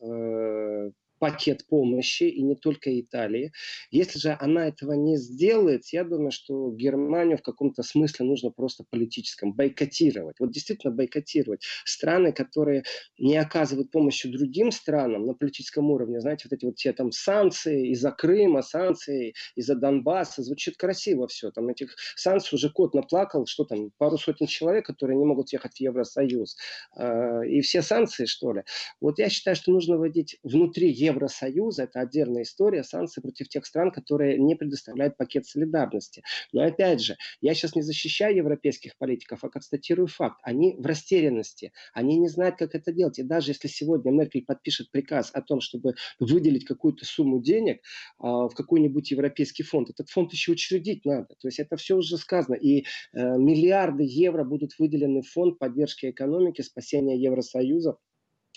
пакет 1.18 1.66
помощи, 1.66 2.24
и 2.24 2.42
не 2.42 2.54
только 2.54 3.00
Италии. 3.00 3.52
Если 3.90 4.18
же 4.18 4.37
она 4.38 4.68
этого 4.68 4.92
не 4.92 5.16
сделает, 5.16 5.87
я 5.92 6.04
думаю, 6.04 6.31
что 6.31 6.70
Германию 6.72 7.38
в 7.38 7.42
каком-то 7.42 7.83
смысле 7.83 8.26
нужно 8.26 8.50
просто 8.50 8.85
политическом 8.88 9.52
бойкотировать. 9.52 10.37
Вот 10.40 10.52
действительно 10.52 10.92
бойкотировать. 10.92 11.64
Страны, 11.85 12.33
которые 12.33 12.85
не 13.18 13.37
оказывают 13.37 13.90
помощи 13.90 14.28
другим 14.28 14.70
странам 14.70 15.26
на 15.26 15.35
политическом 15.35 15.90
уровне, 15.90 16.20
знаете, 16.20 16.48
вот 16.50 16.57
эти 16.57 16.64
вот 16.64 16.78
все 16.78 16.92
там 16.92 17.12
санкции 17.12 17.90
из-за 17.90 18.11
Крыма, 18.12 18.62
санкции 18.62 19.35
из-за 19.57 19.74
Донбасса, 19.74 20.42
звучит 20.42 20.76
красиво 20.76 21.26
все. 21.28 21.50
Там 21.50 21.68
этих 21.68 21.94
санкций 22.16 22.57
уже 22.57 22.70
кот 22.70 22.94
наплакал, 22.94 23.46
что 23.46 23.64
там, 23.64 23.90
пару 23.98 24.18
сотен 24.18 24.46
человек, 24.46 24.87
которые 24.87 25.16
не 25.16 25.24
могут 25.24 25.52
ехать 25.52 25.74
в 25.74 25.81
Евросоюз. 25.81 26.57
А, 26.96 27.42
и 27.42 27.61
все 27.61 27.83
санкции, 27.83 28.26
что 28.26 28.52
ли. 28.52 28.62
Вот 29.00 29.18
я 29.18 29.28
считаю, 29.28 29.57
что 29.57 29.72
нужно 29.72 29.96
вводить 29.98 30.38
внутри 30.42 30.90
Евросоюза, 31.09 31.85
это 31.85 32.01
отдельная 32.01 32.42
история, 32.42 32.85
санкции 32.85 33.21
против 33.21 33.49
тех 33.49 33.66
стран, 33.66 33.90
которые 33.90 34.38
не 34.38 34.55
предоставляют 34.55 35.16
пакет 35.16 35.47
солидарности. 35.47 36.23
Но 36.53 36.62
опять 36.62 37.01
же, 37.01 37.16
я 37.40 37.55
сейчас 37.55 37.75
не 37.75 37.83
защищаю 37.83 38.37
европейских 38.37 38.97
политиков, 38.99 39.42
а 39.42 39.49
констатирую 39.49 40.09
факт. 40.09 40.38
Они 40.42 40.77
в 40.79 40.87
растерянности, 40.87 41.73
они 41.92 42.18
не 42.18 42.29
знают, 42.29 42.57
как 42.57 42.75
это 42.75 42.92
делать. 42.92 43.18
И 43.18 43.23
даже 43.23 43.51
если 43.51 43.68
сегодня 43.68 44.11
Меркель 44.11 44.44
подпишет 44.44 44.90
приказ 44.90 45.31
о 45.33 45.42
том, 45.42 45.61
чтобы 45.61 45.94
выделить 46.18 46.64
какую-то 46.64 47.05
сумму 47.05 47.40
денег 47.42 47.81
а, 48.18 48.49
в 48.49 48.55
какой-нибудь 48.55 49.11
европейский 49.11 49.62
фонд, 49.62 49.90
этот 49.90 50.11
фонд 50.11 50.33
еще 50.33 50.53
учредить 50.53 51.05
надо. 51.05 51.35
То 51.40 51.49
есть 51.49 51.59
это 51.59 51.77
все 51.77 51.97
уже 51.97 52.16
сказано. 52.16 52.55
И 52.55 52.81
э, 52.81 52.85
миллиарды 53.12 54.05
евро 54.05 54.44
будут 54.44 54.79
выделены 54.79 55.23
в 55.23 55.29
фонд 55.29 55.59
поддержки 55.59 56.11
экономики, 56.11 56.62
спасения 56.62 57.16
Евросоюза 57.18 57.97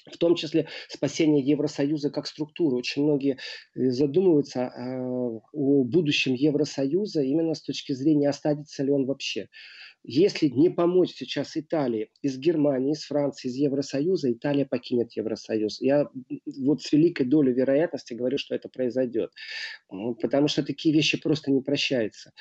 в 0.10 0.18
том 0.18 0.36
числе 0.36 0.68
спасение 0.88 1.44
Евросоюза 1.44 2.10
как 2.10 2.28
структуры. 2.28 2.78
Очень 2.78 3.04
многие 3.04 3.38
э, 3.76 3.90
задумываются 3.90 4.68
о 4.68 5.42
будущем 5.84 6.34
Евросоюза 6.34 7.22
именно 7.22 7.54
с 7.54 7.62
точки 7.62 7.94
зрения, 7.94 8.30
останется 8.30 8.84
ли 8.84 8.92
он 8.92 9.06
вообще. 9.06 9.50
Если 10.04 10.48
не 10.48 10.70
помочь 10.70 11.12
сейчас 11.14 11.56
Италии 11.56 12.10
из 12.24 12.40
Германии, 12.40 12.94
из 12.94 13.04
Франции, 13.04 13.50
из 13.50 13.56
Евросоюза, 13.56 14.32
Италия 14.32 14.66
покинет 14.66 15.12
Евросоюз. 15.16 15.80
Я 15.80 16.10
вот 16.58 16.82
с 16.82 16.92
великой 16.92 17.28
долей 17.28 17.54
вероятности 17.54 18.16
говорю, 18.16 18.40
что 18.40 18.56
это 18.56 18.68
произойдет. 18.68 19.32
Потому 19.88 20.48
что 20.48 20.64
такие 20.64 20.94
вещи 20.96 21.22
просто 21.22 21.52
не 21.52 21.62
прощаются. 21.62 22.32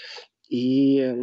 И 0.49 1.15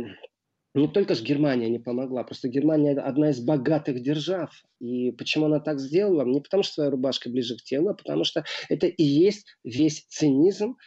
не 0.77 0.87
только 0.87 1.15
же 1.15 1.23
Германия 1.23 1.69
не 1.69 1.79
помогла, 1.79 2.23
просто 2.23 2.47
Германия 2.47 2.91
одна 2.91 3.31
из 3.31 3.39
богатых 3.39 4.01
держав. 4.01 4.51
И 4.79 5.11
почему 5.11 5.45
она 5.45 5.59
так 5.59 5.79
сделала? 5.79 6.23
Не 6.25 6.41
потому, 6.41 6.63
что 6.63 6.73
своя 6.73 6.89
рубашка 6.89 7.29
ближе 7.29 7.55
к 7.57 7.61
телу, 7.63 7.89
а 7.89 7.93
потому 7.93 8.23
что 8.23 8.45
это 8.69 8.87
и 8.87 9.03
есть 9.03 9.57
весь 9.63 10.05
цинизм, 10.07 10.77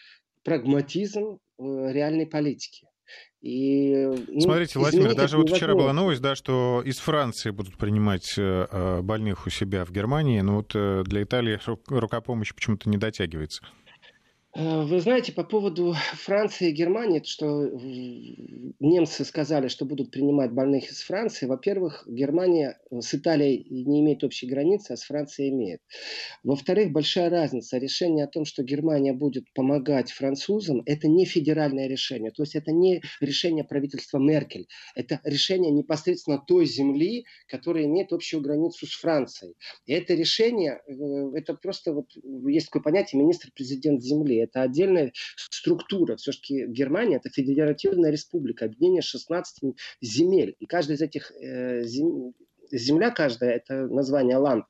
прагматизм 0.43 1.39
э, 1.59 1.93
реальной 1.93 2.27
политики. 2.27 2.87
И, 3.41 4.07
ну, 4.29 4.41
Смотрите, 4.41 4.79
Владимир, 4.79 5.15
даже 5.15 5.39
вот 5.39 5.51
вчера 5.51 5.75
была 5.75 5.93
новость, 5.93 6.21
да, 6.21 6.35
что 6.35 6.83
из 6.85 6.99
Франции 6.99 7.51
будут 7.51 7.79
принимать 7.79 8.35
э, 8.37 8.67
э, 8.71 9.01
больных 9.01 9.47
у 9.47 9.51
себя 9.51 9.85
в 9.85 9.91
Германии, 9.91 10.41
но 10.41 10.57
вот 10.57 11.07
для 11.07 11.23
Италии 11.23 11.59
рука 11.89 12.21
помощи 12.21 12.55
почему-то 12.55 12.89
не 12.89 12.99
дотягивается. 12.99 13.63
Э, 14.53 14.83
вы 14.83 15.01
знаете, 15.01 15.33
по 15.33 15.45
поводу 15.45 15.95
Франции 16.15 16.71
и 16.71 16.73
Германии, 16.73 17.23
что 17.25 17.71
немцы 18.81 19.25
сказали, 19.25 19.69
что 19.69 19.85
будут 19.85 20.11
принимать 20.11 20.53
больных 20.53 20.91
из 20.91 21.03
Франции. 21.03 21.47
Во-первых, 21.47 22.05
Германия 22.07 22.79
с 22.91 23.15
Италией 23.15 23.67
не 23.71 24.01
имеет 24.01 24.25
общей 24.25 24.47
границы, 24.47 24.93
а 24.93 24.97
с 24.97 25.05
Францией 25.05 25.51
имеет. 25.51 25.81
Во-вторых, 26.43 26.91
большая 26.91 27.31
разница. 27.31 27.79
Решение 27.79 28.25
о 28.25 28.29
том, 28.29 28.45
что 28.45 28.65
Германия 28.65 29.13
будет 29.13 29.45
помогать 29.55 30.11
французам, 30.11 30.83
это 30.85 31.07
не 31.07 31.27
федеральное 31.27 31.87
решение. 31.87 32.33
То 32.33 32.43
есть 32.43 32.57
это 32.57 32.73
не 32.73 33.03
решение 33.21 33.65
правительства 33.65 34.19
Меркель. 34.19 34.67
Это 34.97 35.21
решение 35.25 35.71
непосредственно 35.71 36.43
той 36.45 36.67
земли, 36.67 37.25
которая 37.47 37.85
имеет 37.85 38.13
общую 38.13 38.43
границу 38.43 38.87
с 38.87 38.95
Францией. 38.95 39.55
И 39.87 39.93
это 39.93 40.15
решение, 40.15 40.81
э, 40.87 40.93
это 41.37 41.55
просто 41.55 41.93
вот 41.93 42.07
есть 42.49 42.67
такое 42.67 42.83
понятие 42.83 43.21
министр-президент 43.21 44.03
земли 44.03 44.40
это 44.45 44.63
отдельная 44.63 45.13
структура. 45.37 46.17
Все-таки 46.17 46.67
Германия 46.67 47.17
это 47.17 47.31
федеративная 47.31 48.11
республика, 48.11 48.65
объединение 48.65 49.03
16 49.03 49.75
земель. 50.01 50.57
И 50.59 50.67
каждая 50.67 50.97
из 50.97 51.03
этих 51.03 51.33
э, 51.33 51.83
зем 51.85 52.35
земля 52.71 53.11
каждая, 53.11 53.53
это 53.53 53.87
название 53.87 54.37
ланд, 54.37 54.67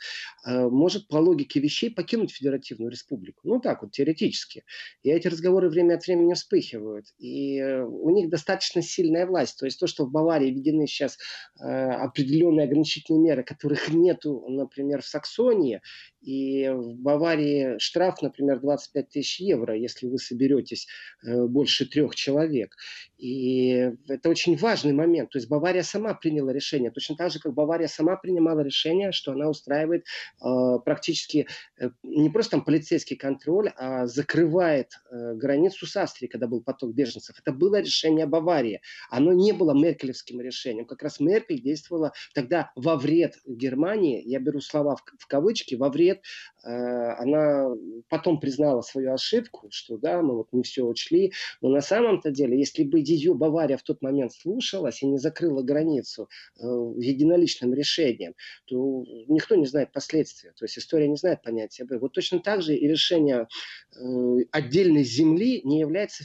э, 0.47 0.69
может 0.69 1.09
по 1.09 1.17
логике 1.17 1.61
вещей 1.61 1.91
покинуть 1.91 2.33
Федеративную 2.33 2.91
Республику. 2.91 3.41
Ну 3.45 3.61
так 3.61 3.83
вот, 3.83 3.93
теоретически. 3.93 4.65
И 5.03 5.11
эти 5.11 5.29
разговоры 5.29 5.69
время 5.69 5.95
от 5.95 6.07
времени 6.07 6.35
вспыхивают. 6.35 7.07
И 7.19 7.59
э, 7.59 7.83
у 7.83 8.11
них 8.11 8.31
достаточно 8.31 8.83
сильная 8.83 9.27
власть. 9.27 9.59
То 9.59 9.67
есть 9.67 9.79
то, 9.79 9.87
что 9.87 10.05
в 10.05 10.11
Баварии 10.11 10.51
введены 10.51 10.87
сейчас 10.87 11.19
э, 11.61 11.65
определенные 11.65 12.65
ограничительные 12.65 13.21
меры, 13.21 13.45
которых 13.45 13.89
нету, 13.91 14.45
например, 14.49 15.03
в 15.03 15.07
Саксонии, 15.07 15.81
и 16.21 16.69
в 16.69 16.97
Баварии 16.97 17.79
штраф, 17.79 18.21
например, 18.21 18.61
25 18.61 19.09
тысяч 19.09 19.41
евро, 19.41 19.75
если 19.75 20.07
вы 20.07 20.19
соберетесь 20.19 20.87
больше 21.23 21.87
трех 21.87 22.15
человек. 22.15 22.77
И 23.17 23.91
это 24.07 24.29
очень 24.29 24.57
важный 24.57 24.93
момент. 24.93 25.31
То 25.31 25.39
есть 25.39 25.49
Бавария 25.49 25.83
сама 25.83 26.13
приняла 26.13 26.53
решение, 26.53 26.91
точно 26.91 27.17
так 27.17 27.31
же, 27.31 27.39
как 27.39 27.55
Бавария 27.55 27.89
сама 27.91 28.17
принимала 28.17 28.61
решение, 28.61 29.13
что 29.13 29.33
она 29.33 29.49
устраивает 29.49 30.07
э, 30.43 30.79
практически 30.85 31.47
э, 31.79 31.91
не 32.03 32.31
просто 32.31 32.53
там 32.53 32.65
полицейский 32.65 33.17
контроль, 33.17 33.73
а 33.77 34.07
закрывает 34.07 34.93
э, 35.11 35.35
границу 35.35 35.87
с 35.87 35.97
Австрией, 35.97 36.31
когда 36.31 36.47
был 36.47 36.63
поток 36.63 36.95
беженцев. 36.95 37.37
Это 37.39 37.53
было 37.53 37.81
решение 37.81 38.27
Баварии. 38.27 38.81
Оно 39.11 39.33
не 39.33 39.53
было 39.53 39.73
меркелевским 39.73 40.41
решением. 40.41 40.87
Как 40.87 41.03
раз 41.03 41.21
Меркель 41.21 41.61
действовала 41.61 42.13
тогда 42.35 42.71
во 42.77 42.97
вред 42.97 43.37
Германии, 43.47 44.23
я 44.25 44.39
беру 44.41 44.61
слова 44.61 44.97
в, 44.97 45.05
в 45.19 45.27
кавычки, 45.27 45.75
во 45.75 45.89
вред. 45.91 46.23
Э, 46.65 47.13
она 47.19 47.71
потом 48.09 48.41
признала 48.41 48.83
свою 48.83 49.13
ошибку, 49.13 49.69
что 49.71 49.97
да, 49.97 50.23
мы 50.23 50.37
вот 50.37 50.49
не 50.53 50.63
все 50.63 50.83
учли. 50.85 51.33
Но 51.61 51.69
на 51.69 51.81
самом-то 51.81 52.31
деле, 52.31 52.59
если 52.59 52.85
бы 52.85 52.99
ее 53.01 53.35
Бавария 53.35 53.77
в 53.77 53.83
тот 53.83 54.03
момент 54.03 54.33
слушалась 54.33 55.03
и 55.03 55.07
не 55.07 55.19
закрыла 55.19 55.63
границу 55.63 56.29
э, 56.59 56.63
единоличным 56.99 57.75
решением, 57.81 58.35
то 58.67 59.05
никто 59.29 59.57
не 59.57 59.67
знает 59.67 59.93
последствия. 59.93 60.53
То 60.53 60.65
есть 60.65 60.79
история 60.79 61.09
не 61.09 61.17
знает 61.17 61.43
понятия. 61.43 61.87
Вот 61.89 62.13
точно 62.13 62.41
так 62.41 62.63
же 62.63 62.75
и 62.75 62.87
решение 62.87 63.49
э, 63.97 64.45
отдельной 64.53 65.05
земли 65.05 65.61
не 65.65 65.81
является 65.81 66.25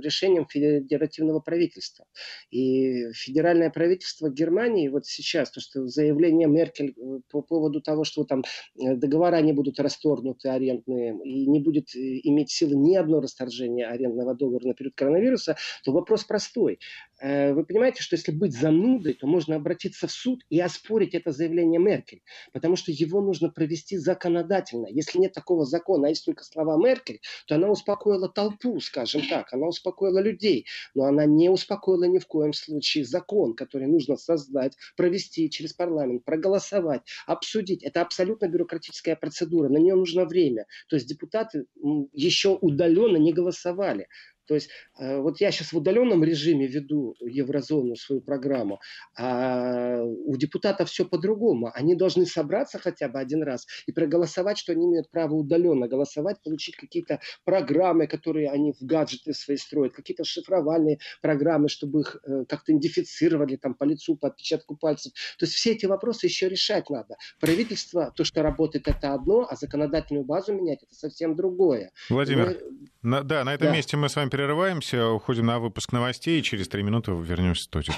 решением 0.00 0.46
федеративного 0.46 1.40
правительства. 1.40 2.06
И 2.50 3.12
федеральное 3.12 3.70
правительство 3.70 4.30
Германии 4.30 4.88
вот 4.88 5.06
сейчас, 5.06 5.50
то, 5.50 5.60
что 5.60 5.86
заявление 5.86 6.48
Меркель 6.48 6.94
э, 6.96 7.20
по 7.30 7.42
поводу 7.42 7.80
того, 7.80 8.04
что 8.04 8.24
там 8.24 8.42
э, 8.78 8.94
договора 8.94 9.40
не 9.40 9.52
будут 9.52 9.80
расторгнуты 9.80 10.48
арендные, 10.48 11.16
и 11.24 11.46
не 11.46 11.60
будет 11.60 11.94
э, 11.94 12.20
иметь 12.24 12.50
силы 12.50 12.76
ни 12.76 12.94
одно 12.96 13.20
расторжение 13.20 13.86
арендного 13.86 14.34
договора 14.34 14.68
на 14.68 14.74
период 14.74 14.94
коронавируса, 14.94 15.56
то 15.84 15.92
вопрос 15.92 16.24
простой. 16.24 16.78
Вы 17.22 17.64
понимаете, 17.64 18.02
что 18.02 18.16
если 18.16 18.32
быть 18.32 18.52
занудой, 18.52 19.14
то 19.14 19.26
можно 19.26 19.56
обратиться 19.56 20.06
в 20.06 20.10
суд 20.10 20.42
и 20.50 20.60
оспорить 20.60 21.14
это 21.14 21.32
заявление 21.32 21.80
Меркель, 21.80 22.22
потому 22.52 22.76
что 22.76 22.92
его 22.92 23.22
нужно 23.22 23.48
провести 23.48 23.96
законодательно. 23.96 24.88
Если 24.90 25.18
нет 25.18 25.32
такого 25.32 25.64
закона, 25.64 26.08
а 26.08 26.10
есть 26.10 26.24
только 26.24 26.44
слова 26.44 26.76
Меркель, 26.76 27.20
то 27.46 27.54
она 27.54 27.70
успокоила 27.70 28.28
толпу, 28.28 28.78
скажем 28.80 29.22
так 29.28 29.52
она 29.54 29.68
успокоила 29.68 30.20
людей, 30.20 30.66
но 30.94 31.04
она 31.04 31.24
не 31.24 31.48
успокоила 31.48 32.04
ни 32.04 32.18
в 32.18 32.26
коем 32.26 32.52
случае 32.52 33.04
закон, 33.04 33.54
который 33.54 33.86
нужно 33.86 34.16
создать, 34.16 34.76
провести 34.96 35.50
через 35.50 35.72
парламент, 35.72 36.24
проголосовать, 36.24 37.02
обсудить. 37.26 37.82
Это 37.82 38.02
абсолютно 38.02 38.48
бюрократическая 38.48 39.16
процедура, 39.16 39.68
на 39.68 39.78
нее 39.78 39.94
нужно 39.94 40.24
время. 40.24 40.66
То 40.88 40.96
есть 40.96 41.08
депутаты 41.08 41.66
еще 42.12 42.58
удаленно 42.60 43.16
не 43.16 43.32
голосовали. 43.32 44.08
То 44.46 44.54
есть 44.54 44.70
э, 44.98 45.18
вот 45.18 45.40
я 45.40 45.50
сейчас 45.50 45.72
в 45.72 45.76
удаленном 45.76 46.22
режиме 46.22 46.66
веду 46.66 47.16
еврозону 47.20 47.96
свою 47.96 48.20
программу, 48.20 48.80
а 49.16 50.02
у 50.02 50.36
депутатов 50.36 50.90
все 50.90 51.04
по-другому. 51.04 51.70
Они 51.74 51.94
должны 51.94 52.26
собраться 52.26 52.78
хотя 52.78 53.08
бы 53.08 53.18
один 53.18 53.42
раз 53.42 53.66
и 53.86 53.92
проголосовать, 53.92 54.58
что 54.58 54.72
они 54.72 54.86
имеют 54.86 55.10
право 55.10 55.34
удаленно 55.34 55.88
голосовать, 55.88 56.42
получить 56.42 56.76
какие-то 56.76 57.20
программы, 57.44 58.06
которые 58.06 58.50
они 58.50 58.72
в 58.72 58.84
гаджеты 58.84 59.34
свои 59.34 59.56
строят, 59.56 59.94
какие-то 59.94 60.24
шифровальные 60.24 60.98
программы, 61.22 61.68
чтобы 61.68 62.00
их 62.00 62.16
э, 62.26 62.44
как-то 62.48 62.72
идентифицировали 62.72 63.56
там 63.56 63.74
по 63.74 63.84
лицу, 63.84 64.16
по 64.16 64.28
отпечатку 64.28 64.76
пальцев. 64.76 65.12
То 65.38 65.46
есть 65.46 65.54
все 65.54 65.72
эти 65.72 65.86
вопросы 65.86 66.26
еще 66.26 66.48
решать 66.48 66.90
надо. 66.90 67.16
Правительство, 67.40 68.12
то, 68.14 68.24
что 68.24 68.42
работает, 68.42 68.88
это 68.88 69.14
одно, 69.14 69.46
а 69.48 69.56
законодательную 69.56 70.24
базу 70.24 70.52
менять, 70.54 70.82
это 70.82 70.94
совсем 70.94 71.36
другое. 71.36 71.92
Владимир, 72.10 72.46
Мы... 72.46 72.88
на, 73.04 73.22
да, 73.22 73.44
на 73.44 73.54
этом 73.54 73.68
да. 73.68 73.74
месте 73.74 73.96
мы 73.96 74.08
с 74.08 74.16
вами 74.16 74.30
перерываемся, 74.30 75.08
уходим 75.08 75.46
на 75.46 75.58
выпуск 75.58 75.92
новостей, 75.92 76.40
и 76.40 76.42
через 76.42 76.68
три 76.68 76.82
минуты 76.82 77.12
вернемся 77.12 77.60
в 77.60 77.64
студию. 77.64 77.94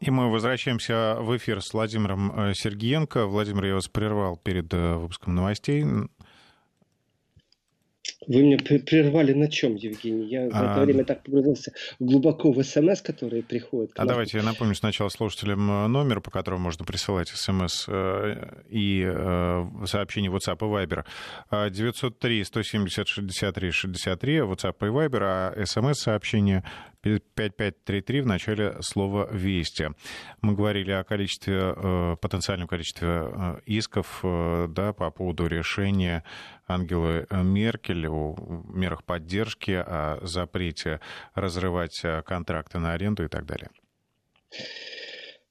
И 0.00 0.10
мы 0.10 0.30
возвращаемся 0.30 1.16
в 1.20 1.36
эфир 1.36 1.60
с 1.60 1.72
Владимиром 1.72 2.32
э, 2.50 2.54
Сергеенко. 2.54 3.26
Владимир, 3.26 3.64
я 3.64 3.74
вас 3.74 3.88
прервал 3.88 4.36
перед 4.36 4.72
э, 4.74 4.94
выпуском 4.94 5.34
новостей. 5.34 5.84
Вы 8.28 8.42
меня 8.42 8.58
прервали 8.58 9.32
на 9.32 9.50
чем, 9.50 9.74
Евгений? 9.74 10.26
Я 10.26 10.44
в 10.44 10.48
это 10.48 10.74
а... 10.74 10.84
время 10.84 11.04
так 11.04 11.22
погрузился 11.22 11.72
глубоко 11.98 12.52
в 12.52 12.62
СМС, 12.62 13.00
которые 13.00 13.42
приходят. 13.42 13.92
А 13.96 14.04
давайте 14.04 14.36
я 14.36 14.44
напомню 14.44 14.74
сначала 14.74 15.08
слушателям 15.08 15.70
э, 15.70 15.86
номер, 15.88 16.20
по 16.20 16.30
которому 16.30 16.64
можно 16.64 16.84
присылать 16.84 17.28
СМС 17.28 17.86
э, 17.88 18.64
и 18.68 19.02
э, 19.02 19.64
сообщение 19.86 20.30
WhatsApp 20.30 20.58
и 20.58 20.86
Viber. 20.86 21.04
903 21.70 22.44
170 22.44 23.08
63 23.08 23.70
63 23.70 24.36
WhatsApp 24.40 24.76
и 24.80 24.90
Viber, 24.90 25.20
а 25.22 25.64
СМС-сообщение 25.64 26.64
5533 27.00 28.20
в 28.20 28.26
начале 28.26 28.76
слова 28.80 29.28
«Вести». 29.32 29.88
Мы 30.42 30.54
говорили 30.54 30.90
о 30.90 31.04
количестве, 31.04 32.16
потенциальном 32.20 32.66
количестве 32.66 33.60
исков 33.66 34.20
да, 34.22 34.92
по 34.92 35.10
поводу 35.10 35.46
решения 35.46 36.24
Ангелы 36.68 37.26
Меркель 37.30 38.06
о 38.08 38.36
мерах 38.68 39.02
поддержки, 39.04 39.70
о 39.70 40.18
запрете 40.22 41.00
разрывать 41.34 42.00
э, 42.04 42.22
контракты 42.22 42.78
на 42.78 42.92
аренду 42.92 43.24
и 43.24 43.28
так 43.28 43.46
далее? 43.46 43.70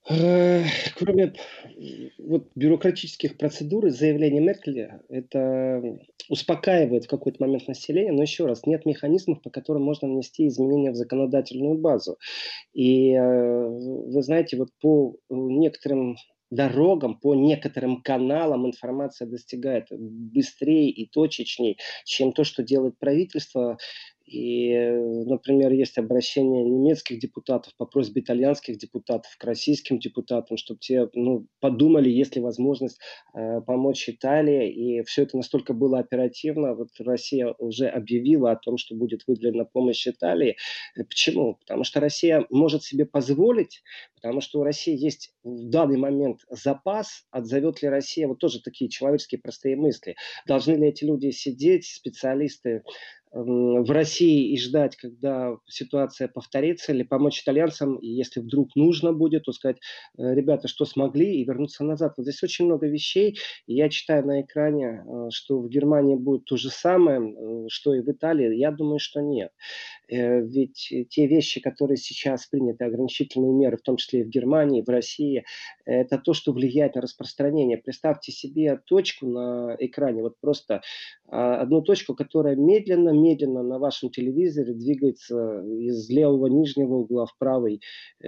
Э, 0.09 0.63
кроме 0.95 1.33
вот, 2.17 2.49
бюрократических 2.55 3.37
процедур, 3.37 3.89
заявление 3.89 4.41
Меркеля, 4.41 5.01
это 5.09 5.99
успокаивает 6.29 7.05
в 7.05 7.09
какой-то 7.09 7.43
момент 7.43 7.67
население, 7.67 8.13
но 8.13 8.21
еще 8.21 8.45
раз, 8.45 8.65
нет 8.65 8.85
механизмов, 8.85 9.41
по 9.41 9.49
которым 9.49 9.83
можно 9.83 10.07
внести 10.07 10.47
изменения 10.47 10.91
в 10.91 10.95
законодательную 10.95 11.77
базу. 11.77 12.17
И 12.73 13.11
э, 13.11 13.67
вы 13.67 14.21
знаете, 14.23 14.55
вот 14.55 14.69
по 14.79 15.17
некоторым 15.29 16.15
дорогам, 16.49 17.19
по 17.19 17.35
некоторым 17.35 18.01
каналам 18.01 18.67
информация 18.67 19.27
достигает 19.27 19.87
быстрее 19.91 20.89
и 20.89 21.07
точечней, 21.07 21.77
чем 22.05 22.31
то, 22.33 22.43
что 22.43 22.63
делает 22.63 22.97
правительство. 22.99 23.77
И, 24.27 24.77
например, 25.25 25.71
есть 25.71 25.97
обращение 25.97 26.61
немецких 26.65 27.17
депутатов 27.17 27.73
по 27.77 27.85
просьбе 27.85 28.21
итальянских 28.21 28.77
депутатов 28.77 29.31
к 29.37 29.43
российским 29.45 29.99
депутатам, 29.99 30.57
чтобы 30.57 30.81
те 30.81 31.07
ну, 31.13 31.47
подумали, 31.61 32.09
есть 32.09 32.35
ли 32.35 32.41
возможность 32.41 32.99
э, 33.33 33.61
помочь 33.61 34.09
Италии. 34.09 34.69
И 34.69 35.03
все 35.03 35.23
это 35.23 35.37
настолько 35.37 35.73
было 35.73 35.99
оперативно. 35.99 36.75
Вот 36.75 36.89
Россия 36.99 37.55
уже 37.57 37.87
объявила 37.87 38.51
о 38.51 38.57
том, 38.57 38.77
что 38.77 38.95
будет 38.95 39.21
выделена 39.27 39.63
помощь 39.63 40.05
Италии. 40.05 40.57
Э, 40.97 41.05
почему? 41.05 41.55
Потому 41.55 41.85
что 41.85 42.01
Россия 42.01 42.45
может 42.49 42.83
себе 42.83 43.05
позволить, 43.05 43.81
потому 44.15 44.41
что 44.41 44.59
у 44.59 44.63
России 44.63 44.97
есть 44.97 45.33
в 45.45 45.69
данный 45.69 45.97
момент 45.97 46.41
запас. 46.49 47.25
Отзовет 47.31 47.81
ли 47.81 47.87
Россия? 47.87 48.27
Вот 48.27 48.39
тоже 48.39 48.61
такие 48.61 48.89
человеческие 48.89 49.39
простые 49.39 49.77
мысли. 49.77 50.17
Должны 50.45 50.73
ли 50.73 50.89
эти 50.89 51.05
люди 51.05 51.29
сидеть, 51.29 51.85
специалисты, 51.85 52.83
в 53.31 53.91
России 53.91 54.53
и 54.53 54.57
ждать, 54.57 54.95
когда 54.95 55.57
ситуация 55.67 56.27
повторится, 56.27 56.93
или 56.93 57.03
помочь 57.03 57.41
итальянцам, 57.41 57.97
и 57.97 58.07
если 58.07 58.39
вдруг 58.39 58.75
нужно 58.75 59.13
будет, 59.13 59.43
то 59.43 59.51
сказать, 59.51 59.77
«Э, 60.17 60.33
ребята, 60.33 60.67
что 60.67 60.85
смогли, 60.85 61.41
и 61.41 61.45
вернуться 61.45 61.83
назад. 61.83 62.13
Вот 62.17 62.23
здесь 62.23 62.41
очень 62.43 62.65
много 62.65 62.87
вещей, 62.87 63.37
я 63.67 63.89
читаю 63.89 64.25
на 64.25 64.41
экране, 64.41 65.03
э, 65.05 65.29
что 65.31 65.59
в 65.59 65.69
Германии 65.69 66.15
будет 66.15 66.45
то 66.45 66.57
же 66.57 66.69
самое, 66.69 67.19
э, 67.21 67.65
что 67.69 67.93
и 67.93 68.01
в 68.01 68.09
Италии. 68.09 68.55
Я 68.55 68.71
думаю, 68.71 68.99
что 68.99 69.21
нет. 69.21 69.51
Ведь 70.09 70.93
те 71.09 71.27
вещи, 71.27 71.59
которые 71.59 71.97
сейчас 71.97 72.45
приняты, 72.47 72.85
ограничительные 72.85 73.51
меры, 73.51 73.77
в 73.77 73.81
том 73.81 73.97
числе 73.97 74.21
и 74.21 74.23
в 74.23 74.29
Германии, 74.29 74.81
в 74.81 74.89
России, 74.89 75.43
это 75.85 76.17
то, 76.17 76.33
что 76.33 76.53
влияет 76.53 76.95
на 76.95 77.01
распространение. 77.01 77.77
Представьте 77.77 78.31
себе 78.31 78.77
точку 78.85 79.27
на 79.27 79.75
экране, 79.79 80.21
вот 80.21 80.39
просто 80.39 80.81
а, 81.27 81.61
одну 81.61 81.81
точку, 81.81 82.15
которая 82.15 82.55
медленно, 82.55 83.09
медленно 83.09 83.63
на 83.63 83.79
вашем 83.79 84.09
телевизоре 84.09 84.73
двигается 84.73 85.61
из 85.63 86.09
левого 86.09 86.47
нижнего 86.47 86.95
угла 86.95 87.25
в 87.25 87.37
правый 87.37 87.81
э, 88.21 88.27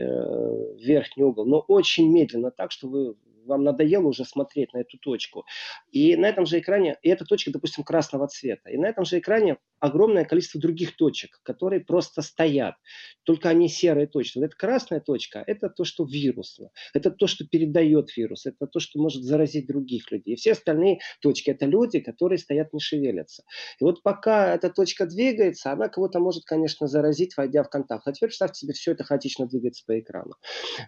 верхний 0.80 1.24
угол, 1.24 1.46
но 1.46 1.60
очень 1.60 2.12
медленно, 2.12 2.52
так 2.52 2.72
что 2.72 2.88
вы 2.88 3.16
вам 3.46 3.64
надоело 3.64 4.08
уже 4.08 4.26
смотреть 4.26 4.74
на 4.74 4.80
эту 4.80 4.98
точку. 4.98 5.46
И 5.92 6.16
на 6.16 6.28
этом 6.28 6.46
же 6.46 6.60
экране, 6.60 6.98
и 7.02 7.10
эта 7.10 7.26
точка, 7.26 7.52
допустим, 7.52 7.84
красного 7.84 8.28
цвета, 8.28 8.70
и 8.70 8.78
на 8.78 8.88
этом 8.88 9.06
же 9.06 9.20
экране 9.20 9.58
огромное 9.80 10.26
количество 10.26 10.60
других 10.60 10.96
точек, 10.96 11.40
которые 11.44 11.82
просто 11.82 12.22
стоят. 12.22 12.76
Только 13.24 13.50
они 13.50 13.70
серые 13.70 14.08
точки. 14.08 14.38
Вот 14.38 14.46
эта 14.46 14.56
красная 14.56 15.00
точка– 15.00 15.44
это 15.48 15.70
то, 15.70 15.84
что 15.84 16.06
вирусно. 16.06 16.70
Это 16.94 17.12
то, 17.12 17.28
что 17.28 17.46
передает 17.46 18.16
вирус. 18.16 18.46
Это 18.46 18.68
то, 18.68 18.80
что 18.80 19.00
может 19.00 19.24
заразить 19.24 19.68
других 19.68 20.12
людей. 20.12 20.34
И 20.34 20.38
все 20.38 20.54
остальные 20.54 21.00
точки– 21.22 21.50
это 21.52 21.66
люди, 21.66 22.00
которые 22.00 22.40
стоят, 22.40 22.74
не 22.74 22.80
шевелятся. 22.80 23.44
И 23.80 23.84
вот 23.84 24.04
пока 24.04 24.56
эта 24.56 24.70
точка 24.70 25.06
двигается, 25.06 25.72
она 25.72 25.90
кого-то 25.90 26.20
может, 26.20 26.46
конечно, 26.46 26.88
заразить, 26.88 27.36
войдя 27.38 27.64
в 27.64 27.70
контакт. 27.70 28.08
А 28.08 28.14
теперь 28.14 28.30
представьте 28.30 28.60
себе, 28.60 28.74
все 28.74 28.92
это 28.92 29.04
хаотично 29.04 29.48
двигается 29.48 29.84
по 29.86 30.00
экрану. 30.00 30.36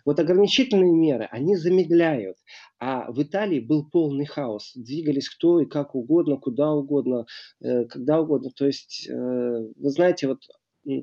Вот 0.05 0.19
ограничительные 0.19 0.93
меры, 0.93 1.27
они 1.31 1.55
замедляют. 1.55 2.37
А 2.81 3.11
в 3.11 3.21
Италии 3.21 3.59
был 3.59 3.87
полный 3.87 4.25
хаос. 4.25 4.71
Двигались 4.75 5.29
кто 5.29 5.61
и 5.61 5.67
как 5.67 5.93
угодно, 5.93 6.37
куда 6.37 6.71
угодно, 6.71 7.27
э, 7.61 7.85
когда 7.85 8.19
угодно. 8.19 8.49
То 8.55 8.65
есть, 8.65 9.07
э, 9.07 9.13
вы 9.13 9.89
знаете, 9.91 10.27
вот 10.27 10.39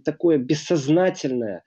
такое 0.05 0.39
бессознательное 0.39 1.63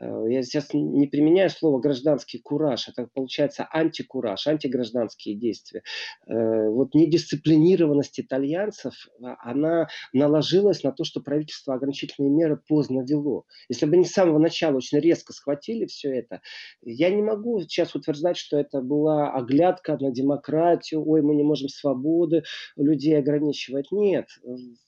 я 0.00 0.42
сейчас 0.42 0.70
не 0.72 1.06
применяю 1.06 1.50
слово 1.50 1.78
гражданский 1.78 2.38
кураж, 2.38 2.88
это 2.88 3.08
получается 3.12 3.68
антикураж, 3.70 4.46
антигражданские 4.46 5.36
действия. 5.36 5.82
Э, 6.26 6.68
вот 6.68 6.94
недисциплинированность 6.94 8.18
итальянцев, 8.18 9.08
а, 9.22 9.36
она 9.40 9.88
наложилась 10.12 10.82
на 10.82 10.90
то, 10.90 11.04
что 11.04 11.20
правительство 11.20 11.74
ограничительные 11.74 12.30
меры 12.30 12.60
поздно 12.66 13.04
вело. 13.08 13.44
Если 13.68 13.86
бы 13.86 13.94
они 13.94 14.04
с 14.04 14.12
самого 14.12 14.38
начала 14.38 14.76
очень 14.76 14.98
резко 14.98 15.32
схватили 15.32 15.86
все 15.86 16.10
это, 16.10 16.40
я 16.82 17.10
не 17.10 17.22
могу 17.22 17.60
сейчас 17.60 17.94
утверждать, 17.94 18.36
что 18.36 18.58
это 18.58 18.80
была 18.80 19.32
оглядка 19.32 19.96
на 20.00 20.10
демократию, 20.10 21.06
ой, 21.08 21.22
мы 21.22 21.36
не 21.36 21.44
можем 21.44 21.68
свободы 21.68 22.42
людей 22.76 23.16
ограничивать. 23.16 23.92
Нет, 23.92 24.26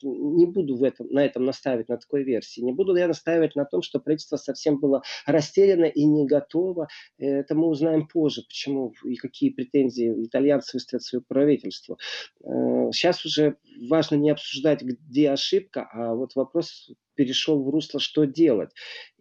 не 0.02 0.46
буду 0.46 0.76
в 0.76 0.82
этом, 0.82 1.06
на 1.10 1.24
этом 1.24 1.44
настаивать, 1.44 1.88
на 1.88 1.96
такой 1.96 2.24
версии. 2.24 2.60
Не 2.60 2.72
буду 2.72 2.96
я 2.96 3.06
настаивать 3.06 3.54
на 3.54 3.64
том, 3.64 3.82
что 3.82 4.00
правительство 4.00 4.36
совсем 4.36 4.80
было 4.80 4.95
растеряна 5.26 5.86
и 5.86 6.04
не 6.04 6.26
готова. 6.26 6.88
Это 7.18 7.54
мы 7.54 7.68
узнаем 7.68 8.06
позже, 8.06 8.42
почему 8.42 8.92
и 9.04 9.16
какие 9.16 9.50
претензии 9.50 10.24
итальянцы 10.24 10.76
выставят 10.76 11.02
свое 11.02 11.22
правительство. 11.26 11.96
Сейчас 12.42 13.24
э, 13.24 13.28
уже 13.28 13.56
важно 13.88 14.16
не 14.16 14.30
обсуждать, 14.30 14.82
где 14.82 15.30
ошибка, 15.30 15.88
а 15.92 16.14
вот 16.14 16.34
вопрос 16.34 16.90
перешел 17.14 17.62
в 17.62 17.70
русло, 17.70 17.98
что 18.00 18.24
делать. 18.24 18.70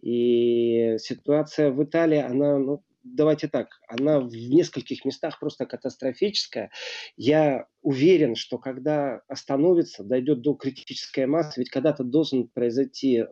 И 0.02 0.96
ситуация 0.98 1.70
в 1.70 1.82
Италии, 1.82 2.18
она, 2.18 2.58
ну, 2.58 2.84
давайте 3.02 3.48
так, 3.48 3.68
она 3.88 4.20
в 4.20 4.30
нескольких 4.32 5.04
местах 5.04 5.38
просто 5.40 5.66
катастрофическая. 5.66 6.70
Я 7.16 7.66
уверен, 7.82 8.34
что 8.34 8.58
когда 8.58 9.22
остановится, 9.28 10.04
дойдет 10.04 10.42
до 10.42 10.54
критической 10.54 11.26
массы, 11.26 11.60
ведь 11.60 11.70
когда-то 11.70 12.04
должен 12.04 12.48
произойти 12.48 13.24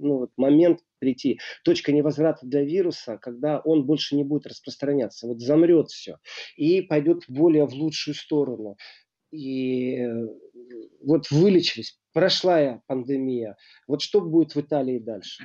ну, 0.00 0.18
вот 0.18 0.30
момент 0.36 0.80
прийти, 0.98 1.40
точка 1.64 1.92
невозврата 1.92 2.46
для 2.46 2.62
вируса, 2.62 3.18
когда 3.18 3.60
он 3.60 3.84
больше 3.84 4.16
не 4.16 4.24
будет 4.24 4.46
распространяться. 4.46 5.26
Вот 5.26 5.40
замрет 5.40 5.88
все 5.88 6.18
и 6.56 6.82
пойдет 6.82 7.24
более 7.28 7.66
в 7.66 7.74
лучшую 7.74 8.14
сторону. 8.14 8.76
И 9.30 9.96
э, 9.96 10.26
вот 11.02 11.30
вылечились, 11.30 12.00
прошла 12.12 12.82
пандемия. 12.86 13.56
Вот 13.86 14.00
что 14.02 14.20
будет 14.20 14.54
в 14.54 14.60
Италии 14.60 14.98
дальше? 14.98 15.44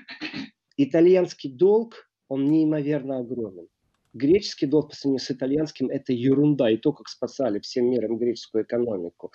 Итальянский 0.78 1.52
долг, 1.52 2.10
он 2.30 2.50
неимоверно 2.50 3.20
огромен 3.20 3.68
греческий 4.13 4.65
долг 4.65 4.89
по 4.89 4.95
сравнению 4.95 5.26
с 5.26 5.32
итальянским– 5.32 5.89
это 5.89 6.13
ерунда. 6.13 6.69
И 6.69 6.78
то, 6.78 6.93
как 6.93 7.08
спасали 7.08 7.60
всем 7.60 7.89
миром 7.89 8.17
греческую 8.17 8.63
экономику. 8.63 9.32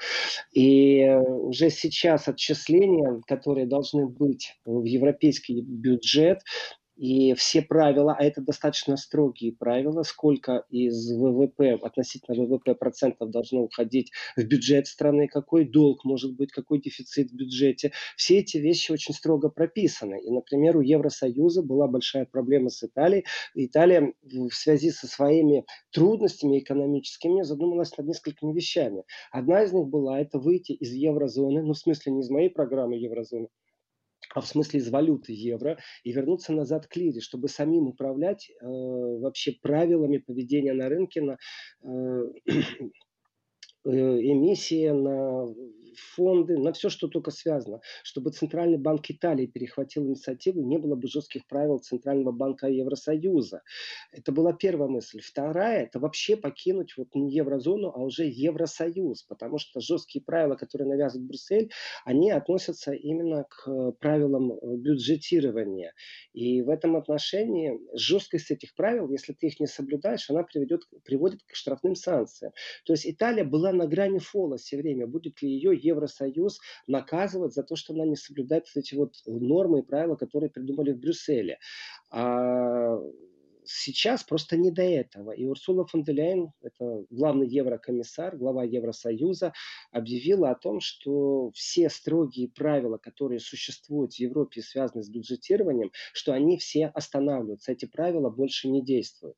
И 0.52 1.00
э, 1.00 1.20
уже 1.20 1.70
сейчас 1.70 2.28
отчисления, 2.28 3.20
которые 3.26 3.66
должны 3.66 4.06
быть 4.06 4.58
в 4.64 4.84
европейский 4.84 5.60
бюджет, 5.60 6.40
и 6.98 7.32
все 7.34 7.62
правила, 7.62 8.16
а 8.18 8.24
это 8.24 8.40
достаточно 8.40 8.96
строгие 8.96 9.52
правила, 9.52 10.02
сколько 10.02 10.64
из 10.68 11.12
ВВП, 11.12 11.78
относительно 11.80 12.44
ВВП 12.44 12.74
процентов 12.74 13.30
должно 13.30 13.62
уходить 13.62 14.11
в 14.37 14.42
бюджет 14.42 14.88
страны, 14.88 15.28
какой 15.28 15.64
долг 15.64 16.04
может 16.04 16.34
быть, 16.34 16.50
какой 16.50 16.80
дефицит 16.80 17.30
в 17.30 17.37
бюджете. 17.37 17.92
Все 18.16 18.38
эти 18.38 18.56
вещи 18.56 18.90
очень 18.90 19.14
строго 19.14 19.48
прописаны. 19.48 20.20
И, 20.20 20.30
например, 20.30 20.76
у 20.76 20.80
Евросоюза 20.80 21.62
была 21.62 21.87
большая 21.87 22.24
проблема 22.24 22.68
с 22.68 22.82
Италией. 22.82 23.24
Италия 23.54 24.12
в 24.22 24.50
связи 24.50 24.90
со 24.90 25.06
своими 25.06 25.64
трудностями 25.92 26.58
экономическими 26.58 27.42
задумалась 27.42 27.96
над 27.96 28.08
несколькими 28.08 28.52
вещами. 28.52 29.04
Одна 29.30 29.62
из 29.62 29.72
них 29.72 29.87
была 29.87 30.20
это 30.20 30.40
выйти 30.40 30.72
из 30.72 30.92
еврозоны, 30.92 31.62
ну 31.62 31.74
в 31.74 31.78
смысле 31.78 32.12
не 32.12 32.22
из 32.22 32.30
моей 32.30 32.50
программы 32.50 32.96
еврозоны, 32.96 33.48
а 34.34 34.40
в 34.40 34.46
смысле 34.46 34.80
из 34.80 34.90
валюты 34.90 35.32
евро, 35.32 35.78
и 36.04 36.12
вернуться 36.12 36.52
назад 36.52 36.86
к 36.86 36.96
лире, 36.96 37.20
чтобы 37.20 37.48
самим 37.48 37.88
управлять 37.88 38.50
э, 38.50 38.66
вообще 38.66 39.52
правилами 39.62 40.18
поведения 40.18 40.72
на 40.72 40.88
рынке, 40.88 41.22
на 41.22 41.38
э, 41.82 42.22
э, 43.84 43.90
эмиссии, 43.90 44.88
на 44.90 45.46
фонды, 45.98 46.58
на 46.58 46.72
все, 46.72 46.88
что 46.88 47.08
только 47.08 47.30
связано. 47.30 47.80
Чтобы 48.02 48.30
Центральный 48.30 48.78
банк 48.78 49.11
Италии 49.11 49.46
перехватил 49.46 50.06
инициативу, 50.06 50.62
не 50.62 50.78
было 50.78 50.94
бы 50.94 51.08
жестких 51.08 51.46
правил 51.46 51.78
Центрального 51.78 52.32
банка 52.32 52.68
Евросоюза. 52.68 53.62
Это 54.12 54.32
была 54.32 54.52
первая 54.52 54.88
мысль. 54.88 55.20
Вторая– 55.20 55.82
это 55.84 55.98
вообще 55.98 56.37
покинуть 56.37 56.94
вот 56.96 57.14
не 57.14 57.32
еврозону, 57.32 57.92
а 57.94 58.02
уже 58.02 58.24
Евросоюз, 58.26 59.22
потому 59.24 59.58
что 59.58 59.80
жесткие 59.80 60.22
правила, 60.24 60.54
которые 60.56 60.88
навязывает 60.88 61.28
Брюссель, 61.28 61.70
они 62.04 62.30
относятся 62.30 62.92
именно 62.92 63.44
к 63.44 63.92
правилам 64.00 64.58
бюджетирования. 64.80 65.92
И 66.32 66.62
в 66.62 66.70
этом 66.70 66.96
отношении 66.96 67.78
жесткость 67.94 68.50
этих 68.50 68.74
правил, 68.74 69.11
если 69.11 69.32
ты 69.32 69.48
их 69.48 69.61
не 69.61 69.66
соблюдаешь, 69.66 70.28
она 70.30 70.42
приведет, 70.42 70.82
приводит 71.04 71.42
к 71.44 71.54
штрафным 71.54 71.94
санкциям. 71.94 72.52
То 72.84 72.92
есть 72.92 73.06
Италия 73.06 73.44
была 73.44 73.72
на 73.72 73.87
грани 73.87 74.18
фола 74.18 74.56
все 74.56 74.76
время. 74.76 75.06
Будет 75.06 75.42
ли 75.42 75.50
ее 75.50 75.76
Евросоюз 75.88 76.61
наказывать 76.87 77.55
за 77.55 77.62
то, 77.62 77.77
что 77.77 77.94
она 77.94 78.05
не 78.05 78.16
соблюдает 78.16 78.66
эти 78.74 78.94
вот 78.94 79.14
нормы 79.27 79.81
и 79.81 79.83
правила, 79.83 80.16
которые 80.16 80.51
придумали 80.51 80.92
в 80.92 80.98
Брюсселе. 80.98 81.59
А 82.11 82.96
сейчас 83.68 84.24
просто 84.24 84.57
не 84.57 84.70
до 84.70 84.83
этого. 84.83 85.33
И 85.33 85.44
Урсула 85.44 85.87
фон 85.87 86.02
де 86.02 86.12
Ляйен, 86.12 86.52
это 86.62 87.04
главный 87.11 87.46
еврокомиссар, 87.46 88.37
глава 88.37 88.64
Евросоюза, 88.64 89.52
объявила 89.92 90.50
о 90.50 90.54
том, 90.54 90.81
что 90.81 91.50
все 91.52 91.90
строгие 91.90 92.48
правила, 92.48 92.96
которые 92.96 93.40
существуют 93.40 94.14
в 94.14 94.18
Европе, 94.18 94.62
связанные 94.62 95.04
с 95.04 95.11
бюджетированием, 95.11 95.90
что 96.14 96.33
они 96.33 96.57
все 96.57 96.87
останавливаются. 96.87 97.72
Эти 97.72 97.85
правила 97.85 98.31
больше 98.31 98.68
не 98.68 98.83
действуют. 98.83 99.37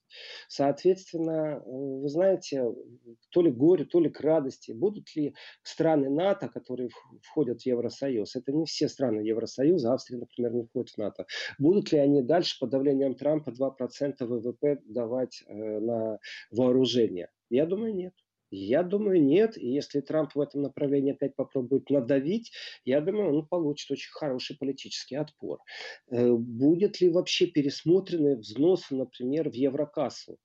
Соответственно, 0.49 1.61
вы 1.67 2.09
знаете, 2.09 2.65
то 3.31 3.43
ли 3.43 3.51
горе, 3.51 3.85
то 3.85 3.99
ли 3.99 4.11
к 4.11 4.21
радости, 4.21 4.71
будут 4.71 5.15
ли 5.17 5.35
страны 5.63 6.09
НАТО, 6.09 6.49
которые 6.49 6.91
входят 7.23 7.63
в 7.63 7.67
Евросоюз, 7.67 8.37
это 8.37 8.53
не 8.53 8.65
все 8.65 8.89
страны 8.89 9.23
Евросоюза, 9.23 9.93
Австрия, 9.93 10.19
например, 10.19 10.55
не 10.55 10.63
входит 10.63 10.91
в 10.91 10.99
НАТО, 10.99 11.27
будут 11.59 11.91
ли 11.91 11.99
они 11.99 12.23
дальше 12.23 12.57
под 12.61 12.71
давлением 12.71 13.17
Трампа 13.17 13.51
2% 13.51 14.20
ВВП 14.27 14.79
давать 14.85 15.43
э, 15.47 15.55
на 15.55 16.19
вооружение? 16.51 17.31
Я 17.51 17.67
думаю, 17.67 17.95
нет. 17.95 18.15
Я 18.51 18.83
думаю, 18.83 19.23
нет. 19.23 19.57
И 19.57 19.69
если 19.69 20.01
Трамп 20.01 20.35
в 20.35 20.41
этом 20.41 20.63
направлении 20.63 21.13
опять 21.13 21.37
попробует 21.37 21.89
надавить, 21.89 22.51
я 22.85 23.01
думаю, 23.01 23.33
он 23.35 23.47
получит 23.47 23.91
очень 23.91 24.11
хороший 24.13 24.57
политический 24.57 25.17
отпор. 25.17 25.61
Э, 26.11 26.33
будет 26.33 27.01
ли 27.01 27.11
вообще 27.11 27.47
пересмотрены 27.47 28.37
взносы, 28.37 28.95
например, 28.95 29.51
в 29.51 29.55
Еврокассу? 29.55 30.39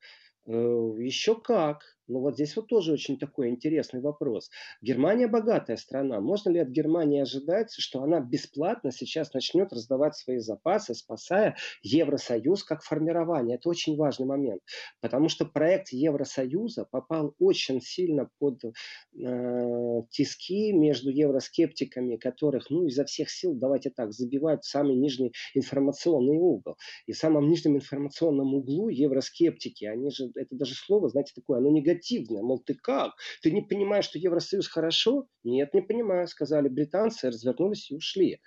Э, 0.46 0.52
Еще 1.00 1.36
как. 1.36 1.95
Ну 2.08 2.20
вот 2.20 2.36
здесь 2.36 2.56
вот 2.56 2.68
тоже 2.68 2.94
очень 2.94 3.18
такой 3.18 3.50
интересный 3.50 4.00
вопрос. 4.00 4.50
Германия 4.82 5.28
богатая 5.28 5.76
страна. 5.78 6.22
Можно 6.22 6.52
ли 6.52 6.60
от 6.60 6.70
Германии 6.70 7.22
ожидать, 7.22 7.74
что 7.74 8.04
она 8.04 8.20
бесплатно 8.20 8.92
сейчас 8.92 9.34
начнет 9.34 9.74
раздавать 9.74 10.16
свои 10.16 10.38
запасы, 10.38 10.94
спасая 10.94 11.56
Евросоюз 11.82 12.64
как 12.64 12.84
формирование? 12.84 13.58
Это 13.58 13.70
очень 13.70 13.96
важный 13.98 14.28
момент. 14.28 14.62
Потому 15.02 15.30
что 15.30 15.46
проект 15.46 15.90
Евросоюза 15.90 16.86
попал 16.86 17.34
очень 17.40 17.82
сильно 17.82 18.30
под 18.38 18.64
э, 18.64 20.02
тиски 20.12 20.74
между 20.74 21.10
евроскептиками, 21.10 22.18
которых, 22.18 22.70
ну, 22.70 22.86
изо 22.86 23.06
всех 23.06 23.32
сил, 23.32 23.56
давайте 23.56 23.90
так, 23.90 24.14
забивают 24.14 24.64
в 24.64 24.70
самый 24.70 24.96
нижний 24.96 25.34
информационный 25.56 26.38
угол. 26.38 26.78
И 27.08 27.14
в 27.14 27.18
самом 27.18 27.50
нижнем 27.50 27.78
информационном 27.78 28.54
углу 28.54 28.90
евроскептики, 28.90 29.86
они 29.86 30.12
же, 30.12 30.30
это 30.36 30.56
даже 30.56 30.76
слово, 30.76 31.10
знаете, 31.10 31.34
такое, 31.36 31.58
оно 31.58 31.72
негативное 31.72 31.95
негативное. 31.96 32.42
Мол, 32.42 32.60
ты 32.60 32.76
как? 32.76 33.14
Ты 33.42 33.52
не 33.52 33.62
понимаешь, 33.62 34.06
что 34.06 34.20
Евросоюз 34.20 34.68
хорошо? 34.68 35.28
Нет, 35.44 35.74
не 35.74 35.82
понимаю, 35.82 36.28
сказали 36.28 36.68
британцы, 36.68 37.28
развернулись 37.28 37.92
и 37.92 37.96
ушли. 37.96 38.40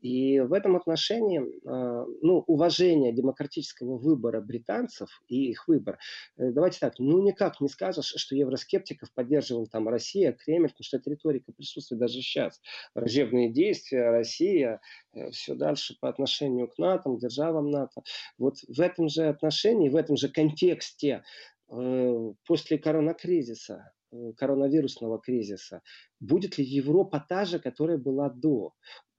И 0.00 0.38
в 0.40 0.52
этом 0.52 0.76
отношении 0.76 1.40
а, 1.66 2.04
ну, 2.22 2.44
уважение 2.46 3.12
демократического 3.12 3.96
выбора 3.96 4.40
британцев 4.40 5.08
и 5.28 5.50
их 5.50 5.66
выбор. 5.66 5.98
Э, 6.36 6.50
давайте 6.52 6.78
так, 6.78 6.98
ну 6.98 7.22
никак 7.22 7.60
не 7.60 7.68
скажешь, 7.68 8.12
что 8.16 8.36
евроскептиков 8.36 9.10
поддерживал 9.14 9.66
там 9.66 9.88
Россия, 9.88 10.32
Кремль, 10.32 10.68
потому 10.68 10.84
что 10.84 10.98
эта 10.98 11.10
риторика 11.10 11.52
присутствует 11.52 12.00
даже 12.00 12.20
сейчас. 12.20 12.60
Враждебные 12.94 13.50
действия, 13.50 14.10
Россия, 14.10 14.80
э, 15.14 15.30
все 15.30 15.54
дальше 15.54 15.96
по 16.00 16.08
отношению 16.08 16.68
к 16.68 16.78
НАТО, 16.78 17.10
к 17.10 17.20
державам 17.20 17.70
НАТО. 17.70 18.02
Вот 18.38 18.56
в 18.68 18.80
этом 18.80 19.08
же 19.08 19.26
отношении, 19.26 19.88
в 19.88 19.96
этом 19.96 20.16
же 20.16 20.28
контексте 20.28 21.24
после 21.66 22.78
коронакризиса, 22.78 23.92
э, 24.12 24.32
коронавирусного 24.36 25.20
кризиса, 25.20 25.82
будет 26.20 26.58
ли 26.58 26.64
Европа 26.64 27.24
та 27.28 27.44
же, 27.44 27.58
которая 27.58 27.98
была 27.98 28.30
до? 28.30 28.72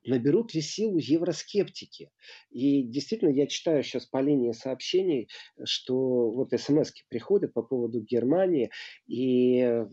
Наберут 0.08 0.53
ли 0.53 0.62
силу 0.62 0.99
евроскептики? 0.99 2.12
И 2.51 2.84
действительно, 2.84 3.29
я 3.29 3.47
читаю 3.47 3.84
сейчас 3.84 4.05
по 4.05 4.21
линии 4.21 4.51
сообщений, 4.51 5.29
что 5.63 6.29
вот 6.29 6.51
смс 6.51 6.91
приходят 7.10 7.53
по 7.53 7.63
поводу 7.63 8.01
Германии, 8.01 8.69
и 9.08 9.62
э, 9.62 9.86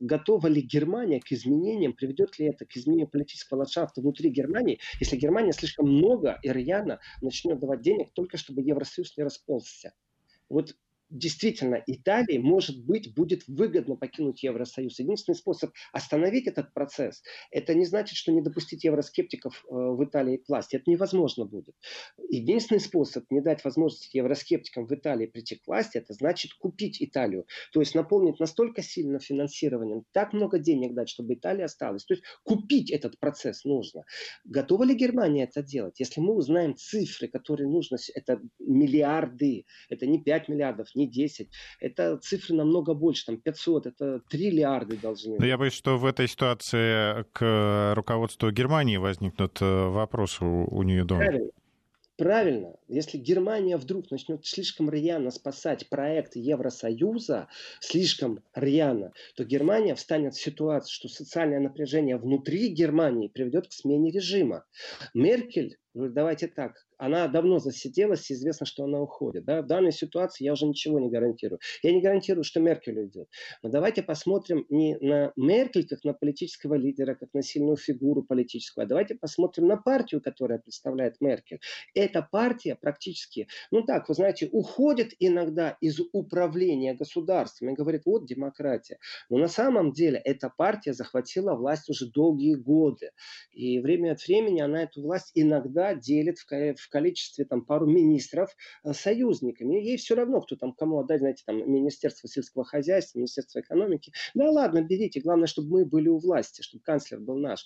готова 0.00 0.46
ли 0.46 0.60
Германия 0.62 1.20
к 1.20 1.32
изменениям, 1.32 1.92
приведет 1.92 2.38
ли 2.38 2.46
это 2.46 2.64
к 2.66 2.76
изменению 2.76 3.08
политического 3.08 3.58
ландшафта 3.58 4.00
внутри 4.00 4.30
Германии, 4.30 4.80
если 5.00 5.16
Германия 5.16 5.52
слишком 5.52 5.88
много 5.88 6.38
и 6.42 6.50
рьяно 6.50 7.00
начнет 7.20 7.58
давать 7.58 7.82
денег 7.82 8.12
только 8.14 8.36
чтобы 8.36 8.62
Евросоюз 8.62 9.16
не 9.16 9.24
расползся. 9.24 9.92
Вот 10.48 10.76
действительно 11.14 11.82
Италии, 11.86 12.38
может 12.38 12.84
быть, 12.84 13.14
будет 13.14 13.44
выгодно 13.46 13.96
покинуть 13.96 14.42
Евросоюз. 14.42 14.98
Единственный 14.98 15.36
способ 15.36 15.70
остановить 15.92 16.46
этот 16.46 16.74
процесс, 16.74 17.22
это 17.50 17.74
не 17.74 17.84
значит, 17.84 18.16
что 18.16 18.32
не 18.32 18.42
допустить 18.42 18.84
евроскептиков 18.84 19.64
э, 19.64 19.74
в 19.74 20.04
Италии 20.04 20.38
к 20.38 20.48
власти. 20.48 20.76
Это 20.76 20.90
невозможно 20.90 21.44
будет. 21.44 21.74
Единственный 22.28 22.80
способ 22.80 23.24
не 23.30 23.40
дать 23.40 23.64
возможности 23.64 24.16
евроскептикам 24.16 24.86
в 24.86 24.94
Италии 24.94 25.26
прийти 25.26 25.56
к 25.56 25.66
власти, 25.66 25.98
это 25.98 26.12
значит 26.12 26.54
купить 26.54 27.00
Италию. 27.00 27.46
То 27.72 27.80
есть 27.80 27.94
наполнить 27.94 28.40
настолько 28.40 28.82
сильно 28.82 29.20
финансированием, 29.20 30.04
так 30.12 30.32
много 30.32 30.58
денег 30.58 30.94
дать, 30.94 31.08
чтобы 31.08 31.34
Италия 31.34 31.64
осталась. 31.64 32.04
То 32.04 32.14
есть 32.14 32.24
купить 32.42 32.90
этот 32.90 33.18
процесс 33.20 33.64
нужно. 33.64 34.04
Готова 34.44 34.82
ли 34.82 34.94
Германия 34.94 35.44
это 35.44 35.62
делать? 35.62 36.00
Если 36.00 36.20
мы 36.20 36.34
узнаем 36.34 36.76
цифры, 36.76 37.28
которые 37.28 37.68
нужно, 37.68 37.98
это 38.14 38.40
миллиарды, 38.58 39.64
это 39.88 40.06
не 40.06 40.22
5 40.22 40.48
миллиардов, 40.48 40.88
не 40.94 41.03
10. 41.06 41.48
Это 41.80 42.16
цифры 42.18 42.54
намного 42.54 42.94
больше, 42.94 43.26
там 43.26 43.36
500, 43.36 43.86
это 43.86 44.20
триллиарды 44.28 44.96
должны. 44.96 45.36
Но 45.38 45.46
я 45.46 45.58
боюсь, 45.58 45.74
что 45.74 45.96
в 45.98 46.04
этой 46.04 46.28
ситуации 46.28 47.24
к 47.32 47.94
руководству 47.94 48.50
Германии 48.50 48.96
возникнут 48.96 49.60
э, 49.60 49.88
вопросы 49.88 50.44
у, 50.44 50.66
у 50.66 50.82
нее 50.82 51.04
дома. 51.04 51.24
Правильно. 51.24 51.50
Правильно, 52.16 52.76
если 52.86 53.18
Германия 53.18 53.76
вдруг 53.76 54.08
начнет 54.12 54.46
слишком 54.46 54.88
рьяно 54.88 55.32
спасать 55.32 55.88
проект 55.88 56.36
Евросоюза, 56.36 57.48
слишком 57.80 58.40
рьяно, 58.54 59.12
то 59.34 59.44
Германия 59.44 59.96
встанет 59.96 60.34
в 60.34 60.40
ситуацию, 60.40 60.92
что 60.92 61.08
социальное 61.08 61.58
напряжение 61.58 62.16
внутри 62.16 62.68
Германии 62.68 63.26
приведет 63.26 63.66
к 63.66 63.72
смене 63.72 64.12
режима. 64.12 64.64
Меркель 65.12 65.76
давайте 65.94 66.48
так, 66.48 66.86
она 66.98 67.28
давно 67.28 67.58
засиделась, 67.58 68.30
известно, 68.30 68.66
что 68.66 68.84
она 68.84 69.00
уходит. 69.00 69.44
Да? 69.44 69.62
В 69.62 69.66
данной 69.66 69.92
ситуации 69.92 70.44
я 70.44 70.52
уже 70.52 70.66
ничего 70.66 70.98
не 70.98 71.08
гарантирую. 71.08 71.60
Я 71.82 71.92
не 71.92 72.00
гарантирую, 72.00 72.44
что 72.44 72.60
Меркель 72.60 72.98
уйдет. 72.98 73.28
Но 73.62 73.68
давайте 73.68 74.02
посмотрим 74.02 74.66
не 74.68 74.96
на 75.00 75.32
Меркель, 75.36 75.86
как 75.86 76.02
на 76.04 76.12
политического 76.12 76.74
лидера, 76.74 77.14
как 77.14 77.32
на 77.32 77.42
сильную 77.42 77.76
фигуру 77.76 78.22
политическую, 78.22 78.84
а 78.84 78.86
давайте 78.86 79.14
посмотрим 79.14 79.66
на 79.66 79.76
партию, 79.76 80.20
которая 80.20 80.58
представляет 80.58 81.20
Меркель. 81.20 81.60
Эта 81.94 82.22
партия 82.22 82.74
практически, 82.74 83.48
ну 83.70 83.82
так, 83.82 84.08
вы 84.08 84.14
знаете, 84.14 84.48
уходит 84.50 85.12
иногда 85.18 85.76
из 85.80 86.00
управления 86.12 86.94
государством 86.94 87.70
и 87.70 87.74
говорит, 87.74 88.02
вот 88.04 88.26
демократия. 88.26 88.98
Но 89.30 89.38
на 89.38 89.48
самом 89.48 89.92
деле 89.92 90.18
эта 90.18 90.50
партия 90.56 90.92
захватила 90.92 91.54
власть 91.54 91.88
уже 91.88 92.10
долгие 92.10 92.54
годы. 92.54 93.10
И 93.52 93.78
время 93.78 94.12
от 94.12 94.26
времени 94.26 94.60
она 94.60 94.82
эту 94.82 95.02
власть 95.02 95.30
иногда 95.34 95.83
да, 95.84 95.94
делит 95.94 96.38
в, 96.38 96.88
количестве 96.88 97.44
там 97.44 97.64
пару 97.64 97.86
министров 97.86 98.50
э, 98.84 98.92
союзниками. 98.92 99.74
Ей 99.74 99.96
все 99.96 100.14
равно, 100.14 100.40
кто 100.40 100.56
там 100.56 100.72
кому 100.72 101.00
отдать, 101.00 101.20
знаете, 101.20 101.42
там 101.46 101.56
Министерство 101.70 102.28
сельского 102.28 102.64
хозяйства, 102.64 103.18
Министерство 103.18 103.60
экономики. 103.60 104.12
Да 104.34 104.50
ладно, 104.50 104.82
берите, 104.82 105.20
главное, 105.20 105.46
чтобы 105.46 105.68
мы 105.70 105.84
были 105.84 106.08
у 106.08 106.18
власти, 106.18 106.62
чтобы 106.62 106.82
канцлер 106.82 107.20
был 107.20 107.36
наш. 107.36 107.64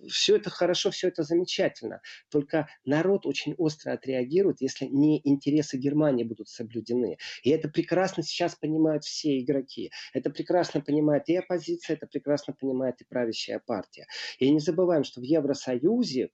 Э, 0.00 0.06
все 0.08 0.36
это 0.36 0.50
хорошо, 0.50 0.90
все 0.90 1.08
это 1.08 1.22
замечательно. 1.22 2.00
Только 2.30 2.68
народ 2.84 3.26
очень 3.26 3.54
остро 3.54 3.92
отреагирует, 3.92 4.60
если 4.60 4.86
не 4.86 5.20
интересы 5.24 5.78
Германии 5.78 6.24
будут 6.24 6.48
соблюдены. 6.48 7.18
И 7.42 7.50
это 7.50 7.68
прекрасно 7.68 8.22
сейчас 8.22 8.54
понимают 8.54 9.04
все 9.04 9.38
игроки. 9.40 9.90
Это 10.12 10.30
прекрасно 10.30 10.80
понимает 10.80 11.28
и 11.28 11.36
оппозиция, 11.36 11.96
это 11.96 12.06
прекрасно 12.06 12.54
понимает 12.58 13.00
и 13.00 13.04
правящая 13.04 13.60
партия. 13.64 14.06
И 14.38 14.50
не 14.50 14.60
забываем, 14.60 15.04
что 15.04 15.20
в 15.20 15.24
Евросоюзе 15.24 16.30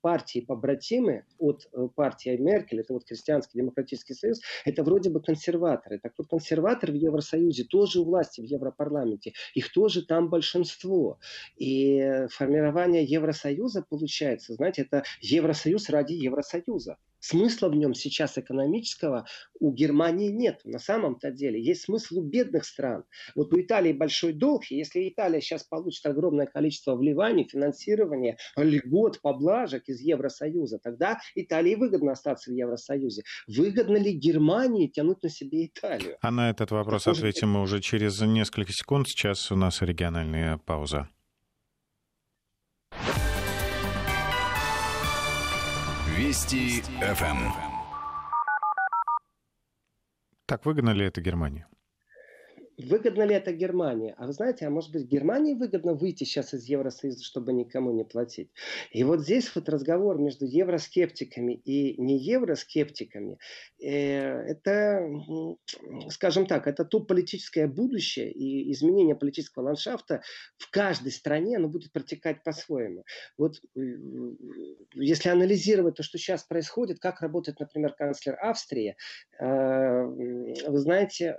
партии 0.00 0.40
побратимы 0.40 1.24
от 1.38 1.66
э, 1.72 1.88
партии 1.94 2.36
Меркель, 2.36 2.80
это 2.80 2.92
вот 2.92 3.06
Христианский 3.06 3.58
демократический 3.58 4.14
союз, 4.14 4.40
это 4.64 4.82
вроде 4.82 5.10
бы 5.10 5.20
консерваторы. 5.20 5.98
Так 5.98 6.12
вот, 6.18 6.28
консерваторы 6.28 6.92
в 6.92 6.96
Евросоюзе 6.96 7.64
тоже 7.64 8.00
у 8.00 8.04
власти 8.04 8.40
в 8.40 8.44
Европарламенте. 8.44 9.32
Их 9.54 9.72
тоже 9.72 10.04
там 10.04 10.28
большинство. 10.28 11.18
И 11.56 12.26
формирование 12.30 12.93
Евросоюза 13.02 13.82
получается, 13.82 14.54
знаете, 14.54 14.82
это 14.82 15.04
Евросоюз 15.20 15.88
ради 15.88 16.12
Евросоюза. 16.12 16.96
Смысла 17.24 17.70
в 17.70 17.74
нем 17.74 17.94
сейчас 17.94 18.36
экономического 18.36 19.26
у 19.58 19.72
Германии 19.72 20.28
нет. 20.28 20.60
На 20.64 20.78
самом-то 20.78 21.30
деле 21.30 21.58
есть 21.58 21.84
смысл 21.84 22.18
у 22.18 22.22
бедных 22.22 22.66
стран. 22.66 23.04
Вот 23.34 23.54
у 23.54 23.60
Италии 23.62 23.94
большой 23.94 24.34
долг, 24.34 24.64
и 24.70 24.76
если 24.76 25.08
Италия 25.08 25.40
сейчас 25.40 25.64
получит 25.64 26.04
огромное 26.04 26.44
количество 26.44 26.94
вливаний, 26.94 27.48
финансирования, 27.50 28.36
льгот, 28.56 29.22
поблажек 29.22 29.88
из 29.88 30.02
Евросоюза, 30.02 30.78
тогда 30.78 31.18
Италии 31.34 31.76
выгодно 31.76 32.12
остаться 32.12 32.50
в 32.50 32.54
Евросоюзе. 32.54 33.22
Выгодно 33.46 33.96
ли 33.96 34.12
Германии 34.12 34.88
тянуть 34.88 35.22
на 35.22 35.30
себе 35.30 35.64
Италию? 35.64 36.18
А 36.20 36.30
на 36.30 36.50
этот 36.50 36.72
вопрос 36.72 37.06
ответим 37.06 37.48
мы 37.52 37.62
уже 37.62 37.80
через 37.80 38.20
несколько 38.20 38.74
секунд. 38.74 39.08
Сейчас 39.08 39.50
у 39.50 39.56
нас 39.56 39.80
региональная 39.80 40.58
пауза. 40.58 41.08
Вести 46.24 46.80
ФМ. 46.80 47.52
Так 50.46 50.64
выгодно 50.64 50.90
ли 50.90 51.04
это 51.04 51.20
Германии? 51.20 51.66
Выгодно 52.76 53.22
ли 53.22 53.34
это 53.34 53.52
Германии? 53.52 54.14
А 54.16 54.26
вы 54.26 54.32
знаете, 54.32 54.66
а 54.66 54.70
может 54.70 54.90
быть 54.90 55.06
Германии 55.06 55.54
выгодно 55.54 55.94
выйти 55.94 56.24
сейчас 56.24 56.54
из 56.54 56.64
Евросоюза, 56.64 57.22
чтобы 57.22 57.52
никому 57.52 57.92
не 57.92 58.04
платить? 58.04 58.50
И 58.90 59.04
вот 59.04 59.20
здесь 59.20 59.54
вот 59.54 59.68
разговор 59.68 60.18
между 60.18 60.44
евроскептиками 60.44 61.52
и 61.52 62.00
не 62.00 62.18
евроскептиками, 62.18 63.38
э, 63.80 63.86
это, 63.86 65.08
скажем 66.10 66.46
так, 66.46 66.66
это 66.66 66.84
то 66.84 67.00
политическое 67.00 67.68
будущее 67.68 68.32
и 68.32 68.72
изменение 68.72 69.14
политического 69.14 69.64
ландшафта 69.64 70.22
в 70.56 70.70
каждой 70.70 71.12
стране, 71.12 71.56
оно 71.56 71.68
будет 71.68 71.92
протекать 71.92 72.42
по-своему. 72.42 73.04
Вот 73.38 73.60
э, 73.76 73.80
если 74.94 75.28
анализировать 75.28 75.94
то, 75.94 76.02
что 76.02 76.18
сейчас 76.18 76.42
происходит, 76.42 76.98
как 76.98 77.20
работает, 77.20 77.60
например, 77.60 77.92
канцлер 77.92 78.36
Австрии, 78.40 78.96
э, 79.38 80.04
вы 80.04 80.78
знаете, 80.78 81.38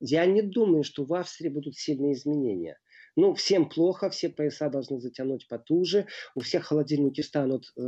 я 0.00 0.26
не 0.26 0.42
думаю, 0.42 0.84
что 0.84 1.04
в 1.04 1.14
Австрии 1.14 1.48
будут 1.48 1.76
сильные 1.76 2.14
изменения. 2.14 2.78
Ну, 3.18 3.32
всем 3.32 3.66
плохо, 3.68 4.10
все 4.10 4.28
пояса 4.28 4.68
должны 4.68 5.00
затянуть 5.00 5.48
потуже, 5.48 6.06
у 6.34 6.40
всех 6.40 6.64
холодильники 6.64 7.22
станут 7.22 7.72
э, 7.74 7.80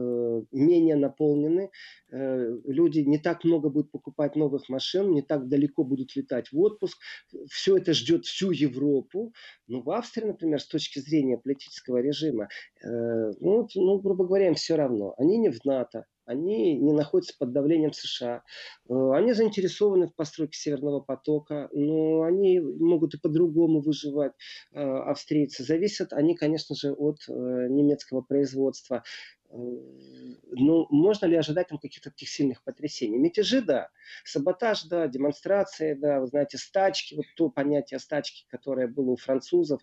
менее 0.52 0.96
наполнены, 0.96 1.70
э, 2.10 2.58
люди 2.64 3.00
не 3.00 3.18
так 3.18 3.44
много 3.44 3.68
будут 3.68 3.90
покупать 3.90 4.36
новых 4.36 4.70
машин, 4.70 5.12
не 5.12 5.20
так 5.20 5.48
далеко 5.48 5.84
будут 5.84 6.16
летать 6.16 6.50
в 6.50 6.58
отпуск. 6.58 6.98
Все 7.50 7.76
это 7.76 7.92
ждет 7.92 8.24
всю 8.24 8.52
Европу. 8.52 9.34
Но 9.66 9.82
в 9.82 9.90
Австрии, 9.90 10.24
например, 10.24 10.62
с 10.62 10.66
точки 10.66 10.98
зрения 10.98 11.36
политического 11.36 11.98
режима, 11.98 12.48
э, 12.82 13.32
ну, 13.40 13.68
ну, 13.74 13.98
грубо 13.98 14.24
говоря, 14.24 14.46
им 14.46 14.54
все 14.54 14.76
равно. 14.76 15.14
Они 15.18 15.36
не 15.36 15.50
в 15.50 15.62
НАТО, 15.66 16.06
они 16.28 16.76
не 16.76 16.92
находятся 16.92 17.34
под 17.38 17.52
давлением 17.52 17.92
США. 17.92 18.42
Э, 18.88 19.10
они 19.14 19.32
заинтересованы 19.32 20.08
в 20.08 20.14
постройке 20.14 20.58
Северного 20.58 21.00
потока, 21.00 21.70
но 21.72 22.22
они 22.22 22.60
могут 22.60 23.14
и 23.14 23.18
по-другому 23.18 23.80
выживать, 23.80 24.32
э, 24.72 24.80
австрийцы. 24.80 25.64
Зависят 25.64 26.12
они, 26.12 26.36
конечно 26.36 26.76
же, 26.76 26.92
от 26.92 27.20
э, 27.28 27.32
немецкого 27.32 28.20
производства. 28.20 29.02
Ну, 29.50 30.86
можно 30.90 31.26
ли 31.26 31.36
ожидать 31.36 31.68
там 31.68 31.78
каких-то 31.78 32.10
таких 32.10 32.28
сильных 32.28 32.62
потрясений? 32.62 33.18
Мятежи, 33.18 33.62
да. 33.62 33.88
Саботаж, 34.24 34.84
да. 34.84 35.06
Демонстрации, 35.06 35.94
да. 35.94 36.20
Вы 36.20 36.26
знаете, 36.26 36.58
стачки, 36.58 37.14
вот 37.14 37.24
то 37.36 37.48
понятие 37.48 37.98
стачки, 37.98 38.44
которое 38.48 38.88
было 38.88 39.12
у 39.12 39.16
французов, 39.16 39.80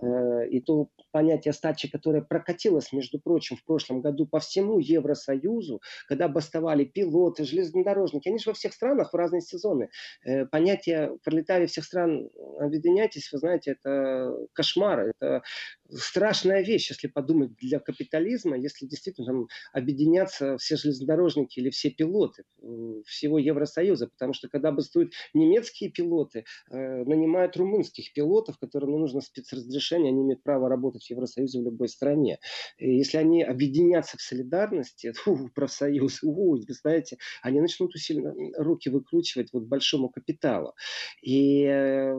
э, 0.00 0.48
и 0.50 0.60
то 0.60 0.88
понятие 1.10 1.52
стачки, 1.52 1.88
которое 1.88 2.22
прокатилось, 2.22 2.92
между 2.92 3.18
прочим, 3.20 3.56
в 3.56 3.64
прошлом 3.64 4.00
году 4.00 4.26
по 4.26 4.38
всему 4.40 4.78
Евросоюзу, 4.78 5.80
когда 6.06 6.28
бастовали 6.28 6.84
пилоты, 6.84 7.44
железнодорожники. 7.44 8.28
Они 8.28 8.38
же 8.38 8.50
во 8.50 8.54
всех 8.54 8.72
странах 8.72 9.12
в 9.12 9.16
разные 9.16 9.40
сезоны. 9.40 9.90
Э, 10.24 10.46
понятие 10.46 11.18
пролетарии 11.24 11.66
всех 11.66 11.84
стран 11.84 12.28
объединяйтесь, 12.60 13.32
вы 13.32 13.38
знаете, 13.38 13.72
это 13.72 14.32
кошмар, 14.52 15.12
это 15.18 15.42
страшная 15.90 16.62
вещь, 16.62 16.90
если 16.90 17.08
подумать, 17.08 17.54
для 17.56 17.78
капитализма, 17.80 18.56
если 18.56 18.86
действительно 18.86 19.26
там, 19.26 19.48
объединятся 19.72 20.56
все 20.58 20.76
железнодорожники 20.76 21.58
или 21.58 21.70
все 21.70 21.90
пилоты 21.90 22.44
э, 22.62 22.66
всего 23.06 23.38
Евросоюза, 23.38 24.08
потому 24.08 24.32
что 24.32 24.48
когда 24.48 24.72
бастуют 24.72 25.12
немецкие 25.34 25.90
пилоты, 25.90 26.44
э, 26.70 27.04
нанимают 27.04 27.56
румынских 27.56 28.12
пилотов, 28.12 28.58
которым 28.58 28.92
не 28.92 28.98
нужно 28.98 29.20
спецразрешение, 29.20 30.10
они 30.10 30.22
имеют 30.22 30.42
право 30.42 30.68
работать 30.68 31.04
в 31.04 31.10
Евросоюзе 31.10 31.60
в 31.60 31.64
любой 31.64 31.88
стране. 31.88 32.38
И 32.78 32.96
если 32.96 33.18
они 33.18 33.42
объединятся 33.42 34.16
в 34.18 34.22
солидарности, 34.22 35.12
фу, 35.16 35.48
профсоюз, 35.54 36.22
у, 36.22 36.56
вы 36.56 36.74
знаете, 36.74 37.18
они 37.42 37.60
начнут 37.60 37.94
усиленно 37.94 38.34
руки 38.56 38.88
выкручивать 38.88 39.52
вот 39.52 39.64
большому 39.64 40.08
капиталу. 40.08 40.74
И 41.22 41.64
э, 41.64 42.14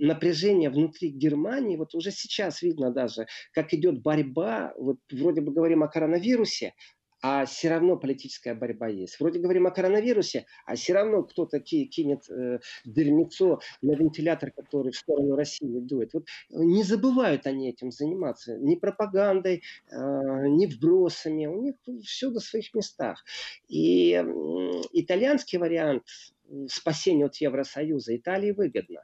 напряжение 0.00 0.70
внутри 0.70 1.08
Германии, 1.08 1.76
вот 1.76 1.94
уже 1.94 2.10
сейчас 2.10 2.62
видно 2.62 2.90
даже, 2.90 3.26
как 3.52 3.72
идет 3.74 4.02
борьба, 4.02 4.74
вот 4.78 4.98
вроде 5.10 5.40
бы 5.40 5.52
говорим 5.52 5.82
о 5.82 5.88
коронавирусе, 5.88 6.74
а 7.22 7.44
все 7.46 7.70
равно 7.70 7.96
политическая 7.96 8.54
борьба 8.54 8.88
есть. 8.88 9.18
Вроде 9.18 9.40
говорим 9.40 9.66
о 9.66 9.70
коронавирусе, 9.70 10.46
а 10.66 10.76
все 10.76 10.92
равно 10.92 11.22
кто-то 11.22 11.60
кинет 11.60 12.28
э, 12.30 12.60
дерьмецо 12.84 13.60
на 13.82 13.92
вентилятор, 13.92 14.52
который 14.52 14.92
в 14.92 14.96
сторону 14.96 15.34
России 15.34 15.80
дует. 15.80 16.12
Вот 16.12 16.26
не 16.50 16.82
забывают 16.82 17.46
они 17.46 17.70
этим 17.70 17.90
заниматься. 17.90 18.56
Ни 18.58 18.76
пропагандой, 18.76 19.62
э, 19.90 19.96
ни 19.96 20.66
вбросами. 20.66 21.46
У 21.46 21.62
них 21.62 21.74
все 22.04 22.30
на 22.30 22.40
своих 22.40 22.74
местах. 22.74 23.24
И 23.66 24.12
э, 24.12 24.22
итальянский 24.92 25.58
вариант 25.58 26.04
спасения 26.68 27.26
от 27.26 27.36
Евросоюза 27.36 28.16
Италии 28.16 28.52
выгодно. 28.52 29.00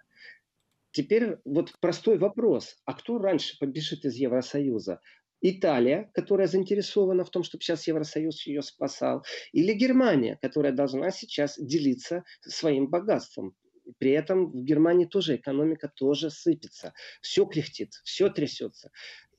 Теперь 0.92 1.38
вот 1.44 1.72
простой 1.80 2.18
вопрос. 2.18 2.76
А 2.84 2.92
кто 2.92 3.18
раньше 3.18 3.58
побежит 3.58 4.04
из 4.04 4.14
Евросоюза? 4.16 5.00
Италия, 5.40 6.10
которая 6.14 6.46
заинтересована 6.46 7.24
в 7.24 7.30
том, 7.30 7.42
чтобы 7.42 7.64
сейчас 7.64 7.88
Евросоюз 7.88 8.46
ее 8.46 8.62
спасал, 8.62 9.24
или 9.52 9.72
Германия, 9.72 10.38
которая 10.40 10.72
должна 10.72 11.10
сейчас 11.10 11.58
делиться 11.58 12.22
своим 12.42 12.88
богатством. 12.88 13.56
При 13.98 14.12
этом 14.12 14.52
в 14.52 14.62
Германии 14.62 15.06
тоже 15.06 15.36
экономика 15.36 15.90
тоже 15.92 16.30
сыпется. 16.30 16.92
Все 17.20 17.44
кряхтит, 17.46 17.94
все 18.04 18.28
трясется. 18.28 18.92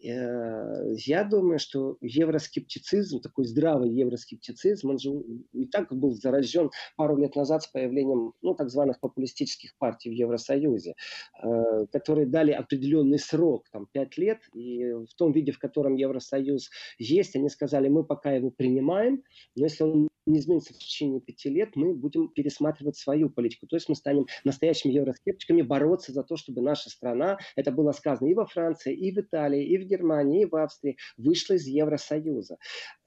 Э, 0.03 0.93
я 1.05 1.23
думаю, 1.23 1.59
что 1.59 1.97
евроскептицизм, 2.01 3.21
такой 3.21 3.45
здравый 3.45 3.89
евроскептицизм, 3.89 4.89
он 4.89 4.99
же 4.99 5.11
и 5.53 5.65
так 5.65 5.93
был 5.93 6.13
заражен 6.13 6.71
пару 6.97 7.17
лет 7.17 7.35
назад 7.35 7.63
с 7.63 7.67
появлением 7.67 8.33
ну, 8.41 8.53
так 8.53 8.69
званых 8.69 8.99
популистических 8.99 9.77
партий 9.77 10.09
в 10.09 10.13
Евросоюзе, 10.13 10.95
э, 11.41 11.85
которые 11.91 12.27
дали 12.27 12.51
определенный 12.51 13.19
срок, 13.19 13.69
там, 13.71 13.87
пять 13.91 14.17
лет, 14.17 14.39
и 14.53 14.91
в 14.91 15.13
том 15.15 15.31
виде, 15.31 15.51
в 15.51 15.59
котором 15.59 15.95
Евросоюз 15.95 16.69
есть, 16.97 17.35
они 17.35 17.49
сказали, 17.49 17.87
мы 17.87 18.03
пока 18.03 18.33
его 18.33 18.51
принимаем, 18.51 19.23
но 19.55 19.65
если 19.65 19.83
он 19.83 20.09
не 20.25 20.39
изменится 20.39 20.73
в 20.73 20.77
течение 20.77 21.21
пяти 21.21 21.49
лет, 21.49 21.75
мы 21.75 21.93
будем 21.93 22.29
пересматривать 22.29 22.97
свою 22.97 23.29
политику. 23.29 23.67
То 23.67 23.75
есть 23.75 23.89
мы 23.89 23.95
станем 23.95 24.27
настоящими 24.43 24.91
евроскептиками, 24.91 25.61
бороться 25.61 26.11
за 26.11 26.23
то, 26.23 26.37
чтобы 26.37 26.61
наша 26.61 26.89
страна, 26.89 27.37
это 27.55 27.71
было 27.71 27.91
сказано 27.91 28.27
и 28.27 28.33
во 28.33 28.45
Франции, 28.45 28.95
и 28.95 29.11
в 29.11 29.19
Италии, 29.19 29.65
и 29.65 29.77
в 29.77 29.85
Германии, 29.85 30.43
и 30.43 30.45
в 30.45 30.55
Австрии, 30.55 30.97
вышла 31.17 31.55
из 31.55 31.67
Евросоюза. 31.67 32.57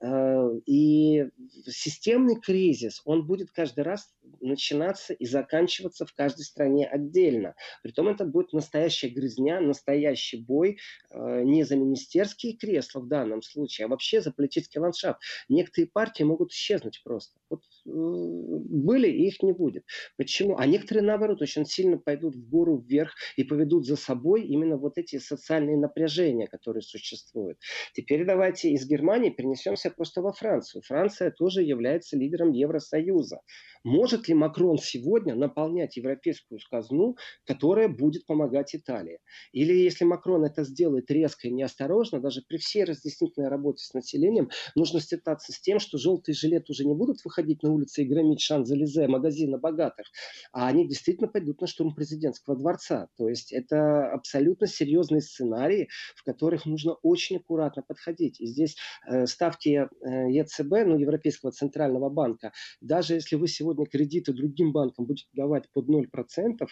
Э, 0.01 0.49
и 0.65 1.25
системный 1.65 2.39
кризис, 2.39 3.01
он 3.05 3.25
будет 3.25 3.51
каждый 3.51 3.83
раз 3.83 4.13
начинаться 4.41 5.13
и 5.13 5.25
заканчиваться 5.25 6.05
в 6.05 6.13
каждой 6.13 6.43
стране 6.43 6.87
отдельно. 6.87 7.55
Притом 7.83 8.07
это 8.07 8.25
будет 8.25 8.53
настоящая 8.53 9.09
грызня, 9.09 9.59
настоящий 9.61 10.37
бой 10.37 10.77
э, 11.09 11.43
не 11.43 11.63
за 11.63 11.75
министерские 11.75 12.53
кресла 12.53 12.99
в 12.99 13.07
данном 13.07 13.41
случае, 13.41 13.85
а 13.85 13.87
вообще 13.87 14.21
за 14.21 14.31
политический 14.31 14.79
ландшафт. 14.79 15.21
Некоторые 15.49 15.89
партии 15.89 16.23
могут 16.23 16.51
исчезнуть 16.51 17.01
просто. 17.07 17.39
Вот 17.49 17.63
были, 17.87 19.07
и 19.07 19.27
их 19.27 19.41
не 19.41 19.53
будет. 19.53 19.85
Почему? 20.17 20.57
А 20.57 20.65
некоторые, 20.65 21.05
наоборот, 21.05 21.41
очень 21.41 21.65
сильно 21.65 21.97
пойдут 21.97 22.35
в 22.35 22.49
гору 22.49 22.77
вверх 22.77 23.13
и 23.37 23.43
поведут 23.43 23.85
за 23.85 23.95
собой 23.95 24.43
именно 24.43 24.77
вот 24.77 24.97
эти 24.97 25.17
социальные 25.19 25.77
напряжения, 25.77 26.47
которые 26.47 26.81
существуют. 26.81 27.57
Теперь 27.93 28.25
давайте 28.25 28.71
из 28.71 28.87
Германии 28.87 29.29
перенесемся 29.29 29.89
просто 29.89 30.21
во 30.21 30.33
Францию. 30.33 30.81
Франция 30.85 31.31
тоже 31.31 31.63
является 31.63 32.17
лидером 32.17 32.51
Евросоюза. 32.51 33.39
Может 33.83 34.27
ли 34.27 34.33
Макрон 34.33 34.77
сегодня 34.77 35.35
наполнять 35.35 35.95
европейскую 35.95 36.59
казну, 36.69 37.15
которая 37.45 37.87
будет 37.87 38.25
помогать 38.25 38.75
Италии? 38.75 39.19
Или 39.53 39.73
если 39.73 40.03
Макрон 40.03 40.43
это 40.43 40.63
сделает 40.63 41.09
резко 41.09 41.47
и 41.47 41.51
неосторожно, 41.51 42.19
даже 42.19 42.41
при 42.47 42.57
всей 42.57 42.83
разъяснительной 42.83 43.47
работе 43.47 43.83
с 43.83 43.93
населением, 43.93 44.49
нужно 44.75 44.99
считаться 44.99 45.53
с 45.53 45.61
тем, 45.61 45.79
что 45.79 45.97
желтые 45.97 46.35
жилеты 46.35 46.73
уже 46.73 46.85
не 46.85 46.95
будут 46.95 47.23
выходить 47.23 47.63
на 47.63 47.76
улицы 47.77 48.03
и 48.03 48.07
громить 48.07 48.41
Шан-Залезе, 48.41 49.07
магазины 49.07 49.57
богатых, 49.57 50.07
а 50.51 50.67
они 50.67 50.87
действительно 50.87 51.27
пойдут 51.27 51.61
на 51.61 51.67
штурм 51.67 51.93
президентского 51.93 52.57
дворца. 52.57 53.07
То 53.17 53.29
есть 53.29 53.53
это 53.53 54.11
абсолютно 54.11 54.67
серьезные 54.67 55.21
сценарии, 55.21 55.89
в 56.15 56.23
которых 56.23 56.65
нужно 56.65 56.93
очень 57.03 57.37
аккуратно 57.37 57.83
подходить. 57.83 58.39
И 58.39 58.47
здесь 58.47 58.75
э, 59.07 59.25
ставки 59.27 59.69
э, 59.69 60.31
ЕЦБ, 60.31 60.85
ну, 60.85 60.97
Европейского 60.97 61.51
центрального 61.51 62.09
банка, 62.09 62.51
даже 62.81 63.13
если 63.13 63.35
вы 63.35 63.47
сегодня 63.47 63.85
кредиты 63.85 64.33
другим 64.33 64.71
банкам 64.71 65.05
будет 65.05 65.27
давать 65.33 65.69
под 65.71 65.87
0%, 65.89 66.67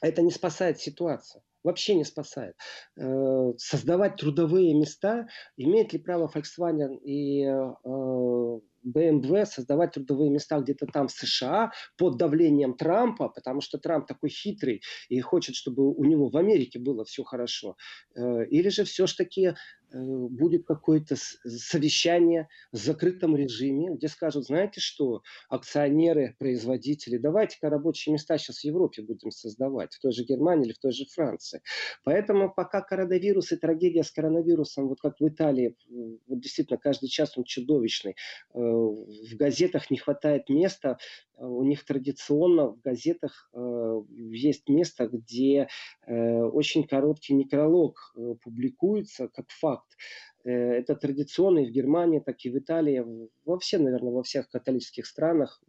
это 0.00 0.22
не 0.22 0.30
спасает 0.30 0.78
ситуацию. 0.78 1.42
Вообще 1.62 1.96
не 1.96 2.04
спасает. 2.04 2.54
Э, 2.96 3.52
создавать 3.56 4.16
трудовые 4.16 4.72
места, 4.74 5.26
имеет 5.56 5.92
ли 5.92 5.98
право 5.98 6.30
Volkswagen 6.32 6.96
и 7.02 7.42
э, 7.42 8.60
BMW 8.86 9.44
создавать 9.44 9.92
трудовые 9.92 10.30
места 10.30 10.58
где-то 10.60 10.86
там 10.86 11.08
в 11.08 11.12
США 11.12 11.72
под 11.96 12.16
давлением 12.16 12.74
Трампа, 12.74 13.28
потому 13.28 13.60
что 13.60 13.78
Трамп 13.78 14.06
такой 14.06 14.30
хитрый 14.30 14.82
и 15.08 15.20
хочет, 15.20 15.54
чтобы 15.56 15.92
у 15.92 16.04
него 16.04 16.28
в 16.28 16.36
Америке 16.36 16.78
было 16.78 17.04
все 17.04 17.24
хорошо. 17.24 17.76
Э, 18.14 18.44
или 18.46 18.68
же 18.68 18.84
все-таки 18.84 19.54
будет 19.92 20.66
какое-то 20.66 21.16
совещание 21.16 22.48
в 22.72 22.76
закрытом 22.76 23.36
режиме, 23.36 23.94
где 23.94 24.08
скажут, 24.08 24.46
знаете 24.46 24.80
что, 24.80 25.22
акционеры, 25.48 26.34
производители, 26.38 27.16
давайте-ка 27.18 27.70
рабочие 27.70 28.12
места 28.12 28.38
сейчас 28.38 28.58
в 28.58 28.64
Европе 28.64 29.02
будем 29.02 29.30
создавать, 29.30 29.94
в 29.94 30.00
той 30.00 30.12
же 30.12 30.24
Германии 30.24 30.66
или 30.66 30.72
в 30.72 30.78
той 30.78 30.92
же 30.92 31.04
Франции. 31.06 31.62
Поэтому 32.04 32.52
пока 32.52 32.80
коронавирус 32.80 33.52
и 33.52 33.56
трагедия 33.56 34.02
с 34.02 34.10
коронавирусом, 34.10 34.88
вот 34.88 35.00
как 35.00 35.20
в 35.20 35.28
Италии, 35.28 35.76
вот 35.88 36.40
действительно 36.40 36.78
каждый 36.78 37.08
час 37.08 37.36
он 37.36 37.44
чудовищный, 37.44 38.12
э, 38.12 38.58
в 38.58 39.36
газетах 39.36 39.90
не 39.90 39.98
хватает 39.98 40.48
места, 40.48 40.98
у 41.38 41.62
них 41.64 41.84
традиционно 41.84 42.68
в 42.68 42.80
газетах 42.80 43.50
э, 43.52 44.02
есть 44.18 44.68
место, 44.68 45.06
где 45.06 45.68
очень 46.06 46.86
короткий 46.86 47.34
некролог 47.34 48.14
публикуется 48.42 49.28
как 49.28 49.50
факт, 49.50 49.75
факт. 49.76 49.96
Э, 50.44 50.50
это 50.50 50.94
традиционно 50.94 51.60
и 51.60 51.66
в 51.66 51.72
Германии, 51.72 52.20
так 52.20 52.36
и 52.44 52.50
в 52.50 52.58
Италии, 52.58 53.04
во 53.44 53.58
всех, 53.58 53.80
наверное, 53.80 54.12
во 54.12 54.22
всех 54.22 54.48
католических 54.48 55.06
странах. 55.06 55.62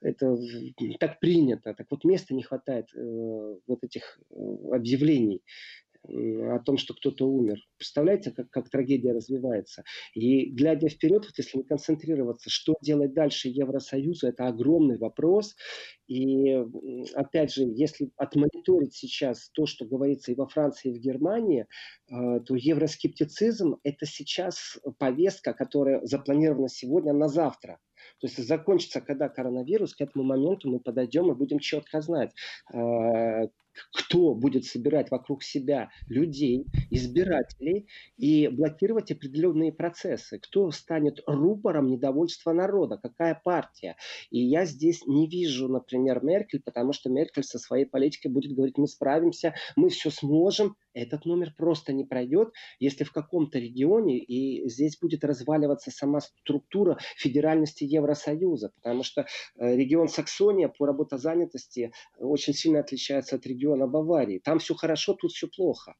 Это 0.00 0.36
так 0.98 1.20
принято. 1.20 1.74
Так 1.74 1.86
вот 1.90 2.04
места 2.04 2.34
не 2.34 2.42
хватает 2.42 2.86
э, 2.94 3.56
вот 3.66 3.84
этих 3.84 4.18
э, 4.30 4.34
объявлений 4.72 5.42
о 6.04 6.58
том, 6.60 6.78
что 6.78 6.94
кто-то 6.94 7.26
умер. 7.26 7.58
Представляете, 7.76 8.30
как, 8.30 8.50
как 8.50 8.70
трагедия 8.70 9.12
развивается? 9.12 9.84
И 10.14 10.46
глядя 10.46 10.88
вперед, 10.88 11.24
вот 11.26 11.36
если 11.36 11.58
не 11.58 11.64
концентрироваться, 11.64 12.50
что 12.50 12.74
делать 12.82 13.12
дальше 13.12 13.48
Евросоюзу, 13.48 14.28
это 14.28 14.46
огромный 14.46 14.98
вопрос. 14.98 15.56
И 16.06 16.56
опять 17.14 17.52
же, 17.52 17.64
если 17.64 18.10
отмониторить 18.16 18.94
сейчас 18.94 19.50
то, 19.50 19.66
что 19.66 19.84
говорится 19.84 20.32
и 20.32 20.34
во 20.34 20.46
Франции, 20.46 20.90
и 20.90 20.98
в 20.98 21.00
Германии, 21.00 21.66
э, 22.08 22.40
то 22.40 22.54
евроскептицизм– 22.54 23.76
это 23.84 24.06
сейчас 24.06 24.78
повестка, 24.98 25.52
которая 25.52 26.04
запланирована 26.04 26.68
сегодня 26.68 27.12
на 27.12 27.28
завтра. 27.28 27.78
То 28.18 28.26
есть 28.26 28.38
закончится, 28.38 29.00
когда 29.00 29.28
коронавирус, 29.28 29.94
к 29.94 30.00
этому 30.00 30.24
моменту 30.24 30.70
мы 30.70 30.80
подойдем 30.80 31.30
и 31.30 31.34
будем 31.34 31.58
четко 31.58 32.00
знать, 32.00 32.32
э, 32.72 33.48
кто 33.92 34.34
будет 34.34 34.64
собирать 34.64 35.10
вокруг 35.10 35.42
себя 35.42 35.90
людей, 36.08 36.66
избирателей 36.90 37.86
и 38.16 38.48
блокировать 38.48 39.10
определенные 39.10 39.72
процессы, 39.72 40.38
кто 40.38 40.70
станет 40.70 41.20
рупором 41.26 41.90
недовольства 41.90 42.52
народа, 42.52 42.98
какая 42.98 43.40
партия. 43.42 43.96
И 44.30 44.38
я 44.38 44.64
здесь 44.64 45.06
не 45.06 45.28
вижу, 45.28 45.68
например, 45.68 46.22
Меркель, 46.22 46.62
потому 46.62 46.92
что 46.92 47.10
Меркель 47.10 47.44
со 47.44 47.58
своей 47.58 47.84
политикой 47.84 48.28
будет 48.28 48.52
говорить, 48.52 48.78
мы 48.78 48.86
справимся, 48.86 49.54
мы 49.76 49.88
все 49.88 50.10
сможем, 50.10 50.76
этот 50.92 51.24
номер 51.24 51.54
просто 51.56 51.92
не 51.92 52.04
пройдет, 52.04 52.52
если 52.80 53.04
в 53.04 53.12
каком-то 53.12 53.58
регионе, 53.58 54.18
и 54.18 54.68
здесь 54.68 54.98
будет 54.98 55.24
разваливаться 55.24 55.90
сама 55.90 56.20
структура 56.20 56.98
федеральности 57.16 57.84
Евросоюза, 57.84 58.72
потому 58.74 59.04
что 59.04 59.22
э, 59.22 59.76
регион 59.76 60.08
Саксония 60.08 60.68
по 60.68 60.86
работозанятости 60.86 61.92
очень 62.18 62.54
сильно 62.54 62.80
отличается 62.80 63.36
от 63.36 63.46
региона 63.46 63.59
Баварии. 63.86 64.38
Там 64.38 64.58
все 64.58 64.74
хорошо, 64.74 65.14
тут 65.14 65.32
все 65.32 65.48
плохо. 65.48 65.94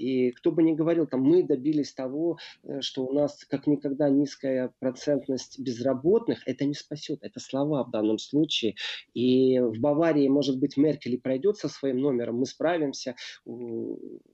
И 0.00 0.30
кто 0.30 0.50
бы 0.50 0.62
ни 0.62 0.72
говорил, 0.72 1.06
там, 1.06 1.20
мы 1.20 1.42
добились 1.42 1.92
того, 1.92 2.38
э, 2.62 2.80
что 2.80 3.04
у 3.04 3.12
нас 3.12 3.44
как 3.44 3.66
никогда 3.66 4.08
низкая 4.08 4.72
процентность 4.78 5.60
безработных, 5.60 6.42
это 6.46 6.64
не 6.64 6.72
спасет, 6.72 7.18
это 7.20 7.38
слова 7.38 7.84
в 7.84 7.90
данном 7.90 8.18
случае. 8.18 8.76
И 9.12 9.60
в 9.60 9.78
Баварии, 9.78 10.26
может 10.28 10.58
быть, 10.58 10.78
Меркель 10.78 11.14
и 11.14 11.18
пройдет 11.18 11.58
со 11.58 11.68
своим 11.68 11.98
номером, 11.98 12.36
мы 12.36 12.46
справимся. 12.46 13.14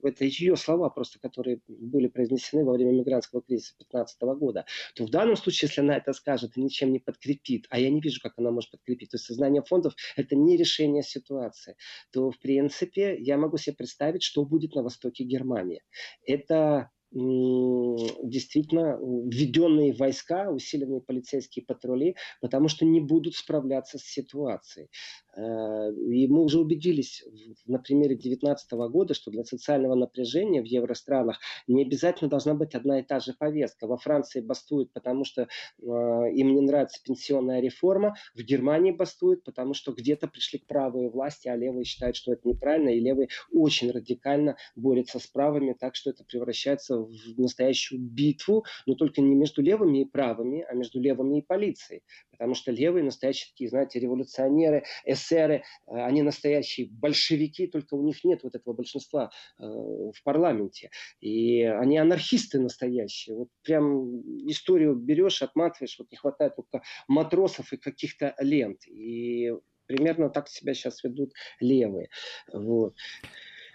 Это 0.03 0.23
ее 0.23 0.55
слова 0.55 0.89
просто, 0.89 1.19
которые 1.19 1.59
были 1.67 2.07
произнесены 2.07 2.63
во 2.63 2.71
время 2.71 2.93
мигрантского 2.93 3.41
кризиса 3.41 3.73
2015 3.77 4.21
года. 4.39 4.65
То 4.95 5.05
в 5.05 5.09
данном 5.09 5.35
случае, 5.35 5.67
если 5.67 5.81
она 5.81 5.97
это 5.97 6.13
скажет 6.13 6.55
и 6.55 6.61
ничем 6.61 6.93
не 6.93 6.99
подкрепит, 6.99 7.65
а 7.69 7.77
я 7.77 7.89
не 7.89 7.99
вижу, 7.99 8.21
как 8.21 8.35
она 8.37 8.51
может 8.51 8.71
подкрепить, 8.71 9.11
то 9.11 9.15
есть 9.15 9.25
сознание 9.25 9.61
фондов– 9.63 9.95
это 10.15 10.37
не 10.37 10.55
решение 10.55 11.03
ситуации, 11.03 11.75
то, 12.13 12.31
в 12.31 12.39
принципе, 12.39 13.17
я 13.19 13.37
могу 13.37 13.57
себе 13.57 13.75
представить, 13.75 14.23
что 14.23 14.45
будет 14.45 14.73
на 14.73 14.83
востоке 14.83 15.25
Германии 15.25 15.56
Германия. 15.57 15.81
Это 16.25 16.89
действительно 17.11 18.97
введенные 18.99 19.93
войска, 19.93 20.51
усиленные 20.51 20.99
полицейские 21.01 21.65
патрули, 21.65 22.15
потому 22.41 22.67
что 22.67 22.83
не 22.85 22.99
будут 22.99 23.35
справляться 23.35 23.97
с 23.97 24.03
ситуацией. 24.03 24.89
Э, 25.37 25.91
и 25.93 26.27
мы 26.27 26.43
уже 26.43 26.59
убедились 26.59 27.23
на 27.65 27.77
примере 27.77 28.15
2019 28.15 28.71
года, 28.89 29.13
что 29.13 29.29
для 29.29 29.43
социального 29.43 29.93
напряжения 29.93 30.61
в 30.61 30.65
евространах 30.65 31.39
не 31.67 31.83
обязательно 31.83 32.29
должна 32.29 32.55
быть 32.55 32.73
одна 32.73 32.99
и 32.99 33.03
та 33.03 33.19
же 33.19 33.33
повестка. 33.33 33.85
Во 33.87 33.97
Франции 33.97 34.41
бастуют, 34.41 34.91
потому 34.93 35.25
что 35.25 35.43
э, 35.43 35.47
им 35.85 36.55
не 36.55 36.61
нравится 36.61 37.01
пенсионная 37.03 37.61
реформа, 37.61 38.15
в 38.33 38.41
Германии 38.41 38.91
бастуют, 38.91 39.43
потому 39.43 39.73
что 39.75 39.91
где-то 39.91 40.27
пришли 40.27 40.59
к 40.59 40.65
правые 40.65 41.09
власти, 41.09 41.47
а 41.47 41.55
левые 41.55 41.85
считают, 41.85 42.15
что 42.15 42.33
это 42.33 42.47
неправильно, 42.47 42.89
и 42.89 42.99
левые 42.99 43.29
очень 43.51 43.91
радикально 43.91 44.57
борются 44.75 45.19
с 45.19 45.27
правыми, 45.27 45.73
так 45.79 45.95
что 45.95 46.09
это 46.09 46.23
превращается 46.23 46.97
в 46.97 47.11
настоящую 47.37 48.01
битву, 48.01 48.65
но 48.87 48.95
только 48.95 49.21
не 49.21 49.35
между 49.35 49.61
левыми 49.61 50.01
и 50.01 50.05
правыми, 50.05 50.65
а 50.67 50.73
между 50.73 50.99
левыми 50.99 51.39
и 51.39 51.41
полицией. 51.43 52.01
Потому 52.37 52.55
что 52.55 52.71
левые 52.71 53.03
настоящие 53.03 53.49
такие, 53.51 53.69
знаете, 53.69 53.99
революционеры, 53.99 54.83
эсеры, 55.05 55.55
э, 55.55 55.95
они 55.95 56.21
настоящие 56.21 56.87
большевики, 56.89 57.67
только 57.67 57.95
у 57.95 58.03
них 58.03 58.23
нет 58.23 58.43
вот 58.43 58.55
этого 58.55 58.73
большинства 58.73 59.31
э, 59.59 59.63
в 59.63 60.23
парламенте. 60.23 60.89
И 61.19 61.63
они 61.63 61.97
анархисты 61.97 62.59
настоящие. 62.59 63.35
Вот 63.35 63.49
прям 63.63 64.21
историю 64.49 64.95
берешь, 64.95 65.41
отматываешь, 65.41 65.97
вот 65.99 66.11
не 66.11 66.17
хватает 66.17 66.55
только 66.55 66.81
матросов 67.07 67.73
и 67.73 67.77
каких-то 67.77 68.35
лент. 68.39 68.85
И 68.87 69.51
примерно 69.87 70.29
так 70.29 70.47
себя 70.49 70.73
сейчас 70.73 71.03
ведут 71.03 71.33
левые. 71.59 72.09
Вот. 72.53 72.93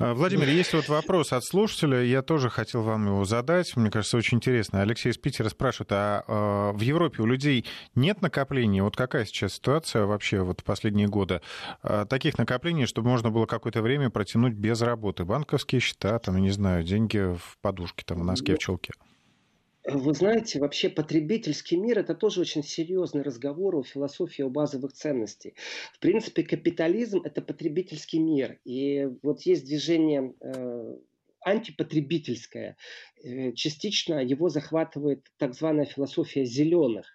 А, 0.03 0.15
Владимир, 0.15 0.49
есть 0.49 0.73
вот 0.73 0.89
вопрос 0.89 1.33
от 1.33 1.45
слушателя, 1.45 2.03
я 2.03 2.23
тоже 2.23 2.51
хотел 2.51 2.83
вам 2.83 3.07
его 3.07 3.25
задать, 3.25 3.77
мне 3.77 3.89
кажется, 3.89 4.17
очень 4.17 4.39
интересно. 4.39 4.83
Алексей 4.83 5.13
из 5.13 5.17
Питера 5.17 5.49
спрашивает, 5.49 5.93
а, 5.93 6.25
а 6.27 6.73
в 6.73 6.81
Европе 6.81 7.23
у 7.23 7.27
людей 7.27 7.65
нет 7.95 8.21
накоплений? 8.21 8.81
Вот 8.81 8.97
какая 8.97 9.25
сейчас 9.25 9.55
ситуация 9.55 10.05
вообще 10.07 10.41
вот 10.41 10.61
в 10.61 10.65
последние 10.65 11.07
годы? 11.07 11.41
А, 11.85 12.05
таких 12.05 12.37
накоплений, 12.37 12.87
чтобы 12.87 13.11
можно 13.11 13.31
было 13.31 13.47
какое-то 13.47 13.81
время 13.81 14.11
протянуть 14.11 14.55
без 14.55 14.83
работы. 14.83 15.25
Банковские 15.25 15.81
счета, 15.81 16.19
там, 16.19 16.35
я 16.35 16.41
не 16.41 16.51
знаю, 16.51 16.83
деньги 16.83 17.19
в 17.19 17.57
подушке, 17.61 18.03
там, 18.05 18.23
в 18.23 18.25
носке, 18.25 18.57
в 18.57 18.59
челке. 18.59 18.95
Вы 19.85 20.15
знаете, 20.15 20.61
вообще 20.61 20.89
потребительский 20.89 21.77
мир– 21.77 21.99
это 22.01 22.15
тоже 22.15 22.41
очень 22.43 22.63
серьезный 22.63 23.23
разговор 23.23 23.75
о 23.75 23.83
философии, 23.83 24.43
о 24.43 24.49
базовых 24.49 24.93
ценностях. 24.93 25.55
В 25.93 25.99
принципе, 25.99 26.45
капитализм– 26.45 27.23
это 27.25 27.43
потребительский 27.43 28.21
мир. 28.21 28.61
И 28.65 29.09
вот 29.23 29.43
есть 29.43 29.65
движение 29.65 30.35
э, 30.41 30.97
антипотребительское. 31.41 32.77
Э, 33.25 33.53
частично 33.55 34.25
его 34.25 34.49
захватывает 34.51 35.27
так 35.37 35.55
званая 35.55 35.87
философия 35.87 36.45
зеленых. 36.45 37.07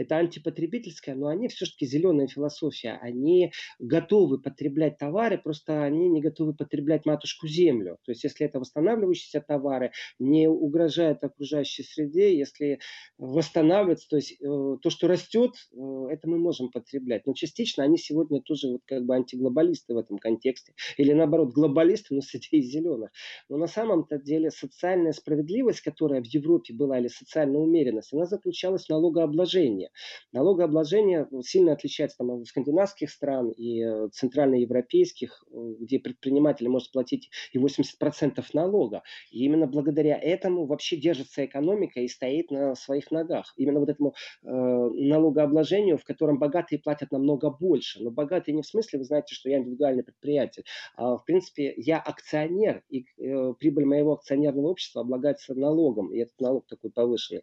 Это 0.00 0.16
антипотребительская, 0.16 1.14
но 1.14 1.28
они 1.28 1.48
все-таки 1.48 1.86
зеленая 1.86 2.26
философия. 2.26 2.98
Они 3.02 3.52
готовы 3.78 4.40
потреблять 4.40 4.96
товары, 4.96 5.36
просто 5.38 5.84
они 5.84 6.08
не 6.08 6.22
готовы 6.22 6.54
потреблять 6.54 7.04
матушку 7.04 7.46
землю. 7.46 7.98
То 8.04 8.12
есть, 8.12 8.24
если 8.24 8.46
это 8.46 8.60
восстанавливающиеся 8.60 9.40
товары, 9.40 9.92
не 10.18 10.48
угрожают 10.48 11.22
окружающей 11.22 11.82
среде, 11.82 12.36
если 12.36 12.80
восстанавливается, 13.18 14.08
то 14.08 14.16
есть 14.16 14.32
э, 14.32 14.36
то, 14.40 14.88
что 14.88 15.06
растет, 15.06 15.52
э, 15.72 15.76
это 16.10 16.28
мы 16.28 16.38
можем 16.38 16.70
потреблять. 16.70 17.26
Но 17.26 17.34
частично 17.34 17.84
они 17.84 17.98
сегодня 17.98 18.40
тоже 18.40 18.68
вот 18.68 18.82
как 18.86 19.04
бы 19.04 19.14
антиглобалисты 19.14 19.94
в 19.94 19.98
этом 19.98 20.18
контексте. 20.18 20.72
Или 20.96 21.12
наоборот, 21.12 21.52
глобалисты, 21.52 22.14
но 22.14 22.22
с 22.22 22.34
идеей 22.34 22.62
зеленых. 22.62 23.10
Но 23.50 23.58
на 23.58 23.66
самом-то 23.66 24.18
деле 24.18 24.50
социальная 24.50 25.12
справедливость, 25.12 25.82
которая 25.82 26.22
в 26.22 26.26
Европе 26.26 26.72
была, 26.72 26.98
или 26.98 27.08
социальная 27.08 27.60
умеренность, 27.60 28.14
она 28.14 28.24
заключалась 28.24 28.86
в 28.86 28.88
налогообложении. 28.88 29.89
Налогообложение 30.32 31.28
сильно 31.42 31.72
отличается 31.72 32.18
там, 32.18 32.30
от 32.30 32.46
скандинавских 32.46 33.10
стран 33.10 33.50
и 33.50 33.82
э, 33.82 34.08
центральноевропейских, 34.12 35.44
где 35.50 35.98
предприниматель 35.98 36.68
может 36.68 36.92
платить 36.92 37.30
и 37.52 37.58
80% 37.58 38.44
налога. 38.52 39.02
И 39.30 39.44
именно 39.44 39.66
благодаря 39.66 40.18
этому 40.18 40.66
вообще 40.66 40.96
держится 40.96 41.44
экономика 41.44 42.00
и 42.00 42.08
стоит 42.08 42.50
на 42.50 42.74
своих 42.74 43.10
ногах. 43.10 43.52
Именно 43.56 43.80
вот 43.80 43.88
этому 43.88 44.14
э, 44.42 44.48
налогообложению, 44.48 45.98
в 45.98 46.04
котором 46.04 46.38
богатые 46.38 46.78
платят 46.78 47.12
намного 47.12 47.50
больше. 47.50 48.02
Но 48.02 48.10
богатые 48.10 48.54
не 48.54 48.62
в 48.62 48.66
смысле, 48.66 48.98
вы 49.00 49.04
знаете, 49.04 49.34
что 49.34 49.48
я 49.48 49.58
индивидуальный 49.58 50.02
предприниматель, 50.02 50.64
а 50.96 51.16
в 51.16 51.24
принципе 51.24 51.74
я 51.76 51.98
акционер, 51.98 52.82
и 52.88 53.06
э, 53.18 53.54
прибыль 53.58 53.84
моего 53.84 54.12
акционерного 54.12 54.68
общества 54.68 55.02
облагается 55.02 55.54
налогом, 55.54 56.12
и 56.12 56.18
этот 56.18 56.38
налог 56.40 56.66
такой 56.66 56.90
повышенный. 56.90 57.42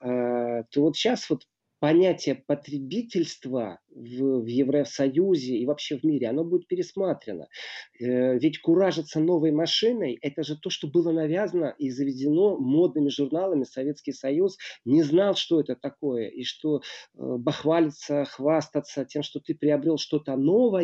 Э, 0.00 0.64
то 0.70 0.82
вот 0.82 0.96
сейчас 0.96 1.28
вот 1.30 1.46
понятие 1.82 2.36
потребительства 2.36 3.80
в, 3.94 4.42
в 4.42 4.46
Евросоюзе 4.46 5.56
и 5.56 5.66
вообще 5.66 5.98
в 5.98 6.04
мире, 6.04 6.28
оно 6.28 6.44
будет 6.44 6.66
пересмотрено. 6.66 7.48
Э, 8.00 8.38
ведь 8.38 8.60
куражиться 8.60 9.20
новой 9.20 9.52
машиной, 9.52 10.18
это 10.20 10.42
же 10.42 10.56
то, 10.56 10.70
что 10.70 10.86
было 10.88 11.12
навязано 11.12 11.74
и 11.78 11.90
заведено 11.90 12.56
модными 12.58 13.08
журналами. 13.08 13.64
Советский 13.64 14.12
Союз 14.12 14.58
не 14.84 15.02
знал, 15.02 15.34
что 15.34 15.60
это 15.60 15.76
такое, 15.76 16.28
и 16.28 16.44
что 16.44 16.78
э, 16.78 16.80
бахвалиться, 17.16 18.24
хвастаться 18.24 19.04
тем, 19.04 19.22
что 19.22 19.40
ты 19.40 19.54
приобрел 19.54 19.98
что-то 19.98 20.36
новое, 20.36 20.82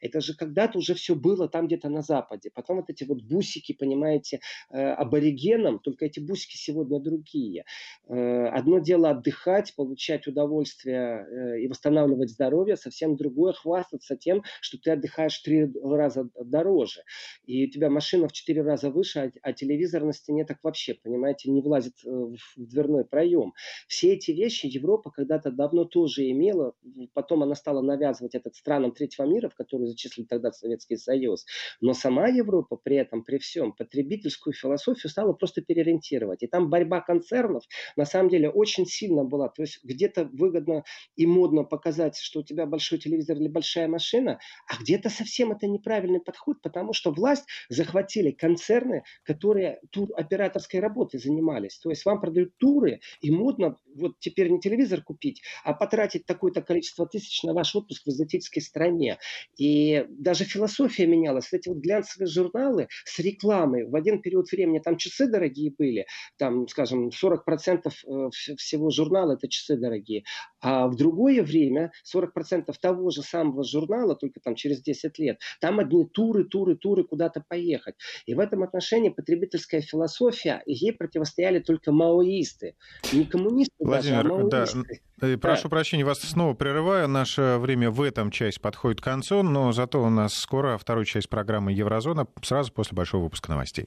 это 0.00 0.20
же 0.20 0.34
когда-то 0.34 0.78
уже 0.78 0.94
все 0.94 1.14
было 1.14 1.48
там 1.48 1.66
где-то 1.66 1.88
на 1.88 2.02
Западе. 2.02 2.50
Потом 2.54 2.76
вот 2.76 2.90
эти 2.90 3.04
вот 3.04 3.22
бусики, 3.22 3.72
понимаете, 3.72 4.40
э, 4.70 4.78
аборигенам, 4.78 5.78
только 5.78 6.06
эти 6.06 6.20
бусики 6.20 6.56
сегодня 6.56 7.00
другие. 7.00 7.64
Э, 8.08 8.46
одно 8.46 8.78
дело 8.78 9.10
отдыхать, 9.10 9.74
получать 9.74 10.26
удовольствие 10.26 11.26
э, 11.26 11.60
и 11.60 11.68
восстанавливать 11.68 12.31
здоровье, 12.32 12.76
совсем 12.76 13.16
другое 13.16 13.52
хвастаться 13.52 14.16
тем, 14.16 14.42
что 14.60 14.78
ты 14.78 14.90
отдыхаешь 14.90 15.38
три 15.38 15.70
раза 15.82 16.28
дороже. 16.38 17.00
И 17.46 17.66
у 17.66 17.70
тебя 17.70 17.90
машина 17.90 18.28
в 18.28 18.32
четыре 18.32 18.62
раза 18.62 18.90
выше, 18.90 19.18
а, 19.18 19.30
а 19.42 19.52
телевизор 19.52 20.04
на 20.04 20.12
стене 20.12 20.44
так 20.44 20.58
вообще, 20.62 20.94
понимаете, 20.94 21.50
не 21.50 21.62
влазит 21.62 21.94
э, 22.04 22.10
в 22.10 22.38
дверной 22.56 23.04
проем. 23.04 23.54
Все 23.88 24.12
эти 24.12 24.30
вещи 24.32 24.66
Европа 24.66 25.10
когда-то 25.10 25.50
давно 25.50 25.84
тоже 25.84 26.30
имела, 26.30 26.74
потом 27.14 27.42
она 27.42 27.54
стала 27.54 27.80
навязывать 27.80 28.34
этот 28.34 28.54
странам 28.54 28.92
третьего 28.92 29.26
мира, 29.26 29.48
в 29.48 29.54
который 29.54 29.86
зачислили 29.86 30.26
тогда 30.26 30.52
Советский 30.52 30.96
Союз. 30.96 31.46
Но 31.80 31.94
сама 31.94 32.28
Европа 32.28 32.76
при 32.76 32.96
этом, 32.96 33.24
при 33.24 33.38
всем, 33.38 33.72
потребительскую 33.72 34.52
философию 34.52 35.10
стала 35.10 35.32
просто 35.32 35.62
переориентировать. 35.62 36.42
И 36.42 36.46
там 36.46 36.68
борьба 36.68 37.00
концернов 37.00 37.64
на 37.96 38.04
самом 38.04 38.28
деле 38.28 38.50
очень 38.50 38.86
сильно 38.86 39.24
была. 39.24 39.48
То 39.48 39.62
есть 39.62 39.80
где 39.82 40.02
где-то 40.02 40.28
выгодно 40.32 40.84
и 41.16 41.26
модно 41.26 41.62
показать, 41.64 42.16
что 42.22 42.40
у 42.40 42.42
тебя 42.42 42.66
большой 42.66 42.98
телевизор 42.98 43.36
или 43.36 43.48
большая 43.48 43.88
машина, 43.88 44.38
а 44.66 44.80
где-то 44.80 45.10
совсем 45.10 45.52
это 45.52 45.66
неправильный 45.66 46.20
подход, 46.20 46.60
потому 46.62 46.92
что 46.92 47.10
власть 47.10 47.44
захватили 47.68 48.30
концерны, 48.30 49.04
которые 49.24 49.80
туроператорской 49.90 50.80
работой 50.80 51.18
занимались. 51.18 51.78
То 51.78 51.90
есть 51.90 52.04
вам 52.04 52.20
продают 52.20 52.56
туры, 52.56 53.00
и 53.20 53.30
модно 53.30 53.76
вот 53.94 54.18
теперь 54.18 54.50
не 54.50 54.60
телевизор 54.60 55.02
купить, 55.02 55.42
а 55.64 55.74
потратить 55.74 56.26
такое-то 56.26 56.62
количество 56.62 57.06
тысяч 57.06 57.42
на 57.42 57.52
ваш 57.52 57.74
отпуск 57.74 58.04
в 58.06 58.10
экзотической 58.10 58.62
стране. 58.62 59.18
И 59.58 60.06
даже 60.08 60.44
философия 60.44 61.06
менялась. 61.06 61.52
Эти 61.52 61.68
вот 61.68 61.78
глянцевые 61.78 62.28
журналы 62.28 62.88
с 63.04 63.18
рекламой 63.18 63.84
в 63.86 63.94
один 63.96 64.20
период 64.22 64.50
времени, 64.50 64.78
там 64.78 64.96
часы 64.96 65.26
дорогие 65.26 65.72
были, 65.76 66.06
там, 66.38 66.68
скажем, 66.68 67.08
40% 67.08 67.86
э, 67.86 68.30
всего 68.56 68.90
журнала 68.90 69.32
это 69.32 69.48
часы 69.48 69.76
дорогие. 69.76 70.24
А 70.60 70.88
в 70.88 70.96
другое 70.96 71.42
время 71.42 71.92
40% 72.14 72.72
того 72.80 73.10
же 73.10 73.22
самого 73.22 73.64
журнала, 73.64 74.14
только 74.16 74.40
там 74.40 74.54
через 74.54 74.82
10 74.82 75.18
лет, 75.18 75.40
там 75.60 75.78
одни 75.78 76.04
туры, 76.06 76.44
туры, 76.44 76.76
туры 76.76 77.04
куда-то 77.04 77.42
поехать. 77.46 77.94
И 78.26 78.34
в 78.34 78.40
этом 78.40 78.62
отношении 78.62 79.10
потребительская 79.10 79.80
философия, 79.80 80.62
ей 80.66 80.92
противостояли 80.92 81.60
только 81.60 81.92
маоисты. 81.92 82.74
Не 83.12 83.24
коммунисты 83.24 83.74
Владимир, 83.78 84.48
даже, 84.48 84.72
а 84.72 84.76
маоисты. 84.76 85.00
Да. 85.18 85.38
Прошу 85.38 85.64
да. 85.64 85.68
прощения, 85.68 86.04
вас 86.04 86.20
снова 86.20 86.54
прерываю. 86.54 87.08
Наше 87.08 87.58
время 87.60 87.90
в 87.90 88.02
этом 88.02 88.30
часть 88.30 88.60
подходит 88.60 89.00
к 89.00 89.04
концу, 89.04 89.42
но 89.42 89.70
зато 89.72 90.02
у 90.02 90.10
нас 90.10 90.34
скоро 90.34 90.78
вторая 90.78 91.04
часть 91.04 91.28
программы 91.28 91.72
«Еврозона» 91.72 92.26
сразу 92.42 92.72
после 92.72 92.96
большого 92.96 93.24
выпуска 93.24 93.50
новостей. 93.50 93.86